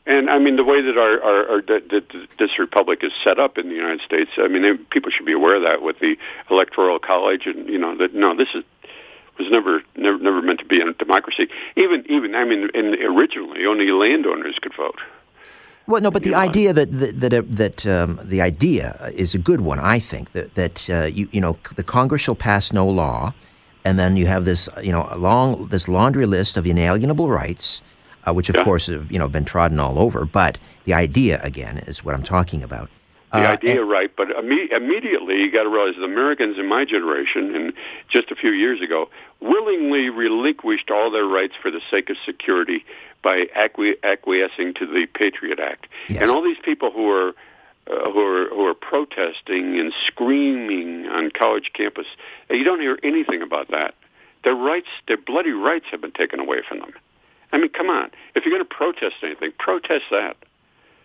And 0.07 0.31
I 0.31 0.39
mean, 0.39 0.57
the 0.57 0.65
way 0.65 0.81
that 0.81 0.97
our, 0.97 1.23
our, 1.23 1.41
our 1.51 1.61
this 2.41 2.59
republic 2.59 3.01
is 3.05 3.13
set 3.23 3.39
up 3.39 3.59
in 3.59 3.69
the 3.69 3.75
United 3.75 4.01
States, 4.01 4.31
I 4.39 4.49
mean, 4.49 4.63
they, 4.63 4.75
people 4.91 5.11
should 5.11 5.27
be 5.27 5.33
aware 5.35 5.57
of 5.57 5.63
that 5.63 5.83
with 5.83 5.99
the 5.99 6.17
electoral 6.51 6.99
college, 6.99 7.45
and 7.47 7.69
you 7.69 7.79
know 7.79 7.95
that 7.99 8.15
no, 8.15 8.35
this 8.35 8.49
is 8.55 8.65
was 9.41 9.51
never 9.51 9.83
never 9.97 10.19
never 10.29 10.43
meant 10.43 10.61
to 10.65 10.69
be 10.75 10.81
a 10.81 10.93
democracy. 10.93 11.49
Even 11.77 11.99
even 12.17 12.35
I 12.35 12.45
mean, 12.51 12.63
in, 12.75 12.87
originally 13.03 13.65
only 13.67 13.91
landowners 13.91 14.57
could 14.63 14.75
vote. 14.75 15.01
Well, 15.87 16.01
no, 16.01 16.11
but 16.11 16.23
the 16.23 16.37
idea 16.49 16.73
that 16.73 16.89
that 16.99 17.21
that, 17.21 17.35
uh, 17.35 17.43
that 17.63 17.79
um, 17.87 18.21
the 18.23 18.41
idea 18.41 18.87
is 19.25 19.35
a 19.35 19.39
good 19.39 19.63
one. 19.71 19.81
I 19.95 19.99
think 19.99 20.33
that 20.37 20.55
that 20.55 20.77
uh, 20.91 21.07
you 21.19 21.29
you 21.33 21.41
know 21.41 21.57
the 21.75 21.83
Congress 21.83 22.23
shall 22.23 22.37
pass 22.37 22.73
no 22.73 22.87
law, 22.87 23.33
and 23.85 23.99
then 23.99 24.17
you 24.17 24.27
have 24.27 24.45
this 24.45 24.69
you 24.83 24.93
know 24.93 25.09
a 25.11 25.19
long 25.19 25.67
this 25.69 25.89
laundry 25.89 26.27
list 26.27 26.57
of 26.57 26.67
inalienable 26.67 27.29
rights, 27.29 27.83
uh, 28.27 28.33
which 28.33 28.49
of 28.51 28.57
Yeah. 28.57 28.65
course 28.65 28.87
have 28.87 29.11
you 29.11 29.19
know 29.19 29.29
been 29.29 29.45
trodden 29.45 29.81
all 29.81 29.99
over. 29.99 30.25
But 30.25 30.59
the 30.85 30.95
idea 30.95 31.41
again 31.43 31.79
is 31.79 32.05
what 32.05 32.15
I'm 32.15 32.23
talking 32.37 32.63
about. 32.63 32.89
The 33.33 33.39
Uh, 33.49 33.53
idea, 33.53 33.81
and- 33.83 33.91
right? 33.91 34.11
But 34.17 34.29
imme- 34.31 34.73
immediately 34.73 35.41
you 35.43 35.51
got 35.51 35.63
to 35.63 35.69
realize 35.69 35.95
the 35.97 36.05
Americans 36.05 36.59
in 36.59 36.67
my 36.67 36.85
generation, 36.85 37.55
and 37.55 37.73
just 38.09 38.31
a 38.33 38.35
few 38.35 38.51
years 38.51 38.81
ago, 38.81 39.09
willingly 39.39 40.11
relinquished 40.11 40.91
all 40.91 41.11
their 41.11 41.27
rights 41.27 41.55
for 41.63 41.71
the 41.71 41.81
sake 41.91 42.11
of 42.11 42.17
security 42.25 42.85
by 43.23 43.45
acqui- 43.57 43.97
acquiescing 44.03 44.75
to 44.75 44.87
the 44.87 45.07
Patriot 45.07 45.61
Act. 45.61 45.87
Yes. 46.09 46.23
And 46.23 46.31
all 46.31 46.43
these 46.43 46.59
people 46.59 46.91
who 46.91 47.09
are 47.11 47.35
uh, 47.91 48.11
who 48.11 48.21
are 48.21 48.49
who 48.51 48.67
are 48.67 48.75
protesting 48.75 49.79
and 49.79 49.93
screaming 50.07 51.07
on 51.09 51.31
college 51.31 51.73
campus, 51.73 52.07
you 52.49 52.63
don't 52.63 52.81
hear 52.81 52.99
anything 53.03 53.43
about 53.43 53.69
that. 53.69 53.95
Their 54.45 54.55
rights, 54.55 54.89
their 55.09 55.17
bloody 55.17 55.51
rights, 55.53 55.87
have 55.91 56.01
been 56.01 56.13
taken 56.13 56.41
away 56.41 56.63
from 56.69 56.79
them. 56.81 56.93
I 57.53 57.59
mean, 57.59 57.71
come 57.71 57.91
on! 57.91 58.11
If 58.35 58.45
you're 58.45 58.53
going 58.55 58.65
to 58.67 58.75
protest 58.75 59.17
anything, 59.23 59.53
protest 59.59 60.05
that. 60.11 60.37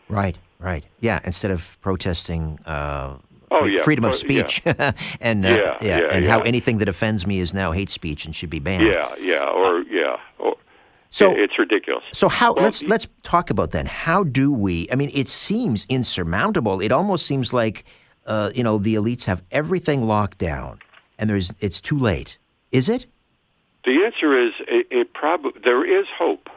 Right, 0.09 0.38
right, 0.60 0.86
yeah. 1.00 1.20
Instead 1.24 1.52
of 1.52 1.78
protesting. 1.82 2.60
Uh, 2.65 3.18
Oh, 3.52 3.65
yeah, 3.65 3.84
freedom 3.84 4.04
of 4.06 4.10
pro- 4.20 4.30
yeah. 4.32 4.48
speech, 4.48 4.62
and 5.22 5.46
uh, 5.46 5.50
Yeah, 5.50 5.78
yeah, 5.80 6.08
and 6.12 6.26
how 6.26 6.41
anything 6.41 6.80
that 6.80 6.89
offends 6.89 7.28
me 7.28 7.38
is 7.39 7.54
now 7.54 7.72
hate 7.72 7.89
speech 7.91 8.26
and 8.26 8.36
should 8.36 8.50
be 8.50 8.58
banned. 8.60 8.84
Yeah, 8.84 9.13
yeah, 9.20 9.46
or 9.48 9.82
yeah, 9.84 10.18
or 10.39 10.56
So- 11.12 11.32
it's 11.32 11.58
ridiculous. 11.58 12.04
So 12.12 12.28
how 12.28 12.54
Well, 12.54 12.63
let's 12.65 12.84
let's 12.84 13.08
talk 13.22 13.52
about 13.52 13.70
then. 13.72 13.86
How 13.86 14.24
do 14.24 14.52
we? 14.52 14.88
I 14.91 14.96
mean, 14.96 15.12
it 15.13 15.28
seems 15.30 15.86
insurmountable. 15.89 16.82
It 16.82 16.91
almost 16.91 17.28
seems 17.28 17.54
like 17.54 17.86
uh, 18.26 18.50
you 18.56 18.63
know 18.63 18.80
the 18.80 18.96
elites 18.96 19.26
have 19.26 19.44
everything 19.52 20.08
locked 20.08 20.39
down, 20.39 20.80
and 21.20 21.30
there's 21.30 21.54
it's 21.62 21.80
too 21.80 22.00
late. 22.00 22.39
Is 22.72 22.89
it? 22.89 23.06
The 23.86 24.04
answer 24.04 24.36
is 24.36 24.54
it, 24.68 24.88
it 24.89 25.13
prob- 25.13 25.62
there 25.63 25.86
is 25.86 26.08
hope, 26.18 26.50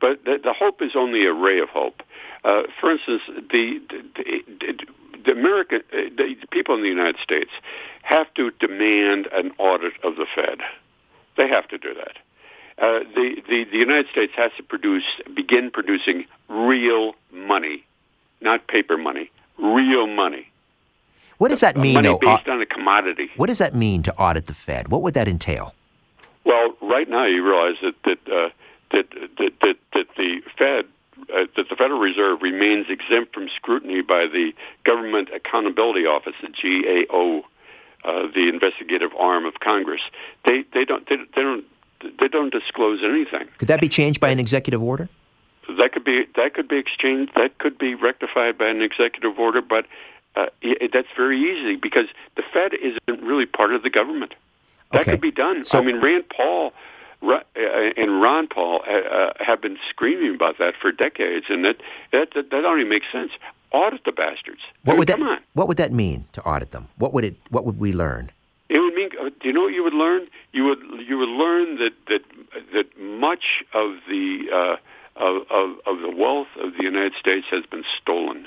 but 0.00 0.24
the, 0.24 0.38
the 0.42 0.52
hope 0.52 0.80
is 0.82 0.92
only 0.94 1.26
a 1.26 1.32
ray 1.32 1.58
of 1.58 1.68
hope. 1.68 2.00
Uh, 2.44 2.62
for 2.80 2.90
instance, 2.90 3.22
the 3.26 3.80
the, 3.88 4.42
the, 4.60 4.86
the 5.24 5.32
American 5.32 5.82
uh, 5.92 5.96
the 6.16 6.36
people 6.50 6.74
in 6.74 6.82
the 6.82 6.88
United 6.88 7.16
States 7.22 7.50
have 8.02 8.32
to 8.34 8.50
demand 8.52 9.28
an 9.32 9.52
audit 9.58 9.92
of 10.02 10.16
the 10.16 10.26
Fed. 10.34 10.60
They 11.36 11.48
have 11.48 11.68
to 11.68 11.78
do 11.78 11.94
that. 11.94 12.16
Uh, 12.78 13.00
the, 13.14 13.42
the 13.48 13.64
the 13.64 13.78
United 13.78 14.08
States 14.10 14.32
has 14.36 14.52
to 14.56 14.62
produce 14.62 15.04
begin 15.34 15.70
producing 15.70 16.24
real 16.48 17.14
money, 17.32 17.84
not 18.40 18.66
paper 18.68 18.96
money, 18.96 19.30
real 19.58 20.06
money. 20.06 20.48
What 21.38 21.48
does 21.48 21.60
that 21.60 21.76
mean, 21.76 21.94
money 21.94 22.08
though? 22.08 22.18
based 22.18 22.48
on 22.48 22.60
a 22.60 22.66
commodity. 22.66 23.30
what 23.36 23.46
does 23.46 23.58
that 23.58 23.74
mean 23.74 24.02
to 24.04 24.14
audit 24.16 24.46
the 24.46 24.54
Fed? 24.54 24.88
What 24.88 25.02
would 25.02 25.14
that 25.14 25.28
entail? 25.28 25.74
Well, 26.44 26.74
right 26.80 27.08
now 27.08 27.26
you 27.26 27.44
realize 27.44 27.76
that 27.82 27.94
that 28.04 28.18
uh, 28.32 28.48
that, 28.92 29.10
that 29.38 29.52
that 29.62 29.76
that 29.92 30.06
the 30.16 30.40
Fed. 30.56 30.86
Uh, 31.34 31.44
that 31.56 31.68
the 31.68 31.76
Federal 31.76 32.00
Reserve 32.00 32.40
remains 32.42 32.86
exempt 32.88 33.34
from 33.34 33.48
scrutiny 33.54 34.00
by 34.00 34.26
the 34.26 34.52
Government 34.84 35.28
Accountability 35.34 36.06
Office, 36.06 36.34
the 36.40 36.48
GAO, 36.48 37.42
uh, 38.04 38.28
the 38.34 38.48
investigative 38.48 39.10
arm 39.18 39.44
of 39.44 39.54
Congress. 39.60 40.00
They 40.46 40.64
they 40.72 40.84
don't 40.84 41.06
they, 41.08 41.16
they 41.16 41.42
don't 41.42 41.64
they 42.20 42.28
don't 42.28 42.50
disclose 42.52 43.00
anything. 43.02 43.48
Could 43.58 43.68
that 43.68 43.80
be 43.80 43.88
changed 43.88 44.20
by 44.20 44.30
an 44.30 44.38
executive 44.38 44.82
order? 44.82 45.08
that 45.78 45.92
could 45.92 46.04
be 46.04 46.26
that 46.36 46.54
could 46.54 46.68
be 46.68 46.76
exchanged. 46.76 47.32
That 47.34 47.58
could 47.58 47.76
be 47.78 47.94
rectified 47.94 48.56
by 48.56 48.68
an 48.68 48.80
executive 48.80 49.38
order, 49.38 49.60
but 49.60 49.86
uh, 50.34 50.46
it, 50.62 50.92
that's 50.92 51.08
very 51.16 51.38
easy 51.40 51.76
because 51.76 52.06
the 52.36 52.42
Fed 52.52 52.72
isn't 52.74 53.22
really 53.22 53.46
part 53.46 53.74
of 53.74 53.82
the 53.82 53.90
government. 53.90 54.34
That 54.92 55.02
Okay. 55.02 55.10
could 55.12 55.20
be 55.20 55.30
done. 55.32 55.64
So- 55.64 55.78
I 55.78 55.82
mean, 55.82 56.00
Rand 56.00 56.24
Paul 56.30 56.72
and 57.22 58.22
Ron 58.22 58.46
Paul 58.48 58.82
uh, 58.88 58.92
uh, 58.92 59.32
have 59.40 59.60
been 59.60 59.78
screaming 59.90 60.34
about 60.34 60.58
that 60.58 60.74
for 60.80 60.92
decades, 60.92 61.46
and 61.48 61.64
that 61.64 61.76
that 62.12 62.28
that, 62.34 62.50
that 62.50 62.64
only 62.64 62.84
makes 62.84 63.06
sense. 63.12 63.32
Audit 63.70 64.04
the 64.04 64.12
bastards. 64.12 64.60
I 64.64 64.72
What 64.84 64.92
mean, 64.94 64.98
would 65.00 65.08
that 65.08 65.18
come 65.18 65.26
on. 65.28 65.38
What 65.52 65.68
would 65.68 65.76
that 65.76 65.92
mean 65.92 66.24
to 66.32 66.42
audit 66.42 66.70
them? 66.70 66.88
What 66.96 67.12
would 67.12 67.24
it 67.24 67.36
What 67.50 67.66
would 67.66 67.78
we 67.78 67.92
learn? 67.92 68.30
It 68.70 68.78
would 68.78 68.94
mean. 68.94 69.10
uh, 69.20 69.28
Do 69.40 69.48
you 69.48 69.52
know 69.52 69.62
what 69.62 69.74
you 69.74 69.84
would 69.84 69.92
learn? 69.94 70.26
You 70.52 70.64
would 70.64 70.78
you 71.06 71.18
would 71.18 71.28
learn 71.28 71.76
that 71.78 71.92
that 72.08 72.22
that 72.72 72.98
much 72.98 73.62
of 73.74 73.96
the 74.08 74.46
uh, 74.52 74.76
of, 75.16 75.42
of 75.50 75.70
of 75.86 76.00
the 76.00 76.10
wealth 76.16 76.48
of 76.62 76.72
the 76.78 76.82
United 76.84 77.12
States 77.20 77.46
has 77.50 77.64
been 77.66 77.84
stolen. 78.00 78.46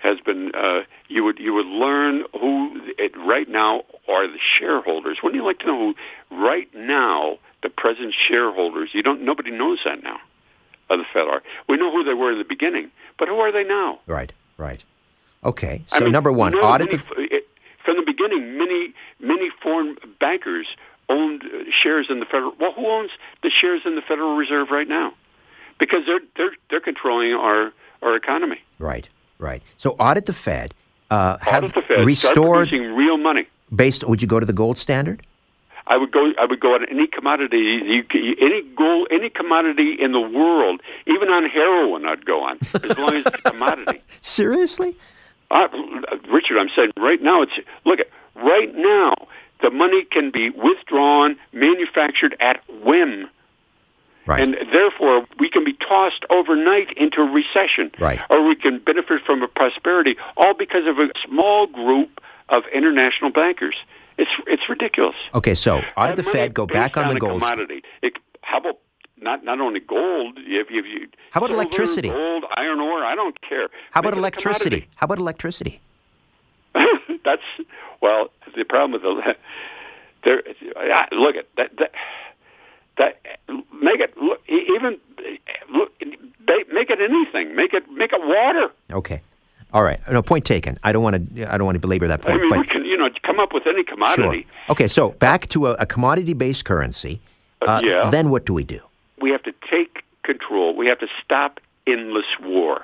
Has 0.00 0.18
been. 0.20 0.52
Uh, 0.54 0.80
you 1.08 1.24
would 1.24 1.38
you 1.38 1.54
would 1.54 1.66
learn 1.66 2.24
who 2.38 2.78
it 2.98 3.16
right 3.16 3.48
now 3.48 3.84
are 4.08 4.26
the 4.26 4.38
shareholders. 4.58 5.18
Wouldn't 5.22 5.40
you 5.40 5.46
like 5.46 5.60
to 5.60 5.66
know 5.66 5.94
who 6.30 6.36
right 6.44 6.68
now 6.74 7.38
the 7.62 7.68
present 7.70 8.14
shareholders? 8.28 8.90
You 8.92 9.02
don't. 9.02 9.22
Nobody 9.22 9.50
knows 9.50 9.80
that 9.84 10.02
now. 10.02 10.18
Of 10.90 10.98
the 10.98 11.04
Fed 11.12 11.26
are. 11.26 11.42
We 11.68 11.76
know 11.76 11.90
who 11.90 12.04
they 12.04 12.12
were 12.14 12.32
in 12.32 12.38
the 12.38 12.44
beginning, 12.44 12.90
but 13.18 13.28
who 13.28 13.36
are 13.36 13.50
they 13.52 13.64
now? 13.64 14.00
Right. 14.06 14.32
Right. 14.58 14.84
Okay. 15.44 15.82
So 15.86 15.96
I 15.96 16.00
mean, 16.00 16.12
number 16.12 16.30
one, 16.32 16.54
audit 16.54 16.92
many, 16.92 17.02
the. 17.28 17.36
it- 17.36 17.48
from 17.84 17.96
the 17.96 18.02
beginning. 18.02 18.58
Many 18.58 18.94
many 19.20 19.50
foreign 19.62 19.96
bankers 20.20 20.66
owned 21.08 21.42
uh, 21.44 21.64
shares 21.82 22.06
in 22.10 22.20
the 22.20 22.26
federal. 22.26 22.52
Well, 22.60 22.72
who 22.72 22.86
owns 22.86 23.10
the 23.42 23.50
shares 23.50 23.82
in 23.84 23.96
the 23.96 24.02
Federal 24.02 24.36
Reserve 24.36 24.70
right 24.70 24.86
now? 24.88 25.14
Because 25.78 26.06
they're 26.06 26.20
they're 26.36 26.52
they're 26.70 26.80
controlling 26.80 27.32
our 27.32 27.72
our 28.02 28.14
economy. 28.16 28.60
Right. 28.78 29.08
Right. 29.38 29.62
So 29.78 29.90
audit 29.92 30.26
the 30.26 30.32
Fed. 30.32 30.74
Uh, 31.10 31.38
have 31.40 31.64
Audit 31.64 31.74
the 31.74 31.82
Fed. 31.82 32.04
Producing 32.34 32.94
real 32.94 33.16
money. 33.16 33.46
based. 33.74 34.04
Would 34.04 34.22
you 34.22 34.28
go 34.28 34.38
to 34.40 34.46
the 34.46 34.52
gold 34.52 34.78
standard? 34.78 35.22
I 35.86 35.96
would 35.96 36.12
go. 36.12 36.32
I 36.38 36.44
would 36.46 36.60
go 36.60 36.74
on 36.74 36.84
any 36.88 37.06
commodity, 37.06 37.58
you, 37.84 38.34
any 38.40 38.62
gold, 38.76 39.08
any 39.10 39.28
commodity 39.30 39.92
in 39.98 40.12
the 40.12 40.20
world, 40.20 40.80
even 41.06 41.28
on 41.28 41.44
heroin. 41.48 42.06
I'd 42.06 42.24
go 42.24 42.42
on 42.42 42.58
as 42.74 42.98
long 42.98 43.14
as 43.16 43.26
it's 43.26 43.38
a 43.38 43.42
commodity. 43.50 44.00
Seriously? 44.20 44.96
Uh, 45.50 45.68
Richard, 46.30 46.58
I'm 46.58 46.70
saying 46.74 46.92
right 46.96 47.20
now, 47.20 47.42
it's 47.42 47.52
look 47.84 48.00
at 48.00 48.08
right 48.36 48.74
now. 48.74 49.14
The 49.60 49.70
money 49.70 50.04
can 50.04 50.30
be 50.30 50.50
withdrawn, 50.50 51.36
manufactured 51.52 52.36
at 52.40 52.60
whim, 52.84 53.28
Right. 54.26 54.40
and 54.40 54.56
therefore 54.72 55.26
we 55.40 55.48
can 55.50 55.64
be 55.64 55.72
tossed 55.72 56.24
overnight 56.30 56.92
into 56.96 57.20
a 57.22 57.24
recession, 57.30 57.90
Right. 57.98 58.20
or 58.30 58.42
we 58.46 58.54
can 58.56 58.78
benefit 58.78 59.22
from 59.24 59.42
a 59.42 59.48
prosperity, 59.48 60.16
all 60.36 60.54
because 60.54 60.86
of 60.86 60.98
a 60.98 61.10
small 61.26 61.66
group 61.66 62.20
of 62.48 62.62
international 62.72 63.30
bankers. 63.30 63.74
It's 64.18 64.30
it's 64.46 64.68
ridiculous. 64.68 65.16
okay. 65.34 65.54
So 65.54 65.80
audit 65.96 66.16
That 66.16 66.16
the 66.16 66.30
Fed. 66.30 66.54
Go 66.54 66.66
back 66.66 66.96
on 66.96 67.12
the 67.12 67.20
gold. 67.20 67.40
commodity. 67.40 67.82
It, 68.02 68.14
how 68.42 68.58
about 68.58 68.78
not 69.18 69.44
not 69.44 69.60
only 69.60 69.80
gold? 69.80 70.38
If, 70.38 70.66
if 70.70 70.84
you 70.86 71.08
How 71.30 71.38
about 71.40 71.48
silver, 71.48 71.62
electricity? 71.62 72.08
Gold, 72.08 72.44
iron 72.56 72.80
ore. 72.80 73.04
I 73.04 73.14
don't 73.14 73.40
care. 73.42 73.68
How 73.92 74.00
about 74.00 74.12
Make 74.14 74.18
electricity? 74.18 74.88
How 74.96 75.04
about 75.06 75.18
electricity? 75.18 75.80
That's 77.24 77.42
well. 78.00 78.28
The 78.56 78.64
problem 78.64 78.92
with 78.92 79.02
the 79.02 79.36
there. 80.24 80.42
Look 81.12 81.36
at 81.36 81.46
that. 81.56 81.70
that 81.78 81.92
that 82.98 83.20
make 83.82 84.00
it 84.00 84.14
look 84.18 84.40
even 84.48 84.98
look 85.72 85.90
they- 86.46 86.64
make 86.70 86.90
it 86.90 87.00
anything 87.00 87.56
make 87.56 87.72
it 87.72 87.90
make 87.90 88.12
it 88.12 88.20
water 88.22 88.70
Okay. 88.92 89.22
All 89.72 89.82
right. 89.82 90.00
No 90.10 90.22
point 90.22 90.44
taken. 90.44 90.78
I 90.82 90.92
don't 90.92 91.02
want 91.02 91.34
to. 91.36 91.52
I 91.52 91.56
don't 91.56 91.64
want 91.64 91.76
to 91.76 91.80
belabor 91.80 92.08
that 92.08 92.22
point. 92.22 92.34
I 92.34 92.38
mean 92.38 92.50
but 92.50 92.58
we 92.60 92.66
can 92.66 92.84
you 92.84 92.96
know 92.96 93.08
come 93.22 93.40
up 93.40 93.52
with 93.52 93.66
any 93.66 93.84
commodity. 93.84 94.42
sure. 94.42 94.70
Okay. 94.70 94.88
So 94.88 95.10
back 95.10 95.48
to 95.50 95.68
a, 95.68 95.72
a 95.74 95.86
commodity-based 95.86 96.64
currency. 96.64 97.20
Uh, 97.62 97.80
yeah. 97.82 98.10
Then 98.10 98.30
what 98.30 98.44
do 98.44 98.54
we 98.54 98.64
do? 98.64 98.80
we 99.22 99.30
have 99.30 99.42
to 99.44 99.54
take 99.70 100.04
control. 100.24 100.74
We 100.76 100.88
have 100.88 100.98
to 100.98 101.08
stop 101.24 101.60
endless 101.86 102.26
war. 102.42 102.82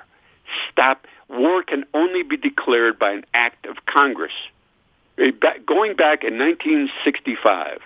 Stop. 0.70 1.06
War 1.28 1.62
can 1.62 1.84
only 1.92 2.22
be 2.22 2.38
declared 2.38 2.98
by 2.98 3.10
an 3.10 3.26
act 3.34 3.66
of 3.66 3.84
Congress. 3.84 4.32
Going 5.66 5.96
back 5.96 6.22
in 6.22 6.38
1965, 6.38 7.80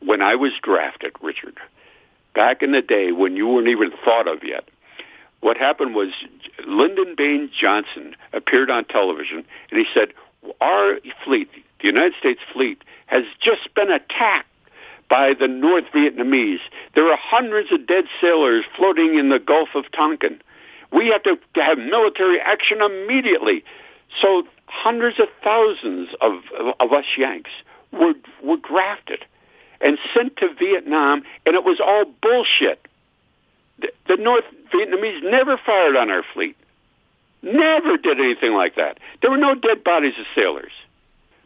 when 0.00 0.20
I 0.22 0.36
was 0.36 0.52
drafted, 0.62 1.12
Richard, 1.22 1.56
back 2.34 2.62
in 2.62 2.72
the 2.72 2.82
day 2.82 3.12
when 3.12 3.34
you 3.34 3.48
weren't 3.48 3.68
even 3.68 3.90
thought 4.04 4.28
of 4.28 4.44
yet, 4.44 4.68
what 5.40 5.56
happened 5.56 5.94
was 5.94 6.08
Lyndon 6.66 7.14
Baines 7.16 7.50
Johnson 7.58 8.16
appeared 8.32 8.70
on 8.70 8.84
television 8.84 9.44
and 9.70 9.78
he 9.78 9.86
said, 9.92 10.12
Our 10.60 10.98
fleet, 11.24 11.50
the 11.80 11.86
United 11.86 12.14
States 12.18 12.40
fleet, 12.52 12.82
has 13.06 13.24
just 13.40 13.72
been 13.74 13.90
attacked 13.90 14.48
by 15.08 15.34
the 15.38 15.46
North 15.46 15.84
Vietnamese. 15.94 16.60
There 16.94 17.10
are 17.10 17.18
hundreds 17.20 17.70
of 17.72 17.86
dead 17.86 18.04
sailors 18.20 18.64
floating 18.76 19.18
in 19.18 19.28
the 19.28 19.38
Gulf 19.38 19.70
of 19.74 19.84
Tonkin. 19.92 20.40
We 20.92 21.08
have 21.08 21.22
to, 21.24 21.38
have 21.56 21.78
military 21.78 22.40
action 22.40 22.82
immediately. 22.82 23.64
So 24.20 24.44
hundreds 24.66 25.20
of 25.20 25.28
thousands 25.42 26.08
of, 26.20 26.32
of, 26.58 26.74
of 26.80 26.92
us 26.92 27.04
Yanks 27.16 27.50
were, 27.92 28.14
were 28.42 28.56
drafted 28.56 29.24
and 29.80 29.98
sent 30.14 30.36
to 30.38 30.52
Vietnam, 30.54 31.22
and 31.44 31.54
it 31.54 31.64
was 31.64 31.80
all 31.80 32.04
bullshit. 32.22 32.86
The, 33.78 33.90
the 34.08 34.16
North 34.16 34.44
Vietnamese 34.72 35.22
never 35.22 35.56
fired 35.64 35.96
on 35.96 36.10
our 36.10 36.22
fleet. 36.34 36.56
Never 37.42 37.96
did 37.96 38.18
anything 38.18 38.54
like 38.54 38.74
that. 38.76 38.98
There 39.22 39.30
were 39.30 39.36
no 39.36 39.54
dead 39.54 39.84
bodies 39.84 40.14
of 40.18 40.26
sailors. 40.34 40.72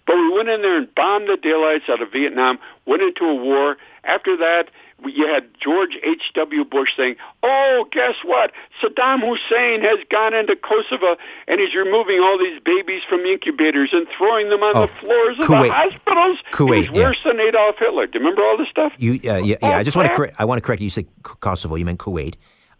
But 0.06 0.16
we 0.16 0.32
went 0.32 0.48
in 0.48 0.62
there 0.62 0.76
and 0.78 0.92
bombed 0.94 1.28
the 1.28 1.36
daylights 1.36 1.84
out 1.88 2.00
of 2.00 2.10
Vietnam, 2.10 2.58
went 2.86 3.02
into 3.02 3.24
a 3.24 3.34
war. 3.34 3.76
After 4.02 4.36
that, 4.38 4.70
you 5.06 5.26
had 5.28 5.46
George 5.62 5.96
H.W. 6.02 6.64
Bush 6.64 6.90
saying, 6.96 7.16
oh, 7.42 7.86
guess 7.92 8.14
what? 8.24 8.50
Saddam 8.82 9.20
Hussein 9.20 9.82
has 9.82 9.98
gone 10.10 10.32
into 10.34 10.56
Kosovo 10.56 11.16
and 11.46 11.60
he's 11.60 11.74
removing 11.74 12.18
all 12.20 12.38
these 12.38 12.60
babies 12.64 13.02
from 13.08 13.20
incubators 13.20 13.90
and 13.92 14.06
throwing 14.16 14.48
them 14.48 14.62
on 14.62 14.76
Oh, 14.76 14.80
the 14.86 14.92
floors 15.00 15.38
of 15.38 15.44
Kuwait. 15.44 15.68
the 15.68 15.72
hospitals. 15.74 16.38
Kuwait, 16.52 16.82
He's 16.82 16.90
worse 16.90 17.18
than 17.24 17.38
Adolf 17.38 17.76
Hitler. 17.78 18.06
Do 18.06 18.18
you 18.18 18.24
remember 18.24 18.42
all 18.42 18.56
this 18.56 18.68
stuff? 18.68 18.92
You, 18.96 19.12
uh, 19.12 19.36
yeah, 19.36 19.38
yeah. 19.38 19.56
Oh, 19.62 19.68
I 19.68 19.82
just 19.82 19.96
want 19.96 20.08
to 20.10 20.14
correct. 20.16 20.36
I 20.38 20.44
want 20.46 20.58
to 20.58 20.62
correct 20.66 20.80
you. 20.80 20.86
You 20.86 20.90
said 20.90 21.06
Kosovo. 21.22 21.76
You 21.76 21.84
meant 21.84 21.98
Kuwait. 21.98 22.34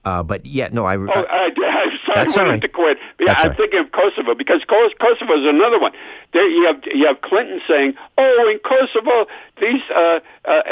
Uh, 0.05 0.23
but 0.23 0.47
yeah, 0.47 0.69
no, 0.73 0.87
I. 0.87 0.97
Oh, 0.97 1.07
I, 1.09 1.51
I'm 1.57 1.99
sorry, 2.07 2.25
That's 2.25 2.37
I 2.37 2.45
right. 2.45 2.55
into 2.55 2.69
Kuwait. 2.69 2.97
Yeah, 3.19 3.27
That's 3.27 3.41
I'm 3.43 3.49
right. 3.49 3.57
thinking 3.57 3.81
of 3.81 3.93
Kosovo 3.93 4.35
because 4.35 4.63
Kosovo 4.65 5.35
is 5.39 5.47
another 5.47 5.79
one. 5.79 5.93
There 6.33 6.49
you 6.49 6.65
have 6.67 6.81
you 6.87 7.07
have 7.07 7.21
Clinton 7.21 7.61
saying, 7.69 7.95
"Oh, 8.17 8.49
in 8.51 8.59
Kosovo, 8.61 9.27
these 9.61 9.83
uh, 9.95 10.21
uh, 10.47 10.63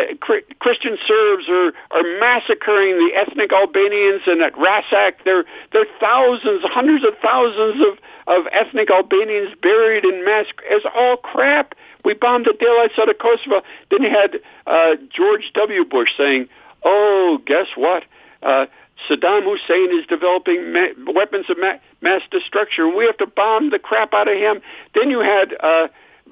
Christian 0.61 0.97
Serbs 1.07 1.49
are 1.49 1.73
are 1.91 2.03
massacring 2.21 2.97
the 2.97 3.11
ethnic 3.15 3.53
Albanians, 3.53 4.23
and 4.27 4.41
at 4.41 4.55
Racak, 4.55 5.25
there 5.27 5.45
there 5.73 5.83
are 5.83 5.99
thousands, 6.01 6.63
hundreds 6.65 7.05
of 7.05 7.13
thousands 7.23 7.85
of 7.85 7.99
of 8.29 8.47
ethnic 8.53 8.91
Albanians 8.91 9.55
buried 9.61 10.05
in 10.05 10.25
mass. 10.25 10.47
It's 10.71 10.87
all 10.95 11.19
crap. 11.19 11.75
We 12.03 12.15
bombed 12.15 12.47
the 12.47 12.55
daylights 12.59 12.95
out 12.99 13.11
of 13.11 13.19
Kosovo. 13.19 13.63
Then 13.91 14.03
you 14.03 14.11
had 14.11 14.41
uh, 14.67 14.97
George 15.15 15.51
W. 15.55 15.85
Bush 15.85 16.11
saying, 16.17 16.49
"Oh, 16.83 17.43
guess 17.45 17.67
what." 17.77 18.05
Uh, 18.43 18.67
Saddam 19.09 19.45
Hussein 19.45 19.97
is 19.99 20.07
developing 20.07 20.73
ma- 20.73 21.13
weapons 21.13 21.47
of 21.51 21.59
ma- 21.59 21.79
mass 22.01 22.23
destruction. 22.31 22.85
and 22.87 22.97
We 22.97 23.05
have 23.07 23.17
to 23.19 23.27
bomb 23.27 23.71
the 23.71 23.79
crap 23.79 24.15
out 24.15 24.29
of 24.29 24.37
him. 24.37 24.61
Then 24.95 25.11
you 25.11 25.21
had 25.21 25.55
uh, 25.61 25.89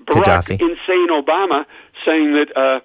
Barack 0.07 0.47
Gaddafi. 0.47 0.61
insane 0.61 1.09
Obama 1.11 1.67
saying 2.05 2.33
that 2.35 2.57
uh, 2.57 2.81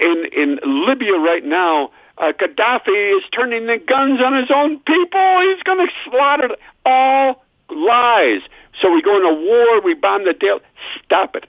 in 0.00 0.26
in 0.32 0.60
Libya 0.86 1.14
right 1.18 1.44
now, 1.44 1.90
uh, 2.18 2.32
Gaddafi 2.32 3.18
is 3.18 3.24
turning 3.32 3.66
the 3.66 3.78
guns 3.78 4.20
on 4.20 4.34
his 4.34 4.50
own 4.50 4.78
people. 4.80 5.40
He's 5.42 5.62
going 5.64 5.86
to 5.86 5.92
slaughter 6.04 6.56
all 6.86 7.44
lies. 7.70 8.40
So 8.80 8.90
we 8.90 9.02
go 9.02 9.16
into 9.16 9.34
war. 9.48 9.80
We 9.82 9.94
bomb 9.94 10.24
the 10.24 10.32
deal. 10.32 10.60
Stop 11.04 11.36
it. 11.36 11.46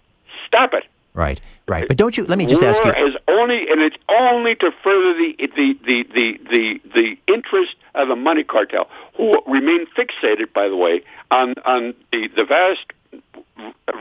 Stop 0.47 0.73
it. 0.73 0.83
right, 1.13 1.39
right. 1.67 1.87
But 1.87 1.97
don't 1.97 2.17
you? 2.17 2.25
Let 2.25 2.37
me 2.37 2.45
just 2.45 2.61
War 2.61 2.71
ask 2.71 2.83
you. 2.83 3.07
is 3.07 3.15
only, 3.27 3.69
and 3.69 3.81
it's 3.81 3.97
only 4.09 4.55
to 4.55 4.71
further 4.83 5.13
the 5.13 5.35
the 5.55 5.77
the 5.85 6.03
the 6.13 6.39
the, 6.49 6.81
the 6.93 7.17
interest 7.33 7.75
of 7.93 8.07
the 8.07 8.15
money 8.15 8.43
cartel, 8.43 8.89
who 9.15 9.41
remain 9.47 9.85
fixated, 9.97 10.53
by 10.53 10.67
the 10.67 10.75
way, 10.75 11.03
on 11.31 11.55
on 11.65 11.93
the 12.11 12.27
the 12.35 12.43
vast 12.43 12.85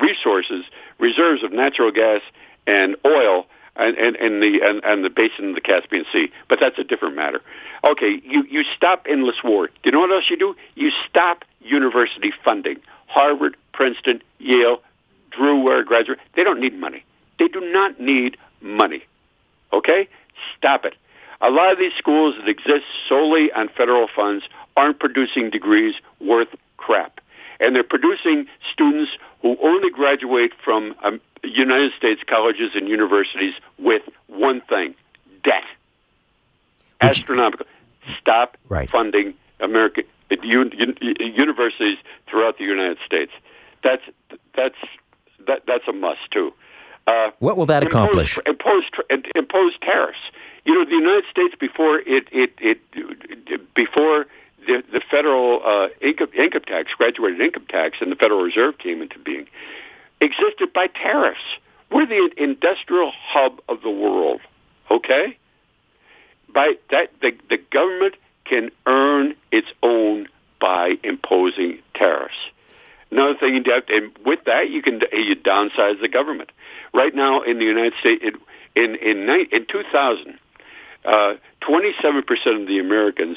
resources, 0.01 0.65
reserves 0.99 1.43
of 1.43 1.53
natural 1.53 1.91
gas 1.91 2.21
and 2.67 2.97
oil. 3.07 3.47
And, 3.77 3.99
and, 3.99 4.15
and 4.15 4.41
the 4.41 4.61
and, 4.63 4.85
and 4.85 5.05
the 5.05 5.11
basin 5.11 5.49
of 5.49 5.55
the 5.57 5.61
Caspian 5.61 6.05
Sea, 6.13 6.31
but 6.49 6.61
that's 6.61 6.79
a 6.79 6.85
different 6.85 7.17
matter. 7.17 7.43
Okay, 7.85 8.23
you, 8.25 8.45
you 8.49 8.63
stop 8.77 9.05
endless 9.11 9.43
war. 9.43 9.67
Do 9.67 9.73
you 9.87 9.91
know 9.91 9.99
what 9.99 10.13
else 10.13 10.27
you 10.31 10.37
do? 10.37 10.55
You 10.77 10.93
stop 11.11 11.45
university 11.59 12.33
funding. 12.45 12.77
Harvard, 13.09 13.57
Princeton, 13.73 14.23
Yale, 14.39 14.81
Drew 15.33 15.61
Ware 15.61 15.83
graduate. 15.83 16.21
They 16.37 16.45
don't 16.45 16.61
need 16.61 16.79
money. 16.79 17.05
They 17.39 17.49
do 17.49 17.61
not 17.61 18.01
need 18.01 18.37
money. 18.61 19.05
Okay? 19.73 20.09
Stop 20.57 20.85
it. 20.85 20.95
A 21.41 21.51
lot 21.51 21.73
of 21.73 21.79
these 21.79 21.93
schools 21.99 22.35
that 22.39 22.49
exist 22.49 22.85
solely 23.09 23.53
on 23.53 23.69
federal 23.69 24.09
funds 24.15 24.45
aren't 24.77 24.99
producing 24.99 25.51
degrees 25.51 25.95
worth 26.21 26.49
crap. 26.77 27.21
And 27.61 27.75
they're 27.75 27.83
producing 27.85 28.47
students 28.73 29.13
who 29.43 29.57
only 29.63 29.91
graduate 29.91 30.53
from 30.65 30.95
um, 31.03 31.21
United 31.43 31.93
States 31.97 32.23
colleges 32.27 32.71
and 32.75 32.89
universities 32.89 33.55
with 33.79 34.03
one 34.27 34.61
thing 34.63 34.95
debt. 35.43 35.65
Astronomical. 37.01 37.67
Stop 38.21 38.57
Right. 38.69 38.89
funding 38.91 39.35
American 39.61 40.05
un, 40.31 40.73
un, 40.79 40.97
universities 41.01 41.99
throughout 42.29 42.59
the 42.59 42.65
United 42.65 42.99
States. 43.05 43.33
That's 43.83 44.03
that's 44.57 44.77
that, 45.47 45.63
that's 45.67 45.87
a 45.89 45.93
must 45.93 46.31
too. 46.31 46.53
Uh, 47.07 47.31
What 47.39 47.57
will 47.57 47.67
that 47.67 47.83
impose- 47.83 47.93
accomplish? 48.05 48.39
Impose 48.47 48.85
impose 49.35 49.73
tariffs. 49.83 50.19
You 50.65 50.75
know, 50.75 50.85
the 50.85 50.97
United 50.97 51.25
States 51.31 51.55
before 51.59 51.99
it 51.99 52.27
it 52.33 52.53
it 52.59 53.75
before 53.75 54.27
the 54.67 54.83
the 54.91 55.01
federal 55.11 55.61
uh, 55.65 55.89
income 56.01 56.31
income 56.35 56.63
tax, 56.67 56.93
graduated 56.97 57.41
income 57.41 57.67
tax, 57.69 57.99
and 58.01 58.11
the 58.11 58.17
Federal 58.17 58.41
Reserve 58.43 58.79
came 58.79 59.03
into 59.03 59.19
being, 59.19 59.47
existed 60.21 60.73
by 60.73 60.87
tariffs. 60.87 61.45
We're 61.91 62.07
the 62.07 62.31
industrial 62.39 63.13
hub 63.15 63.61
of 63.69 63.83
the 63.83 63.91
world. 63.91 64.41
Okay, 64.91 65.37
by 66.53 66.75
that 66.91 67.11
the 67.21 67.37
the 67.51 67.59
government 67.59 68.15
can 68.45 68.71
earn 68.87 69.35
its 69.53 69.69
own 69.83 70.29
by 70.61 70.97
imposing 71.03 71.81
tariffs. 71.95 72.35
Another 73.15 73.35
thing, 73.39 73.55
you 73.55 73.61
do 73.63 73.71
have- 73.71 73.89
and 73.89 74.11
with 74.25 74.43
that, 74.45 74.71
you 74.71 74.83
can 74.83 75.01
you 75.13 75.37
downsize 75.37 76.01
the 76.01 76.09
government. 76.09 76.51
Right 76.93 77.15
now, 77.15 77.43
in 77.43 77.59
the 77.61 77.65
United 77.65 77.95
States, 78.01 78.23
it, 78.25 78.35
in 78.75 78.97
in 78.97 79.29
in 79.53 79.67
2000, 79.67 80.39
twenty-seven 81.61 82.23
percent 82.25 82.63
of 82.63 82.67
the 82.67 82.79
Americans, 82.79 83.37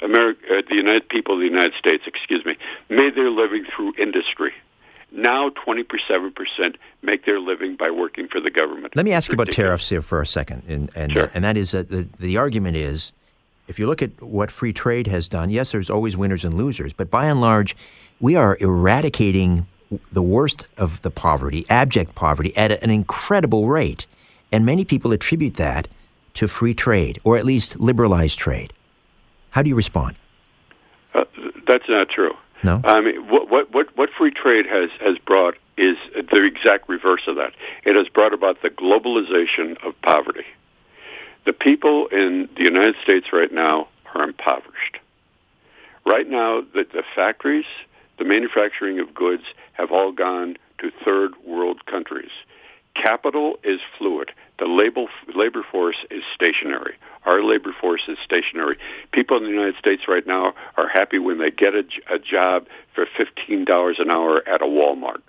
Ameri- 0.00 0.36
uh, 0.50 0.62
the 0.68 0.76
United 0.76 1.08
people 1.08 1.34
of 1.34 1.40
the 1.40 1.46
United 1.46 1.74
States, 1.74 2.04
excuse 2.06 2.44
me, 2.44 2.56
made 2.88 3.14
their 3.14 3.30
living 3.30 3.64
through 3.64 3.92
industry. 3.98 4.52
Now, 5.12 5.50
twenty-seven 5.50 6.32
percent 6.32 6.76
make 7.02 7.24
their 7.24 7.40
living 7.40 7.76
by 7.76 7.90
working 7.90 8.28
for 8.28 8.40
the 8.40 8.50
government. 8.50 8.94
Let 8.96 9.04
me 9.04 9.12
ask 9.12 9.28
you 9.30 9.34
about 9.34 9.50
tariffs 9.50 9.88
here 9.90 10.02
for 10.02 10.20
a 10.22 10.26
second, 10.26 10.62
and 10.68 10.90
and, 10.94 11.12
Sure. 11.12 11.30
and 11.34 11.44
that 11.44 11.56
is 11.56 11.72
that 11.72 11.88
the 11.90 12.08
the 12.18 12.36
argument 12.38 12.76
is, 12.76 13.12
if 13.68 13.78
you 13.78 13.86
look 13.86 14.02
at 14.02 14.20
what 14.22 14.50
free 14.50 14.72
trade 14.72 15.06
has 15.06 15.28
done, 15.28 15.50
yes, 15.50 15.72
there's 15.72 15.90
always 15.90 16.16
winners 16.16 16.44
and 16.44 16.54
losers, 16.54 16.92
but 16.92 17.10
by 17.10 17.26
and 17.26 17.40
large, 17.40 17.76
we 18.18 18.34
are 18.34 18.56
eradicating 18.60 19.66
the 20.10 20.22
worst 20.22 20.66
of 20.76 21.00
the 21.02 21.10
poverty, 21.10 21.64
abject 21.70 22.14
poverty, 22.14 22.56
at 22.56 22.82
an 22.82 22.90
incredible 22.90 23.68
rate, 23.68 24.06
and 24.50 24.66
many 24.66 24.84
people 24.84 25.12
attribute 25.12 25.54
that 25.54 25.88
to 26.34 26.48
free 26.48 26.74
trade, 26.74 27.20
or 27.24 27.36
at 27.36 27.44
least 27.44 27.78
liberalized 27.78 28.38
trade. 28.38 28.72
How 29.50 29.62
do 29.62 29.68
you 29.68 29.74
respond? 29.74 30.16
Uh, 31.14 31.24
that's 31.66 31.88
not 31.88 32.08
true. 32.08 32.34
No? 32.62 32.80
I 32.84 33.00
mean, 33.00 33.28
what, 33.28 33.48
what 33.50 33.72
what 33.72 33.96
what 33.96 34.10
free 34.10 34.32
trade 34.32 34.66
has 34.66 34.90
has 35.00 35.16
brought 35.18 35.56
is 35.76 35.96
the 36.14 36.44
exact 36.44 36.88
reverse 36.88 37.22
of 37.28 37.36
that. 37.36 37.52
It 37.84 37.94
has 37.94 38.08
brought 38.08 38.32
about 38.32 38.62
the 38.62 38.70
globalization 38.70 39.76
of 39.86 40.00
poverty. 40.02 40.44
The 41.48 41.54
people 41.54 42.08
in 42.08 42.46
the 42.58 42.64
United 42.64 42.96
States 43.02 43.28
right 43.32 43.50
now 43.50 43.88
are 44.14 44.22
impoverished. 44.22 44.98
Right 46.04 46.28
now, 46.28 46.60
the, 46.60 46.84
the 46.92 47.02
factories, 47.16 47.64
the 48.18 48.26
manufacturing 48.26 49.00
of 49.00 49.14
goods, 49.14 49.44
have 49.72 49.90
all 49.90 50.12
gone 50.12 50.58
to 50.76 50.90
third 51.02 51.32
world 51.46 51.86
countries. 51.86 52.32
Capital 52.94 53.58
is 53.64 53.80
fluid. 53.96 54.32
The 54.58 54.66
labor, 54.66 55.06
labor 55.34 55.64
force 55.72 55.96
is 56.10 56.22
stationary. 56.34 56.96
Our 57.24 57.42
labor 57.42 57.74
force 57.80 58.02
is 58.08 58.18
stationary. 58.22 58.76
People 59.12 59.38
in 59.38 59.44
the 59.44 59.48
United 59.48 59.76
States 59.76 60.02
right 60.06 60.26
now 60.26 60.52
are 60.76 60.88
happy 60.90 61.18
when 61.18 61.38
they 61.38 61.50
get 61.50 61.74
a, 61.74 61.84
a 62.10 62.18
job 62.18 62.66
for 62.94 63.06
$15 63.06 63.98
an 63.98 64.10
hour 64.10 64.46
at 64.46 64.60
a 64.60 64.66
Walmart. 64.66 65.22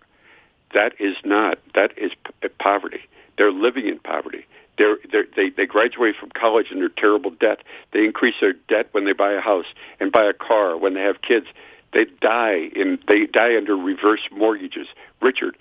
That 0.73 0.99
is 0.99 1.15
not, 1.23 1.59
that 1.75 1.97
is 1.97 2.11
p- 2.25 2.49
poverty. 2.59 3.07
They're 3.37 3.53
living 3.53 3.87
in 3.87 3.99
poverty. 3.99 4.45
They're, 4.79 4.97
they're, 5.11 5.25
they 5.35 5.49
they 5.49 5.65
graduate 5.65 6.15
from 6.15 6.29
college 6.29 6.67
and 6.71 6.79
they're 6.79 6.87
terrible 6.87 7.31
debt. 7.31 7.59
They 7.91 8.05
increase 8.05 8.35
their 8.39 8.53
debt 8.53 8.87
when 8.93 9.03
they 9.03 9.11
buy 9.11 9.33
a 9.33 9.41
house 9.41 9.65
and 9.99 10.09
buy 10.09 10.23
a 10.23 10.33
car. 10.33 10.77
When 10.77 10.93
they 10.93 11.01
have 11.01 11.21
kids, 11.21 11.47
they 11.91 12.05
die 12.21 12.71
in 12.73 12.97
they 13.09 13.25
die 13.25 13.57
under 13.57 13.75
reverse 13.75 14.21
mortgages. 14.31 14.87
Richard, 15.21 15.57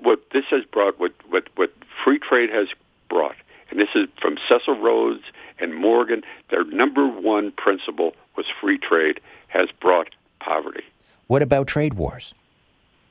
what 0.00 0.20
this 0.32 0.44
has 0.50 0.64
brought, 0.64 1.00
what 1.00 1.12
what 1.28 1.48
what 1.56 1.72
free 2.04 2.20
trade 2.20 2.48
has 2.50 2.68
brought, 3.10 3.36
and 3.70 3.80
this 3.80 3.88
is 3.96 4.06
from 4.22 4.38
Cecil 4.48 4.80
Rhodes 4.80 5.24
and 5.58 5.74
Morgan. 5.74 6.22
Their 6.50 6.64
number 6.64 7.08
one 7.08 7.50
principle 7.50 8.14
was 8.36 8.46
free 8.60 8.78
trade 8.78 9.20
has 9.48 9.68
brought 9.80 10.10
poverty. 10.38 10.84
What 11.26 11.42
about 11.42 11.66
trade 11.66 11.94
wars? 11.94 12.34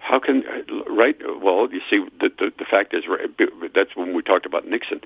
How 0.06 0.20
can 0.20 0.43
right? 0.88 1.18
Well, 1.41 1.68
you 1.72 1.82
see, 1.89 1.97
the 2.22 2.30
the, 2.39 2.51
the 2.60 2.66
fact 2.66 2.93
is, 2.93 3.03
that's 3.74 3.95
when 3.95 4.14
we 4.16 4.22
talked 4.22 4.45
about 4.45 4.68
Nixon. 4.68 5.01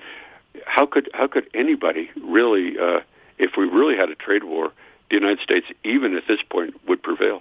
How 0.66 0.84
could 0.84 1.08
how 1.14 1.26
could 1.26 1.46
anybody 1.54 2.10
really, 2.22 2.78
uh, 2.78 3.00
if 3.38 3.56
we 3.56 3.64
really 3.64 3.96
had 3.96 4.10
a 4.10 4.14
trade 4.14 4.44
war, 4.44 4.72
the 5.08 5.16
United 5.16 5.40
States, 5.40 5.66
even 5.84 6.14
at 6.16 6.24
this 6.28 6.40
point, 6.50 6.74
would 6.86 7.02
prevail? 7.02 7.40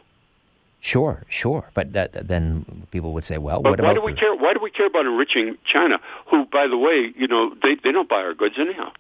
Sure, 0.80 1.24
sure, 1.28 1.70
but 1.74 1.92
that, 1.92 2.14
then 2.30 2.66
people 2.92 3.12
would 3.12 3.26
say, 3.26 3.38
well, 3.38 3.62
But 3.62 3.72
what 3.72 3.82
why 3.82 3.92
about 3.92 4.00
do 4.00 4.06
we 4.06 4.14
the- 4.14 4.20
care? 4.20 4.34
Why 4.36 4.54
do 4.54 4.62
we 4.62 4.72
care 4.72 4.86
about 4.88 5.06
enriching 5.06 5.58
China? 5.66 6.00
Who, 6.28 6.46
by 6.46 6.66
the 6.68 6.78
way, 6.78 7.14
you 7.18 7.28
know, 7.28 7.54
they 7.62 7.76
they 7.76 7.92
don't 7.92 8.08
buy 8.08 8.22
our 8.22 8.34
goods 8.34 8.56
anyhow, 8.58 8.94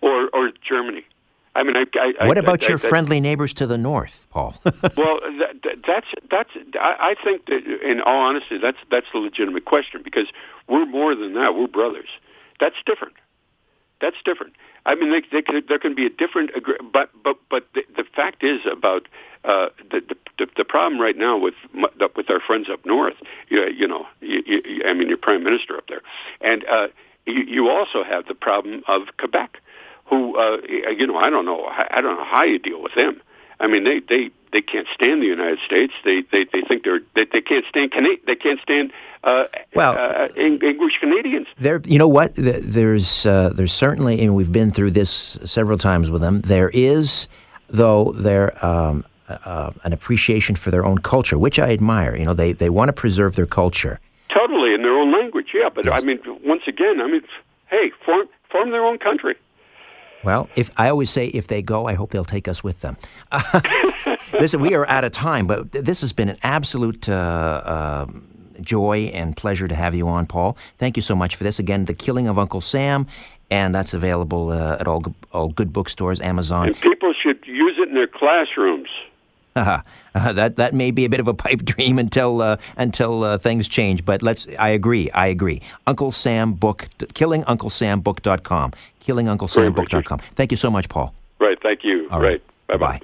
or 0.00 0.30
or 0.32 0.52
Germany. 0.66 1.04
I 1.54 1.62
mean, 1.62 1.76
I. 1.76 1.84
I 2.20 2.26
What 2.26 2.38
about 2.38 2.68
your 2.68 2.78
friendly 2.78 3.20
neighbors 3.20 3.54
to 3.54 3.66
the 3.66 3.78
north, 3.78 4.26
Paul? 4.30 4.54
well, 4.64 5.20
that, 5.38 5.62
that, 5.62 5.76
that's 5.86 6.06
that's. 6.30 6.50
I, 6.80 7.14
I 7.14 7.14
think 7.22 7.46
that, 7.46 7.64
in 7.82 8.00
all 8.00 8.20
honesty, 8.20 8.58
that's 8.58 8.78
that's 8.90 9.06
the 9.12 9.18
legitimate 9.18 9.64
question 9.64 10.02
because 10.02 10.26
we're 10.68 10.86
more 10.86 11.14
than 11.14 11.34
that. 11.34 11.54
We're 11.54 11.68
brothers. 11.68 12.08
That's 12.60 12.76
different. 12.86 13.14
That's 14.00 14.16
different. 14.24 14.54
I 14.86 14.94
mean, 14.94 15.10
they, 15.10 15.22
they 15.32 15.42
could, 15.42 15.68
there 15.68 15.78
can 15.78 15.94
be 15.94 16.04
a 16.06 16.10
different, 16.10 16.50
but 16.92 17.10
but 17.22 17.38
but 17.48 17.68
the, 17.74 17.84
the 17.96 18.04
fact 18.04 18.42
is 18.42 18.60
about 18.70 19.08
uh, 19.44 19.68
the, 19.90 20.02
the 20.38 20.48
the 20.56 20.64
problem 20.64 21.00
right 21.00 21.16
now 21.16 21.38
with 21.38 21.54
m- 21.74 21.86
with 22.16 22.28
our 22.30 22.40
friends 22.40 22.68
up 22.68 22.84
north. 22.84 23.14
You, 23.48 23.66
you 23.68 23.86
know, 23.86 24.06
you, 24.20 24.42
you, 24.46 24.82
I 24.86 24.92
mean, 24.92 25.08
your 25.08 25.16
prime 25.16 25.44
minister 25.44 25.76
up 25.76 25.86
there, 25.88 26.02
and 26.40 26.64
uh, 26.66 26.88
you, 27.26 27.42
you 27.44 27.70
also 27.70 28.04
have 28.04 28.26
the 28.26 28.34
problem 28.34 28.82
of 28.88 29.02
Quebec, 29.18 29.60
who 30.06 30.36
uh, 30.38 30.58
you 30.66 31.06
know, 31.06 31.16
I 31.16 31.30
don't 31.30 31.44
know, 31.44 31.64
I 31.66 32.00
don't 32.00 32.16
know 32.16 32.24
how 32.24 32.44
you 32.44 32.58
deal 32.58 32.82
with 32.82 32.94
them. 32.94 33.20
I 33.60 33.66
mean, 33.66 33.84
they 33.84 34.00
they 34.00 34.30
they 34.52 34.60
can't 34.62 34.86
stand 34.94 35.22
the 35.22 35.26
United 35.26 35.58
States. 35.64 35.92
They 36.04 36.22
they 36.32 36.44
they 36.52 36.62
think 36.62 36.84
they're 36.84 37.00
they, 37.14 37.24
they 37.32 37.40
can't 37.40 37.64
stand 37.68 37.92
Cana- 37.92 38.16
they 38.26 38.36
can't 38.36 38.60
stand 38.60 38.92
uh, 39.22 39.44
Well- 39.74 39.96
uh, 39.96 40.28
Eng- 40.36 40.60
English 40.62 40.98
Canadians. 41.00 41.46
There, 41.58 41.80
you 41.84 41.98
know 41.98 42.08
what? 42.08 42.32
There's, 42.34 43.24
uh, 43.24 43.50
there's 43.54 43.72
certainly, 43.72 44.20
and 44.20 44.34
we've 44.34 44.52
been 44.52 44.70
through 44.70 44.90
this 44.90 45.38
several 45.44 45.78
times 45.78 46.10
with 46.10 46.20
them. 46.20 46.42
There 46.42 46.68
is, 46.74 47.26
though, 47.68 48.12
there 48.12 48.52
um, 48.64 49.04
uh, 49.28 49.70
an 49.84 49.92
appreciation 49.94 50.56
for 50.56 50.70
their 50.70 50.84
own 50.84 50.98
culture, 50.98 51.38
which 51.38 51.58
I 51.58 51.70
admire. 51.70 52.14
You 52.16 52.24
know, 52.26 52.34
they 52.34 52.52
they 52.52 52.68
want 52.68 52.88
to 52.88 52.92
preserve 52.92 53.36
their 53.36 53.46
culture. 53.46 53.98
Totally 54.28 54.74
in 54.74 54.82
their 54.82 54.92
own 54.98 55.12
language, 55.12 55.48
yeah. 55.54 55.68
But 55.74 55.84
Yes. 55.86 55.94
I 56.02 56.04
mean, 56.04 56.18
once 56.44 56.62
again, 56.66 57.00
I 57.00 57.06
mean, 57.06 57.22
hey, 57.68 57.92
form 58.04 58.26
form 58.50 58.72
their 58.72 58.84
own 58.84 58.98
country. 58.98 59.36
Well, 60.24 60.48
if 60.56 60.70
I 60.76 60.88
always 60.88 61.10
say 61.10 61.26
if 61.26 61.46
they 61.46 61.62
go, 61.62 61.86
I 61.86 61.94
hope 61.94 62.10
they'll 62.10 62.24
take 62.24 62.48
us 62.48 62.64
with 62.64 62.80
them. 62.80 62.96
Listen, 64.40 64.60
we 64.60 64.74
are 64.74 64.88
out 64.88 65.04
of 65.04 65.12
time, 65.12 65.46
but 65.46 65.70
this 65.72 66.00
has 66.00 66.12
been 66.12 66.28
an 66.28 66.38
absolute 66.42 67.08
uh, 67.08 68.06
um 68.06 68.34
joy 68.60 69.10
and 69.12 69.36
pleasure 69.36 69.68
to 69.68 69.74
have 69.74 69.94
you 69.94 70.08
on, 70.08 70.26
Paul. 70.26 70.56
Thank 70.78 70.96
you 70.96 71.02
so 71.02 71.14
much 71.14 71.36
for 71.36 71.44
this. 71.44 71.58
Again, 71.58 71.86
The 71.86 71.94
Killing 71.94 72.28
of 72.28 72.38
Uncle 72.38 72.60
Sam, 72.60 73.06
and 73.50 73.74
that's 73.74 73.94
available 73.94 74.50
uh, 74.50 74.76
at 74.80 74.88
all 74.88 75.02
all 75.32 75.48
good 75.48 75.72
bookstores, 75.72 76.20
Amazon. 76.20 76.68
And 76.68 76.80
people 76.80 77.12
should 77.12 77.44
use 77.46 77.78
it 77.78 77.88
in 77.88 77.94
their 77.94 78.06
classrooms. 78.06 78.88
Uh, 79.56 79.80
that 80.32 80.56
that 80.56 80.74
may 80.74 80.90
be 80.90 81.04
a 81.04 81.08
bit 81.08 81.20
of 81.20 81.28
a 81.28 81.34
pipe 81.34 81.64
dream 81.64 81.98
until 81.98 82.40
uh, 82.42 82.56
until 82.76 83.24
uh, 83.24 83.38
things 83.38 83.68
change. 83.68 84.04
But 84.04 84.22
let's. 84.22 84.46
I 84.58 84.70
agree. 84.70 85.10
I 85.10 85.26
agree. 85.26 85.60
Uncle 85.86 86.10
Sam 86.12 86.54
book. 86.54 86.88
KillingUncleSamBook.com. 86.98 88.72
KillingUncleSamBook.com. 89.02 90.18
Thank 90.34 90.50
you 90.50 90.56
so 90.56 90.70
much, 90.70 90.88
Paul. 90.88 91.14
Right. 91.38 91.60
Thank 91.60 91.84
you. 91.84 92.08
All 92.10 92.20
right. 92.20 92.42
Bye 92.68 92.76
Bye. 92.76 93.00